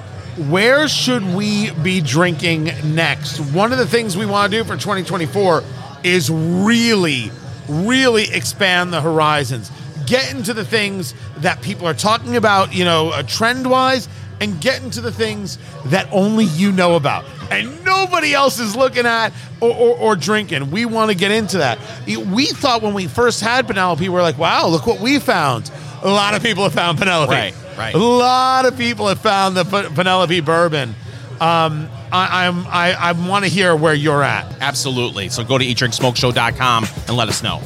where 0.50 0.90
should 0.90 1.24
we 1.34 1.72
be 1.72 2.02
drinking 2.02 2.66
next? 2.94 3.40
One 3.40 3.72
of 3.72 3.78
the 3.78 3.88
things 3.88 4.18
we 4.18 4.26
want 4.26 4.52
to 4.52 4.58
do 4.58 4.64
for 4.66 4.76
2024 4.76 5.64
is 6.04 6.30
really, 6.30 7.32
really 7.70 8.30
expand 8.30 8.92
the 8.92 9.00
horizons. 9.00 9.72
Get 10.06 10.34
into 10.34 10.54
the 10.54 10.66
things 10.66 11.14
that 11.38 11.62
people 11.62 11.88
are 11.88 11.94
talking 11.94 12.36
about, 12.36 12.74
you 12.74 12.86
know, 12.86 13.10
uh, 13.10 13.24
trend 13.24 13.70
wise, 13.70 14.08
and 14.42 14.60
get 14.62 14.84
into 14.84 15.02
the 15.02 15.12
things 15.12 15.58
that 15.86 16.08
only 16.12 16.46
you 16.46 16.72
know 16.72 16.96
about 16.96 17.26
and 17.52 17.84
nobody 17.84 18.34
else 18.34 18.60
is 18.60 18.76
looking 18.76 19.06
at 19.06 19.32
or, 19.62 19.74
or, 19.74 19.98
or 19.98 20.16
drinking. 20.16 20.72
We 20.72 20.86
want 20.86 21.12
to 21.12 21.18
get 21.18 21.32
into 21.32 21.60
that. 21.60 21.80
We 22.06 22.48
thought 22.48 22.82
when 22.82 22.94
we 22.94 23.08
first 23.08 23.42
had 23.42 23.68
Penelope, 23.68 24.02
we 24.02 24.10
were 24.10 24.22
like, 24.22 24.38
wow, 24.38 24.68
look 24.68 24.88
what 24.88 25.00
we 25.00 25.20
found. 25.20 25.72
A 26.04 26.10
lot 26.10 26.34
of 26.34 26.44
people 26.44 26.64
have 26.64 26.74
found 26.74 26.98
Penelope. 26.98 27.32
Right, 27.32 27.56
right. 27.78 27.96
A 27.96 27.98
lot 27.98 28.66
of 28.66 28.78
people 28.78 29.08
have 29.08 29.20
found 29.20 29.58
the 29.58 29.64
Penelope 29.64 30.40
bourbon. 30.42 30.96
Um, 31.40 31.90
I, 32.12 32.48
I'm 32.48 32.66
I, 32.68 32.94
I 32.94 33.12
want 33.12 33.44
to 33.44 33.52
hear 33.52 33.76
where 33.76 33.94
you're 33.94 34.24
at. 34.24 34.62
Absolutely. 34.62 35.30
So 35.30 35.44
go 35.44 35.58
to 35.58 35.66
eatdrinksmokeshow.com 35.66 36.86
and 37.08 37.18
let 37.18 37.28
us 37.28 37.44
know. 37.44 37.62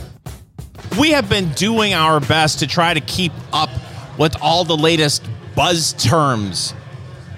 We 0.98 1.12
have 1.12 1.30
been 1.30 1.50
doing 1.52 1.94
our 1.94 2.20
best 2.20 2.60
to 2.60 2.68
try 2.68 2.94
to 2.94 3.02
keep 3.02 3.32
up 3.54 3.70
with 4.18 4.36
all 4.42 4.64
the 4.64 4.76
latest 4.76 5.24
buzz 5.56 5.94
terms. 5.94 6.74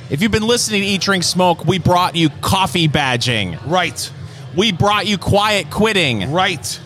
If 0.09 0.21
you've 0.21 0.31
been 0.31 0.47
listening 0.47 0.81
to 0.81 0.87
Eat, 0.87 1.01
Drink, 1.01 1.23
Smoke, 1.23 1.65
we 1.65 1.79
brought 1.79 2.15
you 2.15 2.29
coffee 2.29 2.87
badging. 2.87 3.59
Right. 3.65 4.11
We 4.55 4.71
brought 4.71 5.07
you 5.07 5.17
quiet 5.17 5.69
quitting. 5.69 6.31
Right. 6.31 6.79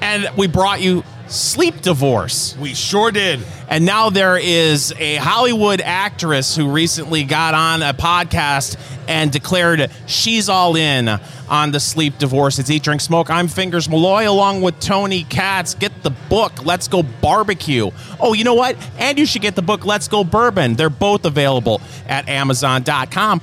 And 0.00 0.28
we 0.36 0.46
brought 0.46 0.80
you 0.80 1.02
sleep 1.26 1.80
divorce. 1.80 2.56
We 2.58 2.74
sure 2.74 3.10
did. 3.10 3.40
And 3.68 3.84
now 3.84 4.10
there 4.10 4.36
is 4.36 4.92
a 4.98 5.16
Hollywood 5.16 5.80
actress 5.80 6.54
who 6.54 6.70
recently 6.70 7.24
got 7.24 7.54
on 7.54 7.82
a 7.82 7.94
podcast 7.94 8.78
and 9.08 9.30
declared 9.30 9.90
she's 10.06 10.48
all 10.48 10.76
in 10.76 11.06
on 11.48 11.70
the 11.70 11.80
sleep 11.80 12.18
divorce. 12.18 12.58
It's 12.58 12.70
Eat, 12.70 12.82
Drink, 12.82 13.00
Smoke. 13.00 13.30
I'm 13.30 13.48
Fingers 13.48 13.88
Malloy 13.88 14.28
along 14.28 14.62
with 14.62 14.78
Tony 14.80 15.24
Katz. 15.24 15.74
Get 15.74 16.02
the 16.02 16.10
book, 16.10 16.64
Let's 16.64 16.88
Go 16.88 17.02
Barbecue. 17.02 17.90
Oh, 18.20 18.32
you 18.32 18.44
know 18.44 18.54
what? 18.54 18.76
And 18.98 19.18
you 19.18 19.26
should 19.26 19.42
get 19.42 19.54
the 19.54 19.62
book, 19.62 19.84
Let's 19.84 20.08
Go 20.08 20.24
Bourbon. 20.24 20.74
They're 20.74 20.90
both 20.90 21.24
available 21.24 21.80
at 22.06 22.28
Amazon.com. 22.28 23.40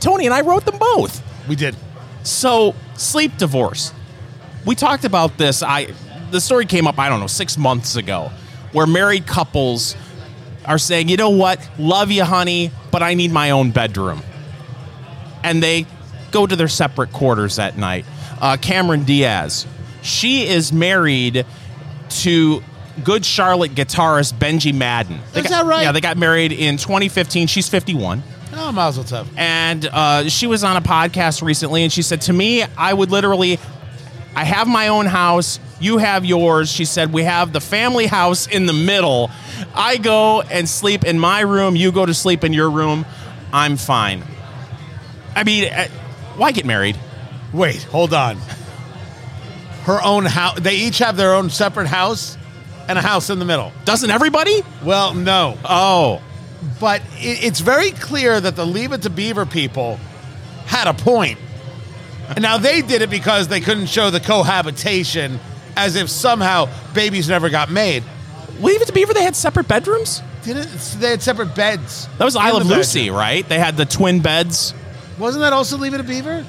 Tony 0.00 0.26
and 0.26 0.34
I 0.34 0.42
wrote 0.42 0.64
them 0.64 0.78
both. 0.78 1.22
We 1.48 1.56
did. 1.56 1.76
So, 2.22 2.74
sleep 2.94 3.36
divorce. 3.36 3.92
We 4.66 4.74
talked 4.74 5.04
about 5.04 5.38
this. 5.38 5.62
I 5.62 5.88
the 6.30 6.40
story 6.40 6.66
came 6.66 6.86
up, 6.86 6.98
I 6.98 7.08
don't 7.08 7.20
know, 7.20 7.26
six 7.26 7.56
months 7.56 7.96
ago, 7.96 8.30
where 8.72 8.86
married 8.86 9.26
couples 9.26 9.96
are 10.64 10.78
saying, 10.78 11.08
you 11.08 11.16
know 11.16 11.30
what, 11.30 11.66
love 11.78 12.10
you, 12.10 12.24
honey, 12.24 12.70
but 12.90 13.02
I 13.02 13.14
need 13.14 13.32
my 13.32 13.50
own 13.50 13.70
bedroom. 13.70 14.22
And 15.42 15.62
they 15.62 15.86
go 16.30 16.46
to 16.46 16.56
their 16.56 16.68
separate 16.68 17.12
quarters 17.12 17.58
at 17.58 17.76
night. 17.78 18.04
Uh, 18.40 18.56
Cameron 18.60 19.04
Diaz, 19.04 19.66
she 20.02 20.46
is 20.46 20.72
married 20.72 21.44
to 22.10 22.62
good 23.04 23.24
Charlotte 23.24 23.74
guitarist 23.74 24.34
Benji 24.34 24.74
Madden. 24.74 25.20
They 25.32 25.40
Is 25.40 25.46
got- 25.48 25.64
that 25.64 25.66
right? 25.66 25.82
Yeah, 25.82 25.92
they 25.92 26.00
got 26.00 26.16
married 26.16 26.52
in 26.52 26.76
2015. 26.76 27.46
She's 27.46 27.68
51 27.68 28.22
Oh, 28.54 28.72
Mazel 28.72 29.04
Tov. 29.04 29.26
and 29.36 29.86
uh, 29.86 30.28
she 30.28 30.46
was 30.46 30.64
on 30.64 30.76
a 30.76 30.80
podcast 30.80 31.42
recently 31.42 31.82
and 31.84 31.92
she 31.92 32.00
said 32.02 32.22
to 32.22 32.32
me 32.32 32.64
i 32.76 32.92
would 32.92 33.10
literally 33.10 33.58
i 34.34 34.42
have 34.42 34.66
my 34.66 34.88
own 34.88 35.04
house 35.06 35.60
you 35.78 35.98
have 35.98 36.24
yours 36.24 36.72
she 36.72 36.84
said 36.86 37.12
we 37.12 37.22
have 37.22 37.52
the 37.52 37.60
family 37.60 38.06
house 38.06 38.46
in 38.48 38.64
the 38.66 38.72
middle 38.72 39.30
i 39.74 39.96
go 39.98 40.40
and 40.40 40.66
sleep 40.68 41.04
in 41.04 41.18
my 41.20 41.40
room 41.40 41.76
you 41.76 41.92
go 41.92 42.04
to 42.06 42.14
sleep 42.14 42.42
in 42.42 42.52
your 42.54 42.70
room 42.70 43.04
i'm 43.52 43.76
fine 43.76 44.24
i 45.36 45.44
mean 45.44 45.70
uh, 45.72 45.86
why 46.38 46.52
get 46.52 46.64
married 46.64 46.96
Wait, 47.52 47.82
hold 47.84 48.12
on. 48.12 48.36
Her 49.84 50.02
own 50.04 50.26
house. 50.26 50.60
They 50.60 50.74
each 50.76 50.98
have 50.98 51.16
their 51.16 51.34
own 51.34 51.48
separate 51.48 51.86
house 51.86 52.36
and 52.88 52.98
a 52.98 53.02
house 53.02 53.30
in 53.30 53.38
the 53.38 53.44
middle. 53.46 53.72
doesn't 53.86 54.10
everybody 54.10 54.62
Well, 54.84 55.14
no. 55.14 55.56
oh 55.64 56.20
But 56.80 57.00
it, 57.16 57.44
it's 57.44 57.60
very 57.60 57.90
clear 57.92 58.38
that 58.40 58.54
the 58.56 58.66
Leave 58.66 58.92
It 58.92 59.02
to 59.02 59.10
Beaver 59.10 59.46
people 59.46 59.98
had 60.66 60.86
a 60.88 60.92
point. 60.94 61.38
And 62.28 62.42
now 62.42 62.58
they 62.58 62.82
did 62.82 63.00
it 63.00 63.08
because 63.08 63.48
they 63.48 63.60
couldn't 63.60 63.86
show 63.86 64.10
the 64.10 64.20
cohabitation 64.20 65.40
as 65.76 65.96
if 65.96 66.10
somehow 66.10 66.68
babies 66.92 67.28
never 67.30 67.48
got 67.48 67.70
made. 67.70 68.02
leave 68.60 68.82
it 68.82 68.86
to 68.86 68.92
beaver 68.92 69.14
they 69.14 69.22
had 69.22 69.36
separate 69.36 69.68
bedrooms 69.68 70.20
Didn't 70.42 70.68
they 71.00 71.10
had 71.10 71.22
separate 71.22 71.54
beds? 71.54 72.06
that 72.18 72.24
was 72.24 72.34
in 72.34 72.42
i 72.42 72.50
the 72.50 72.64
lucy 72.64 73.04
bedroom. 73.04 73.16
right 73.16 73.48
they 73.48 73.58
had 73.58 73.76
the 73.78 73.86
twin 73.86 74.20
beds 74.20 74.74
Wasn't 75.18 75.42
that 75.42 75.52
also 75.52 75.76
Leave 75.76 75.94
It 75.94 75.98
to 75.98 76.04
Beaver? 76.04 76.44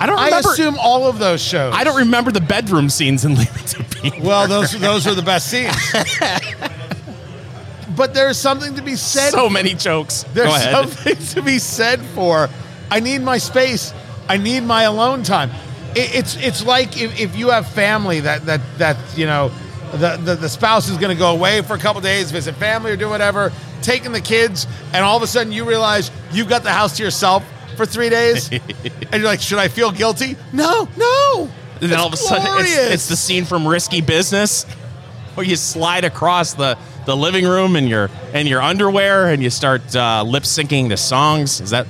i 0.00 0.06
don't 0.06 0.18
I 0.18 0.24
remember 0.26 0.50
assume 0.50 0.76
all 0.80 1.06
of 1.06 1.20
those 1.20 1.40
shows. 1.40 1.72
i 1.76 1.84
don't 1.84 1.98
remember 1.98 2.32
the 2.32 2.40
bedroom 2.40 2.90
scenes 2.90 3.24
in 3.24 3.34
leave 3.38 3.54
it 3.56 3.66
to 3.68 3.84
beaver 4.02 4.26
Well, 4.26 4.48
those 4.48 4.72
those 4.72 5.06
were 5.06 5.14
the 5.14 5.22
best 5.22 5.48
scenes. 5.48 5.72
but 7.96 8.12
there's 8.12 8.36
something 8.36 8.74
to 8.74 8.82
be 8.82 8.96
said. 8.96 9.30
so 9.30 9.48
many 9.48 9.74
jokes 9.74 10.24
there's 10.34 10.62
something 10.62 11.16
to 11.16 11.42
be 11.42 11.58
said 11.58 12.02
for. 12.02 12.48
I 12.90 13.00
need 13.00 13.22
my 13.22 13.38
space. 13.38 13.92
I 14.28 14.36
need 14.36 14.62
my 14.62 14.82
alone 14.82 15.22
time. 15.22 15.50
It, 15.94 16.14
it's 16.14 16.36
it's 16.36 16.66
like 16.66 17.00
if, 17.00 17.18
if 17.20 17.36
you 17.36 17.50
have 17.50 17.68
family 17.68 18.20
that 18.20 18.46
that 18.46 18.60
that 18.78 18.96
you 19.16 19.26
know 19.26 19.50
the 19.92 20.16
the, 20.16 20.34
the 20.34 20.48
spouse 20.48 20.88
is 20.88 20.96
going 20.96 21.14
to 21.14 21.18
go 21.18 21.32
away 21.32 21.62
for 21.62 21.74
a 21.74 21.78
couple 21.78 22.00
days, 22.00 22.32
visit 22.32 22.56
family 22.56 22.90
or 22.90 22.96
do 22.96 23.08
whatever, 23.08 23.52
taking 23.80 24.12
the 24.12 24.20
kids, 24.20 24.66
and 24.92 25.04
all 25.04 25.16
of 25.16 25.22
a 25.22 25.26
sudden 25.26 25.52
you 25.52 25.64
realize 25.64 26.10
you've 26.32 26.48
got 26.48 26.64
the 26.64 26.72
house 26.72 26.96
to 26.96 27.04
yourself 27.04 27.44
for 27.76 27.86
three 27.86 28.08
days, 28.08 28.50
and 28.52 28.62
you're 29.12 29.24
like, 29.24 29.40
should 29.40 29.58
I 29.58 29.68
feel 29.68 29.90
guilty? 29.90 30.36
No, 30.52 30.88
no. 30.96 31.50
And 31.80 31.90
then 31.90 31.98
all 31.98 32.06
of 32.06 32.12
a 32.12 32.16
sudden, 32.16 32.46
it's, 32.60 32.76
it's 32.76 33.08
the 33.08 33.16
scene 33.16 33.44
from 33.44 33.66
Risky 33.66 34.00
Business 34.00 34.64
where 35.34 35.46
you 35.46 35.56
slide 35.56 36.04
across 36.04 36.54
the, 36.54 36.78
the 37.06 37.16
living 37.16 37.44
room 37.44 37.76
in 37.76 37.86
your 37.86 38.10
in 38.32 38.46
your 38.46 38.62
underwear 38.62 39.28
and 39.28 39.42
you 39.42 39.50
start 39.50 39.94
uh, 39.94 40.22
lip 40.22 40.44
syncing 40.44 40.88
to 40.88 40.96
songs. 40.96 41.60
Is 41.60 41.70
that 41.70 41.86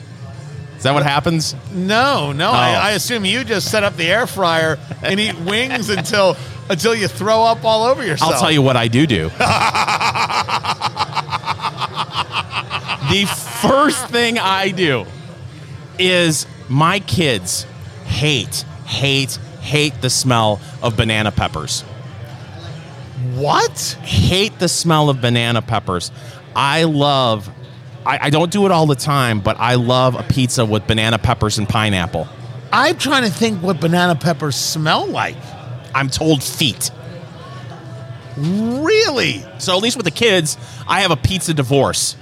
is 0.76 0.82
that 0.84 0.94
what 0.94 1.02
happens? 1.02 1.54
No, 1.72 2.32
no. 2.32 2.48
Oh. 2.48 2.52
I, 2.52 2.74
I 2.74 2.90
assume 2.92 3.24
you 3.24 3.44
just 3.44 3.70
set 3.70 3.84
up 3.84 3.96
the 3.96 4.06
air 4.06 4.26
fryer 4.26 4.78
and 5.02 5.20
eat 5.20 5.38
wings 5.46 5.90
until 5.90 6.36
until 6.68 6.94
you 6.94 7.08
throw 7.08 7.44
up 7.44 7.64
all 7.64 7.84
over 7.84 8.04
yourself. 8.04 8.34
I'll 8.34 8.40
tell 8.40 8.52
you 8.52 8.62
what 8.62 8.76
I 8.76 8.88
do 8.88 9.06
do. 9.06 9.24
the 13.10 13.26
first 13.60 14.08
thing 14.08 14.38
I 14.38 14.72
do 14.74 15.06
is 15.98 16.46
my 16.68 17.00
kids 17.00 17.66
hate, 18.04 18.64
hate, 18.86 19.36
hate 19.60 20.00
the 20.00 20.10
smell 20.10 20.60
of 20.82 20.96
banana 20.96 21.32
peppers. 21.32 21.82
what? 23.34 23.96
hate 24.02 24.58
the 24.58 24.68
smell 24.68 25.10
of 25.10 25.20
banana 25.20 25.62
peppers. 25.62 26.10
I 26.54 26.84
love, 26.84 27.48
I, 28.06 28.26
I 28.26 28.30
don't 28.30 28.50
do 28.50 28.66
it 28.66 28.72
all 28.72 28.86
the 28.86 28.94
time, 28.94 29.40
but 29.40 29.56
I 29.58 29.74
love 29.74 30.14
a 30.14 30.22
pizza 30.22 30.64
with 30.64 30.86
banana 30.86 31.18
peppers 31.18 31.58
and 31.58 31.68
pineapple. 31.68 32.28
I'm 32.72 32.98
trying 32.98 33.24
to 33.24 33.30
think 33.30 33.62
what 33.62 33.80
banana 33.80 34.14
peppers 34.14 34.56
smell 34.56 35.06
like. 35.06 35.36
I'm 35.94 36.08
told 36.08 36.42
feet. 36.42 36.90
Really? 38.36 39.44
So 39.58 39.76
at 39.76 39.82
least 39.82 39.96
with 39.96 40.04
the 40.04 40.10
kids, 40.10 40.56
I 40.88 41.02
have 41.02 41.12
a 41.12 41.16
pizza 41.16 41.54
divorce. 41.54 42.16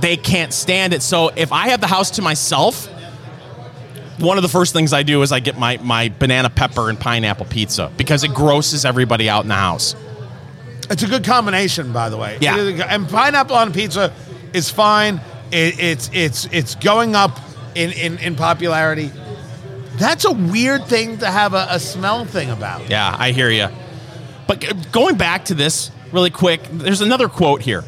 They 0.00 0.16
can't 0.16 0.52
stand 0.52 0.92
it. 0.94 1.02
So 1.02 1.28
if 1.28 1.52
I 1.52 1.68
have 1.68 1.80
the 1.80 1.86
house 1.86 2.12
to 2.12 2.22
myself, 2.22 2.86
one 4.18 4.36
of 4.36 4.42
the 4.42 4.48
first 4.48 4.72
things 4.72 4.92
I 4.92 5.02
do 5.02 5.22
is 5.22 5.32
I 5.32 5.40
get 5.40 5.58
my, 5.58 5.78
my 5.82 6.08
banana 6.18 6.50
pepper 6.50 6.88
and 6.90 6.98
pineapple 6.98 7.46
pizza 7.46 7.90
because 7.96 8.24
it 8.24 8.34
grosses 8.34 8.84
everybody 8.84 9.28
out 9.28 9.42
in 9.44 9.48
the 9.48 9.54
house. 9.54 9.94
It's 10.90 11.02
a 11.02 11.06
good 11.06 11.24
combination, 11.24 11.92
by 11.92 12.08
the 12.08 12.16
way. 12.16 12.38
Yeah. 12.40 12.54
It 12.54 12.60
is 12.60 12.68
a 12.68 12.72
good- 12.72 12.86
and 12.86 13.08
pineapple 13.08 13.56
on 13.56 13.72
pizza 13.72 14.12
is 14.52 14.70
fine. 14.70 15.20
It, 15.52 15.78
it's 15.80 16.10
it's 16.12 16.46
it's 16.52 16.74
going 16.76 17.14
up 17.16 17.38
in, 17.74 17.90
in, 17.92 18.18
in 18.18 18.36
popularity. 18.36 19.10
That's 19.96 20.24
a 20.24 20.32
weird 20.32 20.86
thing 20.86 21.18
to 21.18 21.26
have 21.26 21.54
a, 21.54 21.66
a 21.70 21.80
smell 21.80 22.24
thing 22.24 22.50
about. 22.50 22.88
Yeah, 22.88 23.14
I 23.18 23.32
hear 23.32 23.50
you. 23.50 23.68
But 24.46 24.90
going 24.92 25.16
back 25.16 25.46
to 25.46 25.54
this 25.54 25.90
really 26.12 26.30
quick, 26.30 26.62
there's 26.72 27.00
another 27.00 27.28
quote 27.28 27.62
here. 27.62 27.84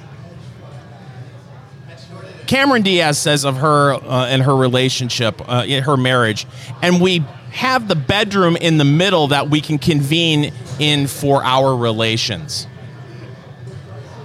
Cameron 2.52 2.82
Diaz 2.82 3.18
says 3.18 3.46
of 3.46 3.56
her 3.56 3.94
uh, 3.94 4.26
and 4.26 4.42
her 4.42 4.54
relationship, 4.54 5.40
uh, 5.48 5.66
her 5.66 5.96
marriage, 5.96 6.46
and 6.82 7.00
we 7.00 7.20
have 7.50 7.88
the 7.88 7.94
bedroom 7.94 8.56
in 8.56 8.76
the 8.76 8.84
middle 8.84 9.28
that 9.28 9.48
we 9.48 9.62
can 9.62 9.78
convene 9.78 10.52
in 10.78 11.06
for 11.06 11.42
our 11.42 11.74
relations. 11.74 12.66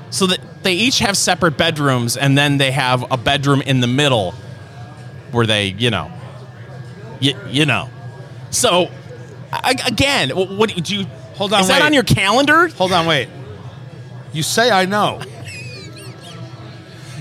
So 0.09 0.28
that 0.28 0.41
they 0.61 0.73
each 0.73 0.99
have 0.99 1.15
separate 1.15 1.57
bedrooms, 1.57 2.17
and 2.17 2.38
then 2.38 2.57
they 2.57 2.71
have 2.71 3.09
a 3.09 3.15
bedroom 3.15 3.61
in 3.61 3.80
the 3.80 3.88
middle 3.88 4.34
where 5.32 5.45
they, 5.45 5.67
you 5.67 5.89
know, 5.89 6.11
you, 7.21 7.34
you 7.47 7.65
know. 7.65 7.89
So 8.49 8.91
I, 9.53 9.73
again, 9.88 10.32
wh- 10.32 10.59
what 10.59 10.75
do 10.75 10.95
you 10.97 11.05
Hold 11.36 11.53
on, 11.53 11.61
Is 11.61 11.69
that 11.69 11.82
on 11.82 11.93
your 11.93 12.03
calendar? 12.03 12.67
Hold 12.67 12.91
on, 12.91 13.05
wait. 13.05 13.30
You 14.34 14.43
say 14.43 14.69
I 14.69 14.84
know. 14.84 15.21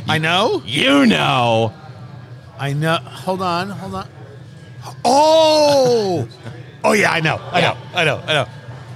I 0.08 0.18
know? 0.18 0.62
You 0.64 1.06
know. 1.06 1.72
I 2.58 2.72
know. 2.72 2.96
Hold 2.96 3.42
on, 3.42 3.70
hold 3.70 3.94
on. 3.94 4.08
Oh, 5.04 6.28
oh 6.84 6.92
yeah, 6.92 7.10
I 7.10 7.20
know, 7.20 7.36
I 7.36 7.60
know, 7.60 7.76
I 7.94 8.04
know, 8.04 8.22
I 8.24 8.32
know. 8.32 8.46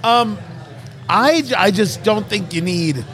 Um, 0.03 0.39
I 1.09 1.43
I 1.57 1.71
just 1.71 2.05
don't 2.05 2.27
think 2.27 2.55
you 2.55 2.61
need 2.61 3.05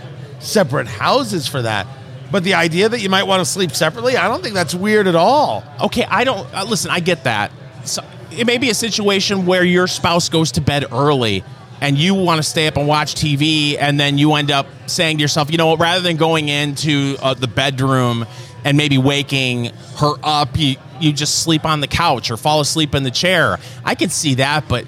separate 0.41 0.87
houses 0.87 1.47
for 1.49 1.63
that. 1.63 1.87
But 2.31 2.45
the 2.45 2.55
idea 2.55 2.89
that 2.89 3.01
you 3.01 3.09
might 3.09 3.23
want 3.23 3.41
to 3.41 3.45
sleep 3.45 3.71
separately, 3.73 4.17
I 4.17 4.29
don't 4.29 4.43
think 4.43 4.55
that's 4.55 4.75
weird 4.75 5.07
at 5.07 5.15
all. 5.15 5.65
Okay, 5.81 6.05
I 6.05 6.25
don't 6.25 6.53
uh, 6.55 6.65
listen. 6.65 6.91
I 6.91 7.01
get 7.01 7.25
that. 7.25 7.51
So 7.85 8.05
it 8.33 8.47
may 8.47 8.59
be 8.59 8.69
a 8.71 8.75
situation 8.75 9.47
where 9.47 9.65
your 9.65 9.87
spouse 9.87 10.29
goes 10.29 10.53
to 10.53 10.61
bed 10.61 10.87
early, 10.93 11.45
and 11.81 11.99
you 11.99 12.15
want 12.15 12.39
to 12.39 12.43
stay 12.43 12.67
up 12.67 12.77
and 12.77 12.89
watch 12.89 13.15
TV, 13.15 13.77
and 13.79 13.99
then 13.99 14.19
you 14.19 14.35
end 14.35 14.51
up 14.51 14.67
saying 14.87 15.19
to 15.19 15.23
yourself, 15.23 15.51
you 15.51 15.59
know 15.59 15.69
what? 15.69 15.81
Rather 15.81 16.01
than 16.01 16.17
going 16.17 16.49
into 16.49 17.17
uh, 17.21 17.35
the 17.35 17.49
bedroom 17.49 18.27
and 18.65 18.77
maybe 18.77 18.99
waking 18.99 19.67
her 19.99 20.15
up, 20.23 20.59
you 20.59 20.77
you 20.99 21.13
just 21.13 21.43
sleep 21.43 21.67
on 21.67 21.81
the 21.81 21.87
couch 21.87 22.31
or 22.31 22.39
fall 22.39 22.61
asleep 22.61 22.95
in 22.95 23.03
the 23.03 23.11
chair. 23.11 23.59
I 23.85 23.95
can 23.95 24.11
see 24.11 24.35
that, 24.35 24.69
but. 24.69 24.87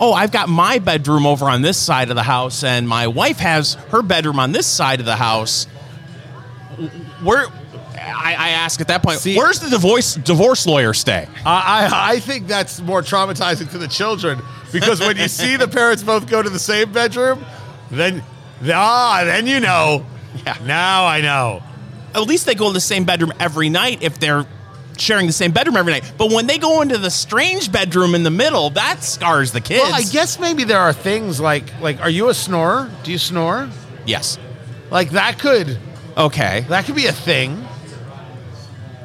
Oh, 0.00 0.12
I've 0.12 0.30
got 0.30 0.48
my 0.48 0.78
bedroom 0.78 1.26
over 1.26 1.46
on 1.46 1.60
this 1.60 1.76
side 1.76 2.08
of 2.10 2.14
the 2.14 2.22
house, 2.22 2.62
and 2.62 2.88
my 2.88 3.08
wife 3.08 3.38
has 3.38 3.74
her 3.90 4.00
bedroom 4.00 4.38
on 4.38 4.52
this 4.52 4.64
side 4.64 5.00
of 5.00 5.06
the 5.06 5.16
house. 5.16 5.64
Where 7.20 7.48
I, 8.14 8.34
I 8.38 8.48
ask 8.50 8.80
at 8.80 8.88
that 8.88 9.02
point, 9.02 9.18
See- 9.20 9.36
where's 9.36 9.60
the 9.60 9.70
divorce 9.70 10.14
divorce 10.14 10.66
lawyer 10.66 10.92
stay? 10.94 11.28
I, 11.44 11.88
I 11.90 12.12
I 12.14 12.20
think 12.20 12.46
that's 12.46 12.80
more 12.80 13.02
traumatizing 13.02 13.70
to 13.72 13.78
the 13.78 13.88
children 13.88 14.40
because 14.72 15.00
when 15.00 15.16
you 15.16 15.28
see 15.28 15.56
the 15.56 15.68
parents 15.78 16.02
both 16.02 16.28
go 16.28 16.42
to 16.42 16.50
the 16.50 16.58
same 16.58 16.92
bedroom, 16.92 17.44
then 17.90 18.22
ah, 18.66 19.22
then 19.24 19.46
you 19.46 19.60
know. 19.60 20.04
Yeah. 20.44 20.56
Now 20.64 21.06
I 21.06 21.20
know. 21.20 21.62
At 22.14 22.22
least 22.22 22.46
they 22.46 22.54
go 22.54 22.68
to 22.68 22.72
the 22.72 22.80
same 22.80 23.04
bedroom 23.04 23.32
every 23.40 23.68
night 23.68 24.02
if 24.02 24.18
they're 24.18 24.46
sharing 24.98 25.26
the 25.26 25.32
same 25.32 25.52
bedroom 25.52 25.76
every 25.76 25.92
night. 25.92 26.12
But 26.18 26.32
when 26.32 26.46
they 26.46 26.58
go 26.58 26.82
into 26.82 26.98
the 26.98 27.10
strange 27.10 27.70
bedroom 27.70 28.14
in 28.14 28.24
the 28.24 28.30
middle, 28.30 28.70
that 28.70 29.02
scars 29.04 29.52
the 29.52 29.60
kids. 29.60 29.82
Well, 29.82 29.94
I 29.94 30.02
guess 30.02 30.38
maybe 30.40 30.64
there 30.64 30.80
are 30.80 30.92
things 30.92 31.40
like 31.40 31.78
like 31.80 32.00
are 32.00 32.10
you 32.10 32.28
a 32.28 32.34
snorer? 32.34 32.90
Do 33.04 33.12
you 33.12 33.18
snore? 33.18 33.68
yes. 34.06 34.38
Like 34.90 35.10
that 35.10 35.38
could 35.38 35.78
Okay. 36.16 36.64
that 36.68 36.84
could 36.84 36.94
be 36.96 37.06
a 37.06 37.12
thing. 37.12 37.64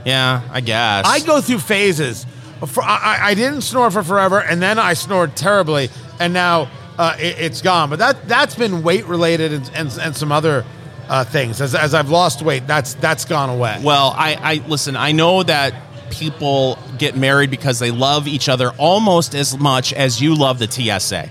Yeah, 0.06 0.41
I 0.51 0.62
guess. 0.62 1.06
I 1.08 1.20
go 1.20 1.41
through 1.41 1.60
phases. 1.60 2.26
For, 2.68 2.82
I, 2.84 3.20
I- 3.22 3.34
didn't 3.34 3.62
snore 3.62 3.91
for 3.91 4.04
forever, 4.04 4.39
and 4.41 4.62
then 4.62 4.80
I 4.80 4.93
snored 4.93 5.36
terribly, 5.36 5.89
and 6.20 6.34
now 6.34 6.70
uh, 6.97 7.16
it, 7.20 7.38
it's 7.39 7.62
gone. 7.62 7.89
But 7.89 7.99
that 7.99 8.28
that's 8.28 8.56
been 8.56 8.84
weight 8.84 9.06
related 9.06 9.51
and, 9.54 9.72
and, 9.76 9.97
and 10.01 10.16
some 10.16 10.32
other 10.32 10.66
uh, 11.10 11.24
things. 11.26 11.60
As, 11.62 11.76
as 11.76 11.93
I've 11.93 12.10
lost 12.10 12.41
weight, 12.41 12.66
that's 12.68 12.93
that's 12.95 13.26
gone 13.26 13.49
away. 13.49 13.82
Well, 13.84 14.14
I, 14.16 14.36
I 14.36 14.68
listen. 14.68 14.95
I 14.95 15.12
know 15.12 15.43
that 15.43 15.74
people 16.10 16.78
get 16.97 17.18
married 17.18 17.49
because 17.49 17.80
they 17.80 17.91
love 17.91 18.28
each 18.28 18.47
other 18.47 18.72
almost 18.78 19.36
as 19.36 19.58
much 19.58 19.91
as 19.93 20.22
you 20.22 20.36
love 20.36 20.60
the 20.60 20.70
TSA. 20.70 21.30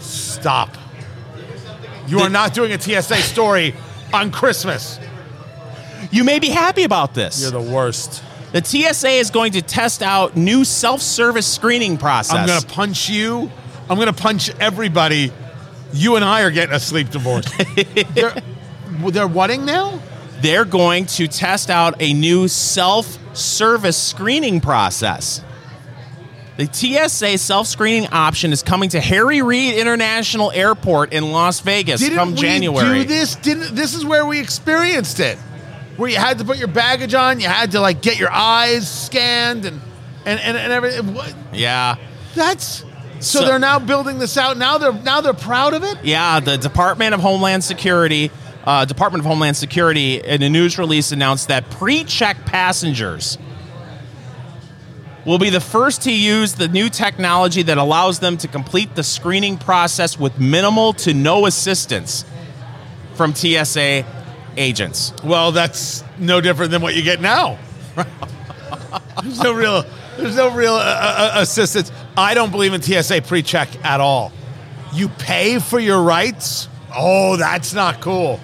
Stop. 0.00 0.76
You 2.06 2.20
are 2.20 2.30
not 2.30 2.52
doing 2.54 2.72
a 2.72 2.80
TSA 2.80 3.16
story 3.16 3.74
on 4.12 4.30
Christmas. 4.30 4.98
You 6.10 6.24
may 6.24 6.38
be 6.38 6.48
happy 6.48 6.84
about 6.84 7.14
this. 7.14 7.40
You're 7.42 7.50
the 7.50 7.60
worst. 7.60 8.22
the 8.52 8.64
TSA 8.64 9.08
is 9.08 9.30
going 9.30 9.52
to 9.52 9.62
test 9.62 10.02
out 10.02 10.36
new 10.36 10.64
self-service 10.64 11.46
screening 11.46 11.96
process. 11.98 12.36
I'm 12.36 12.46
gonna 12.46 12.66
punch 12.66 13.08
you. 13.08 13.50
I'm 13.88 13.98
gonna 13.98 14.12
punch 14.12 14.50
everybody. 14.60 15.32
You 15.92 16.16
and 16.16 16.24
I 16.24 16.42
are 16.42 16.50
getting 16.50 16.74
a 16.74 16.80
sleep 16.80 17.10
divorce. 17.10 17.46
they're, 18.14 18.34
they're 19.10 19.28
whating 19.28 19.64
now? 19.64 20.00
they're 20.44 20.66
going 20.66 21.06
to 21.06 21.26
test 21.26 21.70
out 21.70 21.94
a 22.00 22.12
new 22.12 22.48
self 22.48 23.18
service 23.34 23.96
screening 23.96 24.60
process. 24.60 25.42
The 26.58 26.66
TSA 26.70 27.38
self 27.38 27.66
screening 27.66 28.08
option 28.12 28.52
is 28.52 28.62
coming 28.62 28.90
to 28.90 29.00
Harry 29.00 29.40
Reid 29.40 29.74
International 29.74 30.52
Airport 30.52 31.12
in 31.12 31.32
Las 31.32 31.60
Vegas 31.60 32.00
Didn't 32.00 32.16
come 32.18 32.34
we 32.34 32.40
January. 32.42 33.00
do 33.00 33.04
this? 33.08 33.36
Didn't 33.36 33.74
this 33.74 33.94
is 33.94 34.04
where 34.04 34.26
we 34.26 34.38
experienced 34.38 35.18
it, 35.18 35.38
where 35.96 36.10
you 36.10 36.16
had 36.16 36.38
to 36.38 36.44
put 36.44 36.58
your 36.58 36.68
baggage 36.68 37.14
on, 37.14 37.40
you 37.40 37.48
had 37.48 37.72
to 37.72 37.80
like 37.80 38.02
get 38.02 38.18
your 38.18 38.30
eyes 38.32 38.90
scanned 38.90 39.64
and 39.64 39.80
and 40.26 40.40
and, 40.40 40.56
and 40.56 40.72
everything. 40.72 41.14
What? 41.14 41.34
Yeah. 41.52 41.96
That's 42.34 42.84
so, 43.20 43.40
So- 43.40 43.44
they're 43.44 43.58
now 43.58 43.78
building 43.78 44.18
this 44.18 44.36
out. 44.36 44.56
Now 44.58 44.78
they're 44.78 44.92
now 44.92 45.20
they're 45.20 45.32
proud 45.34 45.74
of 45.74 45.84
it. 45.84 45.98
Yeah, 46.04 46.40
the 46.40 46.56
Department 46.58 47.14
of 47.14 47.20
Homeland 47.20 47.62
Security, 47.64 48.30
uh, 48.64 48.84
Department 48.84 49.20
of 49.20 49.26
Homeland 49.26 49.56
Security, 49.56 50.16
in 50.20 50.42
a 50.42 50.48
news 50.50 50.78
release 50.78 51.12
announced 51.12 51.48
that 51.48 51.70
pre-check 51.70 52.44
passengers 52.44 53.38
will 55.24 55.38
be 55.38 55.48
the 55.48 55.60
first 55.60 56.02
to 56.02 56.12
use 56.12 56.54
the 56.54 56.68
new 56.68 56.90
technology 56.90 57.62
that 57.62 57.78
allows 57.78 58.18
them 58.18 58.36
to 58.36 58.46
complete 58.48 58.94
the 58.94 59.02
screening 59.02 59.56
process 59.56 60.18
with 60.18 60.38
minimal 60.38 60.92
to 60.92 61.14
no 61.14 61.46
assistance 61.46 62.26
from 63.14 63.34
TSA 63.34 64.04
agents. 64.56 65.12
Well, 65.22 65.52
that's 65.52 66.04
no 66.18 66.40
different 66.40 66.70
than 66.70 66.82
what 66.82 66.94
you 66.94 67.02
get 67.02 67.20
now. 67.20 67.58
there's 69.22 69.40
no 69.40 69.52
real 69.52 69.84
there's 70.16 70.36
no 70.36 70.54
real 70.54 70.74
uh, 70.74 70.78
uh, 70.78 71.32
assistance. 71.36 71.90
I 72.16 72.34
don't 72.34 72.50
believe 72.50 72.72
in 72.72 72.82
TSA 72.82 73.22
pre-check 73.22 73.68
at 73.84 74.00
all. 74.00 74.32
You 74.92 75.08
pay 75.08 75.58
for 75.58 75.80
your 75.80 76.02
rights. 76.02 76.68
Oh, 76.94 77.36
that's 77.36 77.74
not 77.74 78.00
cool. 78.00 78.38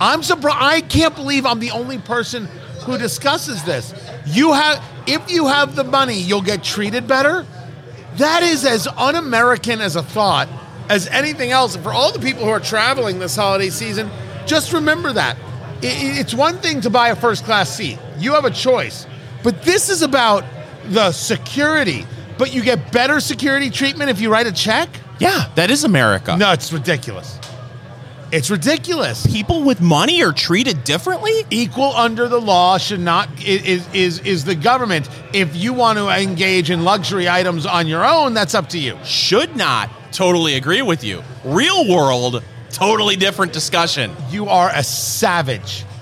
I'm 0.00 0.22
surprised. 0.22 0.56
I 0.58 0.80
can't 0.80 1.14
believe 1.14 1.44
I'm 1.44 1.60
the 1.60 1.72
only 1.72 1.98
person 1.98 2.46
who 2.80 2.96
discusses 2.96 3.62
this. 3.64 3.94
You 4.26 4.54
have, 4.54 4.82
if 5.06 5.30
you 5.30 5.46
have 5.48 5.76
the 5.76 5.84
money, 5.84 6.18
you'll 6.18 6.42
get 6.42 6.64
treated 6.64 7.06
better. 7.06 7.44
That 8.14 8.42
is 8.42 8.64
as 8.64 8.86
un-American 8.86 9.80
as 9.82 9.96
a 9.96 10.02
thought 10.02 10.48
as 10.88 11.06
anything 11.08 11.50
else. 11.50 11.74
And 11.74 11.84
for 11.84 11.92
all 11.92 12.12
the 12.12 12.20
people 12.20 12.44
who 12.44 12.50
are 12.50 12.60
traveling 12.60 13.18
this 13.18 13.36
holiday 13.36 13.70
season, 13.70 14.10
just 14.46 14.72
remember 14.72 15.12
that 15.12 15.36
it's 15.82 16.34
one 16.34 16.58
thing 16.58 16.80
to 16.82 16.90
buy 16.90 17.08
a 17.08 17.16
first-class 17.16 17.76
seat. 17.76 17.98
You 18.18 18.32
have 18.34 18.44
a 18.44 18.50
choice, 18.50 19.06
but 19.42 19.62
this 19.62 19.88
is 19.88 20.02
about 20.02 20.44
the 20.88 21.12
security. 21.12 22.06
But 22.38 22.54
you 22.54 22.62
get 22.62 22.92
better 22.92 23.20
security 23.20 23.70
treatment 23.70 24.10
if 24.10 24.20
you 24.20 24.30
write 24.30 24.46
a 24.46 24.52
check. 24.52 24.88
Yeah, 25.18 25.50
that 25.54 25.70
is 25.70 25.84
America. 25.84 26.36
No, 26.36 26.52
it's 26.52 26.72
ridiculous. 26.72 27.38
It's 28.32 28.50
ridiculous. 28.50 29.26
People 29.26 29.62
with 29.62 29.80
money 29.80 30.22
are 30.22 30.32
treated 30.32 30.82
differently? 30.84 31.32
equal 31.48 31.94
under 31.94 32.28
the 32.28 32.40
law 32.40 32.76
should 32.76 33.00
not 33.00 33.28
is 33.42 33.88
is 33.94 34.18
is 34.20 34.44
the 34.44 34.54
government. 34.54 35.08
If 35.32 35.54
you 35.54 35.72
want 35.72 35.98
to 35.98 36.08
engage 36.08 36.70
in 36.70 36.84
luxury 36.84 37.28
items 37.28 37.66
on 37.66 37.86
your 37.86 38.04
own, 38.04 38.34
that's 38.34 38.54
up 38.54 38.68
to 38.70 38.78
you. 38.78 38.98
Should 39.04 39.56
not 39.56 39.90
totally 40.12 40.56
agree 40.56 40.82
with 40.82 41.04
you. 41.04 41.22
Real 41.44 41.88
world, 41.88 42.42
totally 42.70 43.16
different 43.16 43.52
discussion. 43.52 44.14
You 44.30 44.48
are 44.48 44.70
a 44.72 44.82
savage. 44.82 45.84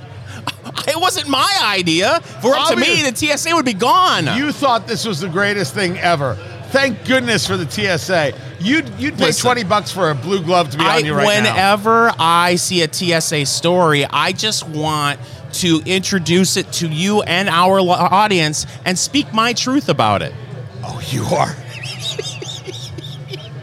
It 0.89 0.99
wasn't 0.99 1.29
my 1.29 1.61
idea. 1.63 2.17
It 2.17 2.45
up 2.45 2.69
to 2.71 2.77
me, 2.77 3.03
the 3.03 3.15
TSA 3.15 3.55
would 3.55 3.65
be 3.65 3.75
gone. 3.75 4.37
You 4.37 4.51
thought 4.51 4.87
this 4.87 5.07
was 5.07 5.21
the 5.21 5.29
greatest 5.29 5.75
thing 5.75 5.99
ever. 5.99 6.37
Thank 6.69 7.07
goodness 7.07 7.47
for 7.47 7.57
the 7.57 7.71
TSA. 7.71 8.33
You'd 8.61 8.89
you'd 8.99 9.17
pay 9.17 9.27
Listen. 9.27 9.43
twenty 9.43 9.65
bucks 9.65 9.93
for 9.93 10.11
a 10.11 10.15
blue 10.15 10.43
glove 10.43 10.71
to 10.71 10.79
be 10.79 10.85
I, 10.85 10.97
on 10.97 11.05
you 11.05 11.15
right 11.15 11.43
now. 11.43 11.53
whenever 11.53 12.13
I 12.19 12.57
see 12.57 12.83
a 12.83 12.93
TSA 12.93 13.47
story, 13.47 14.05
I 14.05 14.33
just 14.33 14.67
want 14.67 15.21
to 15.55 15.81
introduce 15.87 16.57
it 16.57 16.73
to 16.73 16.89
you 16.89 17.23
and 17.23 17.49
our 17.49 17.79
audience 17.81 18.67
and 18.85 18.99
speak 18.99 19.33
my 19.33 19.53
truth 19.53 19.89
about 19.89 20.23
it. 20.23 20.35
Oh, 20.83 21.01
you 21.11 21.25
are. 21.27 21.55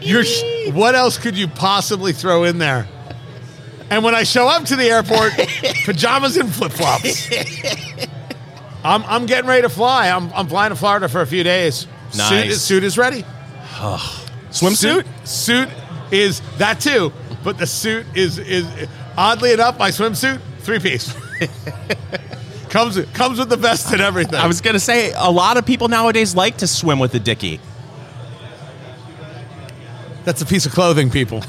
You're. 0.00 0.24
What 0.70 0.94
else 0.94 1.18
could 1.18 1.36
you 1.36 1.48
possibly 1.48 2.12
throw 2.12 2.44
in 2.44 2.58
there? 2.58 2.86
And 3.90 4.02
when 4.04 4.14
I 4.14 4.22
show 4.22 4.48
up 4.48 4.64
to 4.66 4.76
the 4.76 4.84
airport, 4.84 5.32
pajamas 5.84 6.36
and 6.36 6.52
flip 6.52 6.72
flops. 6.72 7.28
I'm, 8.84 9.04
I'm 9.04 9.26
getting 9.26 9.48
ready 9.48 9.62
to 9.62 9.68
fly. 9.68 10.08
I'm, 10.08 10.32
I'm 10.32 10.48
flying 10.48 10.70
to 10.70 10.76
Florida 10.76 11.08
for 11.08 11.20
a 11.20 11.26
few 11.26 11.42
days. 11.44 11.86
Suit, 12.10 12.18
Nice. 12.18 12.60
suit 12.60 12.84
is 12.84 12.96
ready. 12.98 13.24
Swimsuit? 14.50 15.04
Suit, 15.24 15.28
suit 15.28 15.68
is 16.10 16.40
that 16.58 16.80
too, 16.80 17.12
but 17.42 17.58
the 17.58 17.66
suit 17.66 18.06
is 18.14 18.38
is 18.38 18.66
oddly 19.16 19.52
enough 19.52 19.78
my 19.78 19.90
swimsuit 19.90 20.40
three 20.60 20.78
piece. 20.78 21.14
comes 22.68 22.98
comes 23.14 23.38
with 23.38 23.48
the 23.48 23.56
vest 23.56 23.90
and 23.92 24.02
everything. 24.02 24.34
I 24.34 24.46
was 24.46 24.60
gonna 24.60 24.78
say 24.78 25.12
a 25.16 25.30
lot 25.30 25.56
of 25.56 25.64
people 25.64 25.88
nowadays 25.88 26.34
like 26.36 26.58
to 26.58 26.66
swim 26.66 26.98
with 26.98 27.14
a 27.14 27.18
dickie. 27.20 27.60
That's 30.24 30.42
a 30.42 30.46
piece 30.46 30.66
of 30.66 30.72
clothing, 30.72 31.10
people. 31.10 31.42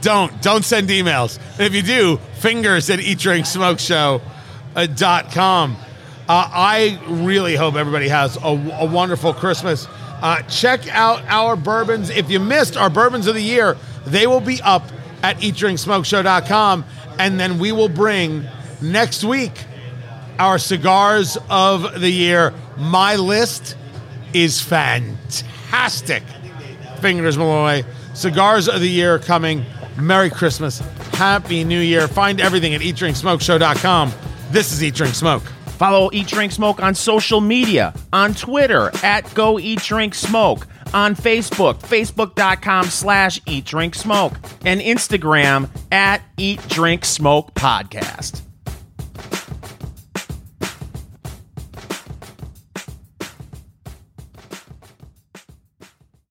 don't 0.00 0.42
don't 0.42 0.64
send 0.64 0.88
emails. 0.88 1.38
And 1.52 1.60
if 1.62 1.74
you 1.74 1.82
do, 1.82 2.16
fingers 2.34 2.90
at 2.90 2.98
eatdrinksmokeshow.com. 2.98 5.76
Uh, 6.28 6.50
I 6.52 7.00
really 7.06 7.54
hope 7.54 7.76
everybody 7.76 8.08
has 8.08 8.36
a, 8.36 8.48
a 8.80 8.84
wonderful 8.84 9.32
Christmas. 9.32 9.86
Uh, 10.20 10.42
check 10.42 10.86
out 10.88 11.22
our 11.28 11.56
bourbons. 11.56 12.10
If 12.10 12.30
you 12.30 12.40
missed 12.40 12.76
our 12.76 12.90
bourbons 12.90 13.26
of 13.26 13.34
the 13.34 13.42
year, 13.42 13.76
they 14.06 14.26
will 14.26 14.40
be 14.40 14.60
up 14.62 14.82
at 15.22 15.38
eatdrinksmokeshow.com. 15.38 16.84
And 17.18 17.40
then 17.40 17.58
we 17.58 17.72
will 17.72 17.88
bring 17.88 18.46
next 18.82 19.24
week 19.24 19.64
our 20.38 20.58
cigars 20.58 21.38
of 21.48 22.00
the 22.00 22.10
year. 22.10 22.52
My 22.76 23.16
list 23.16 23.76
is 24.32 24.60
fantastic. 24.60 26.22
Fingers 26.98 27.36
Malloy. 27.38 27.84
Cigars 28.14 28.68
of 28.68 28.80
the 28.80 28.88
year 28.88 29.18
coming. 29.18 29.64
Merry 29.98 30.30
Christmas. 30.30 30.80
Happy 31.14 31.64
New 31.64 31.80
Year. 31.80 32.08
Find 32.08 32.40
everything 32.40 32.74
at 32.74 32.80
eatdrinksmokeshow.com. 32.80 34.12
This 34.50 34.72
is 34.72 34.82
Eat 34.82 34.94
Drink 34.94 35.14
Smoke. 35.14 35.42
Follow 35.42 36.10
Eat 36.12 36.26
Drink 36.26 36.52
Smoke 36.52 36.82
on 36.82 36.94
social 36.94 37.40
media, 37.40 37.92
on 38.12 38.32
Twitter 38.34 38.90
at 39.02 39.32
Go 39.34 39.58
Eat 39.58 39.80
Drink 39.80 40.14
Smoke, 40.14 40.66
on 40.94 41.14
Facebook, 41.14 41.80
facebook.com 41.80 42.86
slash 42.86 43.40
Eat 43.46 43.66
Drink 43.66 43.94
Smoke, 43.94 44.34
and 44.64 44.80
Instagram 44.80 45.68
at 45.92 46.22
Eat 46.38 46.66
Drink 46.68 47.04
Smoke 47.04 47.52
Podcast. 47.54 48.45